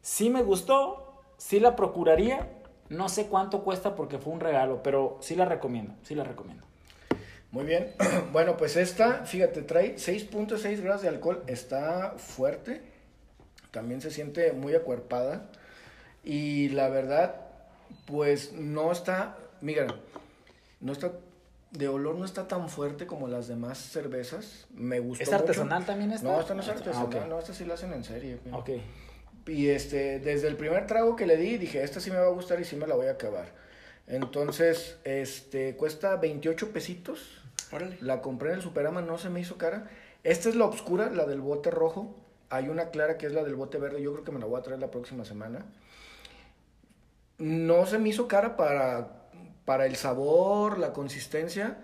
Sí 0.00 0.30
me 0.30 0.42
gustó, 0.42 1.22
sí 1.38 1.58
la 1.58 1.74
procuraría. 1.74 2.61
No 2.92 3.08
sé 3.08 3.26
cuánto 3.26 3.64
cuesta 3.64 3.94
porque 3.94 4.18
fue 4.18 4.32
un 4.32 4.40
regalo, 4.40 4.82
pero 4.82 5.18
sí 5.20 5.34
la 5.34 5.44
recomiendo, 5.46 5.94
sí 6.02 6.14
la 6.14 6.24
recomiendo. 6.24 6.64
Muy 7.50 7.64
bien. 7.64 7.92
Bueno, 8.32 8.56
pues 8.56 8.76
esta, 8.76 9.24
fíjate, 9.26 9.62
trae 9.62 9.96
6.6 9.96 10.80
grados 10.82 11.02
de 11.02 11.08
alcohol. 11.08 11.42
Está 11.46 12.14
fuerte. 12.16 12.82
También 13.70 14.00
se 14.00 14.10
siente 14.10 14.52
muy 14.52 14.74
acuerpada. 14.74 15.48
Y 16.24 16.68
la 16.70 16.88
verdad, 16.88 17.36
pues 18.06 18.52
no 18.52 18.92
está, 18.92 19.36
mira, 19.60 19.86
no 20.80 20.92
está, 20.92 21.12
de 21.72 21.88
olor 21.88 22.14
no 22.16 22.24
está 22.24 22.46
tan 22.48 22.68
fuerte 22.68 23.06
como 23.06 23.28
las 23.28 23.48
demás 23.48 23.78
cervezas. 23.78 24.66
Me 24.74 25.00
gustó 25.00 25.22
¿Es 25.24 25.30
mucho. 25.30 25.42
artesanal 25.42 25.84
también 25.86 26.12
esta? 26.12 26.28
No, 26.28 26.40
esta 26.40 26.54
no 26.54 26.60
es 26.62 26.68
Ah, 26.68 26.72
artesanal, 26.72 27.28
no, 27.28 27.38
esta 27.38 27.52
sí 27.54 27.64
la 27.64 27.74
hacen 27.74 27.92
en 27.92 28.04
serie. 28.04 28.38
güey. 28.44 28.54
Ok. 28.54 28.82
Y 29.46 29.68
este, 29.68 30.20
desde 30.20 30.48
el 30.48 30.56
primer 30.56 30.86
trago 30.86 31.16
que 31.16 31.26
le 31.26 31.36
di, 31.36 31.58
dije, 31.58 31.82
esta 31.82 32.00
sí 32.00 32.10
me 32.10 32.18
va 32.18 32.26
a 32.26 32.30
gustar 32.30 32.60
y 32.60 32.64
sí 32.64 32.76
me 32.76 32.86
la 32.86 32.94
voy 32.94 33.06
a 33.06 33.12
acabar. 33.12 33.46
Entonces, 34.06 34.98
este, 35.04 35.76
cuesta 35.76 36.16
28 36.16 36.72
pesitos. 36.72 37.42
Órale. 37.72 37.96
La 38.00 38.20
compré 38.20 38.50
en 38.50 38.56
el 38.56 38.62
Superama, 38.62 39.00
no 39.00 39.18
se 39.18 39.30
me 39.30 39.40
hizo 39.40 39.56
cara. 39.56 39.88
Esta 40.24 40.48
es 40.48 40.54
la 40.54 40.66
oscura, 40.66 41.10
la 41.10 41.26
del 41.26 41.40
bote 41.40 41.70
rojo. 41.70 42.14
Hay 42.50 42.68
una 42.68 42.90
clara 42.90 43.16
que 43.16 43.26
es 43.26 43.32
la 43.32 43.42
del 43.42 43.54
bote 43.54 43.78
verde. 43.78 44.02
Yo 44.02 44.12
creo 44.12 44.24
que 44.24 44.32
me 44.32 44.38
la 44.38 44.46
voy 44.46 44.60
a 44.60 44.62
traer 44.62 44.80
la 44.80 44.90
próxima 44.90 45.24
semana. 45.24 45.64
No 47.38 47.86
se 47.86 47.98
me 47.98 48.10
hizo 48.10 48.28
cara 48.28 48.56
para, 48.56 49.28
para 49.64 49.86
el 49.86 49.96
sabor, 49.96 50.78
la 50.78 50.92
consistencia. 50.92 51.78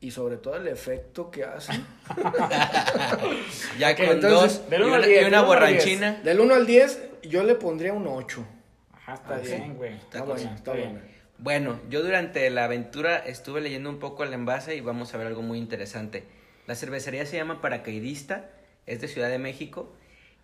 Y 0.00 0.10
sobre 0.10 0.36
todo 0.36 0.56
el 0.56 0.68
efecto 0.68 1.30
que 1.30 1.44
hace. 1.44 1.72
Ya 3.78 3.96
con 3.96 4.06
entonces, 4.06 4.60
dos 4.60 4.70
del 4.70 4.82
y 4.82 4.84
uno 4.84 4.94
al 4.94 4.98
una, 5.00 5.06
diez, 5.06 5.20
y 5.20 5.24
del 5.24 5.26
uno 5.28 5.38
al 5.38 5.44
borranchina. 5.46 6.12
Del 6.22 6.40
1 6.40 6.54
al 6.54 6.66
10, 6.66 7.02
yo 7.22 7.44
le 7.44 7.54
pondría 7.54 7.92
un 7.92 8.06
8. 8.06 8.46
Ajá, 8.92 9.14
está 9.14 9.34
Ah, 9.36 9.38
bien, 9.38 9.74
güey. 9.74 9.94
Está 9.94 10.22
buena, 10.22 10.54
está 10.54 10.72
bien. 10.72 11.02
Bueno, 11.38 11.80
yo 11.90 12.02
durante 12.02 12.48
la 12.50 12.64
aventura 12.64 13.18
estuve 13.18 13.60
leyendo 13.60 13.90
un 13.90 13.98
poco 13.98 14.24
el 14.24 14.32
envase 14.32 14.74
y 14.76 14.80
vamos 14.80 15.12
a 15.14 15.18
ver 15.18 15.26
algo 15.26 15.42
muy 15.42 15.58
interesante. 15.58 16.24
La 16.66 16.74
cervecería 16.74 17.26
se 17.26 17.36
llama 17.36 17.60
Paracaidista, 17.60 18.50
es 18.86 19.00
de 19.00 19.08
Ciudad 19.08 19.28
de 19.28 19.38
México 19.38 19.92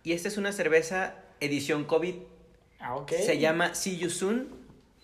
y 0.03 0.13
esta 0.13 0.27
es 0.27 0.37
una 0.37 0.51
cerveza 0.51 1.15
edición 1.39 1.85
COVID. 1.85 2.15
Ah, 2.79 2.95
ok. 2.95 3.11
Se 3.11 3.39
llama 3.39 3.73
See 3.75 3.97
You 3.97 4.09
Soon. 4.09 4.62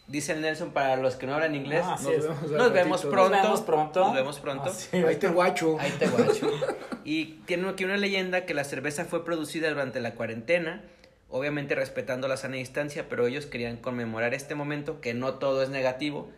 Dice 0.10 0.34
el 0.34 0.41
Nelson 0.41 0.72
para 0.72 0.95
los 0.98 1.15
que 1.15 1.28
no 1.28 1.36
hablan 1.36 1.54
inglés. 1.56 1.84
Ah, 1.86 1.98
Nos 2.02 2.08
vemos, 2.08 2.52
Nos 2.52 2.74
vemos 2.74 3.02
pronto. 3.06 3.30
Nos 3.38 3.43
vemos 3.43 3.62
pronto. 3.62 4.00
Nos 4.06 4.13
vemos 4.15 4.39
pronto. 4.39 4.69
Así 4.69 4.89
es. 4.98 5.06
Ahí 5.06 5.15
te 5.17 5.28
guacho. 5.28 5.78
Ahí 5.80 5.91
te 5.98 6.08
guacho. 6.08 6.50
Y 7.06 7.26
tiene 7.48 7.67
aquí 7.69 7.86
una 7.86 7.98
leyenda 7.98 8.45
que 8.45 8.54
la 8.54 8.63
cerveza 8.63 9.04
fue 9.06 9.26
producida 9.26 9.69
durante 9.69 10.00
la 10.00 10.13
cuarentena, 10.13 10.84
obviamente 11.30 11.74
respetando 11.74 12.28
la 12.28 12.38
sana 12.38 12.58
distancia, 12.58 13.08
pero 13.10 13.26
ellos 13.26 13.48
querían 13.48 13.78
conmemorar 13.78 14.36
este 14.36 14.54
momento, 14.54 15.02
que 15.02 15.15
no 15.15 15.36
todo 15.36 15.63
es 15.63 15.69
negativo. 15.69 16.30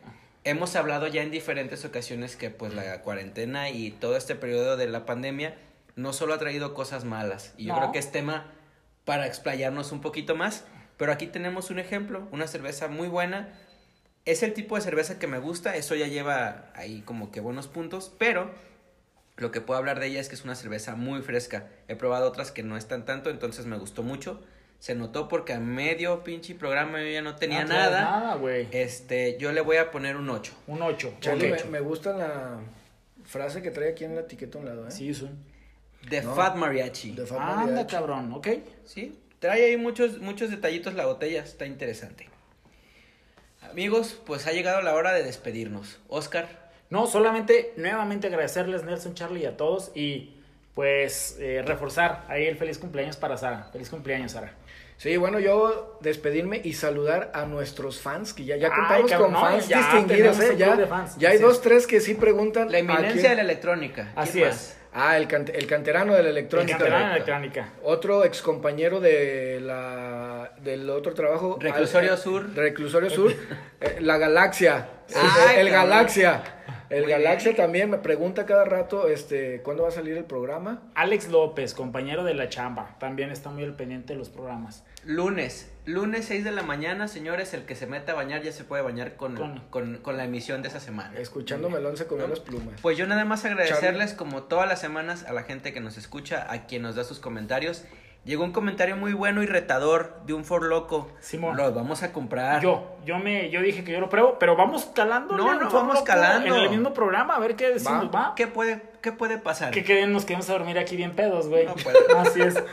Hemos 0.45 0.75
hablado 0.77 1.07
ya 1.07 1.23
en 1.23 1.31
diferentes 1.31 1.83
ocasiones 1.83 2.37
que 2.37 2.51
pues 2.51 2.73
la 2.73 3.01
cuarentena 3.01 3.69
y 3.69 3.91
todo 3.91 4.15
este 4.15 4.35
periodo 4.35 4.77
de 4.77 4.87
la 4.87 5.05
pandemia 5.05 5.55
no 5.97 6.13
solo 6.13 6.35
ha 6.35 6.37
traído 6.37 6.73
cosas 6.73 7.03
malas, 7.03 7.53
y 7.57 7.65
yo 7.65 7.73
No. 7.73 7.79
creo 7.79 7.91
que 7.91 7.99
es 7.99 8.11
tema 8.11 8.45
para 9.03 9.27
explayarnos 9.27 9.91
un 9.91 9.99
poquito 9.99 10.35
más, 10.35 10.63
pero 11.01 11.11
aquí 11.13 11.25
tenemos 11.25 11.71
un 11.71 11.79
ejemplo, 11.79 12.27
una 12.31 12.45
cerveza 12.45 12.87
muy 12.87 13.07
buena, 13.07 13.49
es 14.25 14.43
el 14.43 14.53
tipo 14.53 14.75
de 14.75 14.81
cerveza 14.83 15.17
que 15.17 15.25
me 15.25 15.39
gusta, 15.39 15.75
eso 15.75 15.95
ya 15.95 16.05
lleva 16.05 16.69
ahí 16.75 17.01
como 17.01 17.31
que 17.31 17.39
buenos 17.39 17.67
puntos, 17.67 18.13
pero 18.19 18.51
lo 19.37 19.49
que 19.49 19.61
puedo 19.61 19.79
hablar 19.79 19.99
de 19.99 20.05
ella 20.05 20.19
es 20.19 20.29
que 20.29 20.35
es 20.35 20.43
una 20.43 20.53
cerveza 20.53 20.93
muy 20.95 21.23
fresca. 21.23 21.65
He 21.87 21.95
probado 21.95 22.27
otras 22.27 22.51
que 22.51 22.61
no 22.61 22.77
están 22.77 23.03
tanto, 23.05 23.31
entonces 23.31 23.65
me 23.65 23.79
gustó 23.79 24.03
mucho. 24.03 24.43
Se 24.77 24.93
notó 24.93 25.27
porque 25.27 25.53
a 25.53 25.59
medio 25.59 26.23
pinche 26.23 26.53
programa 26.53 27.01
yo 27.01 27.09
ya 27.09 27.23
no 27.23 27.35
tenía 27.35 27.63
No 27.63 27.69
nada. 27.73 28.01
Nada, 28.03 28.35
güey. 28.35 28.67
Este, 28.69 29.37
yo 29.39 29.51
le 29.53 29.61
voy 29.61 29.77
a 29.77 29.89
poner 29.89 30.17
un 30.17 30.29
8. 30.29 30.53
Un 30.67 30.83
8. 30.83 31.15
Charlie, 31.19 31.51
Ok. 31.51 31.65
me, 31.65 31.71
me 31.71 31.79
gusta 31.79 32.13
la 32.13 32.59
frase 33.25 33.63
que 33.63 33.71
trae 33.71 33.89
aquí 33.93 34.03
en 34.03 34.13
la 34.13 34.21
etiqueta 34.21 34.59
a 34.59 34.61
un 34.61 34.67
lado, 34.67 34.87
¿eh? 34.87 34.91
Sí. 34.91 35.11
De 36.07 36.21
No. 36.21 36.35
Fat 36.35 36.55
Mariachi. 36.55 37.13
De 37.13 37.25
Fat 37.25 37.39
Anda, 37.39 37.55
Mariachi. 37.65 37.91
cabrón, 37.91 38.33
ok. 38.33 38.47
Sí, 38.85 39.17
trae 39.41 39.65
ahí 39.65 39.75
muchos, 39.77 40.19
muchos 40.19 40.49
detallitos 40.51 40.93
la 40.93 41.05
botella, 41.07 41.41
está 41.43 41.65
interesante. 41.65 42.29
Amigos, 43.69 44.19
pues 44.25 44.47
ha 44.47 44.51
llegado 44.51 44.81
la 44.81 44.93
hora 44.95 45.11
de 45.13 45.23
despedirnos. 45.23 45.99
Oscar, 46.07 46.47
No, 46.89 47.07
solamente 47.07 47.73
nuevamente 47.77 48.27
agradecerles, 48.27 48.83
Nelson, 48.83 49.13
Charlie 49.15 49.43
y 49.43 49.45
a 49.45 49.55
todos. 49.57 49.91
Y 49.95 50.35
pues 50.75 51.37
eh, 51.39 51.63
reforzar 51.65 52.25
ahí 52.27 52.45
el 52.45 52.57
feliz 52.57 52.77
cumpleaños 52.77 53.15
para 53.17 53.37
Sara. 53.37 53.69
Feliz 53.71 53.89
cumpleaños, 53.89 54.33
Sara. 54.33 54.53
Sí, 54.97 55.17
bueno, 55.17 55.39
yo 55.39 55.97
despedirme 56.01 56.61
y 56.63 56.73
saludar 56.73 57.31
a 57.33 57.45
nuestros 57.45 57.99
fans, 58.01 58.33
que 58.33 58.43
ya, 58.45 58.57
ya 58.57 58.67
Ay, 58.67 58.73
contamos 58.75 59.11
cabrón, 59.11 59.31
con 59.31 59.41
no, 59.41 59.47
fans 59.47 59.67
ya 59.67 59.77
distinguidos, 59.77 60.39
¿eh? 60.41 60.57
Ya, 60.57 60.87
fans. 60.87 61.17
ya 61.17 61.29
hay 61.29 61.39
dos, 61.39 61.55
es. 61.55 61.61
tres 61.61 61.87
que 61.87 61.99
sí 62.01 62.13
preguntan. 62.13 62.69
la 62.71 62.77
¿a 62.77 62.81
eminencia 62.81 63.29
de 63.31 63.35
la 63.37 63.41
electrónica. 63.41 64.11
¿Quién 64.13 64.19
Así 64.19 64.41
más? 64.41 64.55
es. 64.55 64.77
Ah, 64.93 65.15
el, 65.17 65.27
cante- 65.27 65.57
el 65.57 65.67
canterano 65.67 66.13
de 66.13 66.21
la 66.23 66.29
El 66.29 66.37
electrónica. 66.37 66.77
canterano 66.77 67.05
correcto. 67.11 67.31
electrónica. 67.31 67.69
Otro 67.83 68.25
ex 68.25 68.41
compañero 68.41 68.99
de 68.99 69.59
la, 69.61 70.51
del 70.61 70.89
otro 70.89 71.13
trabajo. 71.13 71.57
Reclusorio 71.61 72.11
al- 72.11 72.17
Sur. 72.17 72.53
Reclusorio 72.55 73.09
Sur. 73.09 73.31
eh, 73.81 73.97
la 74.01 74.17
Galaxia. 74.17 74.87
El, 75.07 75.67
el 75.67 75.71
cabrón. 75.71 75.89
Galaxia. 75.89 76.43
El 76.91 77.03
Muy 77.03 77.11
Galaxia 77.11 77.51
bien. 77.51 77.55
también 77.63 77.89
me 77.89 77.97
pregunta 77.97 78.45
cada 78.45 78.65
rato 78.65 79.07
este, 79.07 79.61
cuándo 79.63 79.83
va 79.83 79.89
a 79.89 79.91
salir 79.93 80.17
el 80.17 80.25
programa. 80.25 80.81
Alex 80.93 81.29
López, 81.29 81.73
compañero 81.73 82.23
de 82.23 82.33
la 82.33 82.49
chamba. 82.49 82.95
También 82.99 83.31
está 83.31 83.49
muy 83.49 83.63
al 83.63 83.75
pendiente 83.75 84.13
de 84.13 84.19
los 84.19 84.29
programas. 84.29 84.83
Lunes, 85.05 85.71
lunes 85.85 86.25
6 86.25 86.43
de 86.43 86.51
la 86.51 86.61
mañana, 86.61 87.07
señores, 87.07 87.53
el 87.55 87.63
que 87.65 87.75
se 87.75 87.87
meta 87.87 88.11
a 88.11 88.15
bañar 88.15 88.43
ya 88.43 88.51
se 88.51 88.63
puede 88.63 88.83
bañar 88.83 89.15
con, 89.15 89.35
Con- 89.35 89.59
con, 89.69 89.97
con 89.97 90.17
la 90.17 90.25
emisión 90.25 90.61
de 90.61 90.67
esa 90.67 90.79
semana. 90.79 91.17
Escuchando 91.17 91.69
Melón 91.69 91.97
se 91.97 92.05
comió 92.05 92.27
las 92.27 92.39
plumas. 92.39 92.79
Pues 92.81 92.97
yo 92.97 93.07
nada 93.07 93.25
más 93.25 93.43
agradecerles 93.45 94.13
como 94.13 94.43
todas 94.43 94.67
las 94.67 94.79
semanas 94.79 95.23
a 95.23 95.33
la 95.33 95.43
gente 95.43 95.73
que 95.73 95.79
nos 95.79 95.97
escucha, 95.97 96.45
a 96.51 96.67
quien 96.67 96.81
nos 96.83 96.95
da 96.95 97.03
sus 97.03 97.19
comentarios. 97.19 97.83
Llegó 98.23 98.43
un 98.43 98.51
comentario 98.51 98.95
muy 98.95 99.13
bueno 99.13 99.41
y 99.41 99.47
retador 99.47 100.21
de 100.27 100.33
un 100.33 100.45
for 100.45 100.63
loco. 100.63 101.11
Simón. 101.21 101.57
Los 101.57 101.73
vamos 101.73 102.03
a 102.03 102.13
comprar. 102.13 102.61
Yo, 102.61 102.95
yo 103.03 103.17
me, 103.17 103.49
yo 103.49 103.63
dije 103.63 103.83
que 103.83 103.91
yo 103.91 103.99
lo 103.99 104.09
pruebo, 104.09 104.37
pero 104.37 104.55
vamos 104.55 104.85
calando. 104.93 105.35
No, 105.35 105.55
no, 105.59 105.71
vamos 105.71 106.03
calando. 106.03 106.55
En 106.55 106.61
el 106.61 106.69
mismo 106.69 106.93
programa, 106.93 107.35
a 107.35 107.39
ver 107.39 107.55
qué 107.55 107.69
decimos, 107.69 108.11
va. 108.13 108.33
¿Qué 108.35 108.45
puede, 108.45 108.83
qué 109.01 109.11
puede 109.11 109.39
pasar? 109.39 109.71
Que 109.71 109.83
queden, 109.83 110.13
nos 110.13 110.25
quedemos 110.25 110.47
a 110.51 110.53
dormir 110.53 110.77
aquí 110.77 110.95
bien 110.95 111.13
pedos, 111.13 111.47
güey. 111.47 111.65
No 111.65 111.73
puede. 111.73 111.97
Así 112.17 112.41
es. 112.41 112.63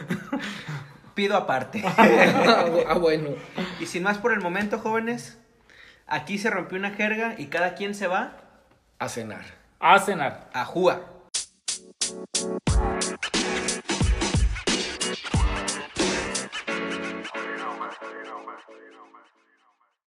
Pido 1.14 1.34
aparte. 1.34 1.82
ah, 1.96 2.98
bueno. 3.00 3.30
y 3.80 3.86
sin 3.86 4.02
más 4.02 4.18
por 4.18 4.32
el 4.32 4.40
momento, 4.40 4.78
jóvenes, 4.78 5.38
aquí 6.06 6.36
se 6.36 6.50
rompió 6.50 6.78
una 6.78 6.90
jerga 6.90 7.34
y 7.38 7.46
cada 7.46 7.74
quien 7.74 7.94
se 7.94 8.06
va 8.06 8.34
A 8.98 9.08
cenar. 9.08 9.44
A 9.80 9.98
cenar. 9.98 10.50
a 10.52 10.66
Júa. 10.66 11.00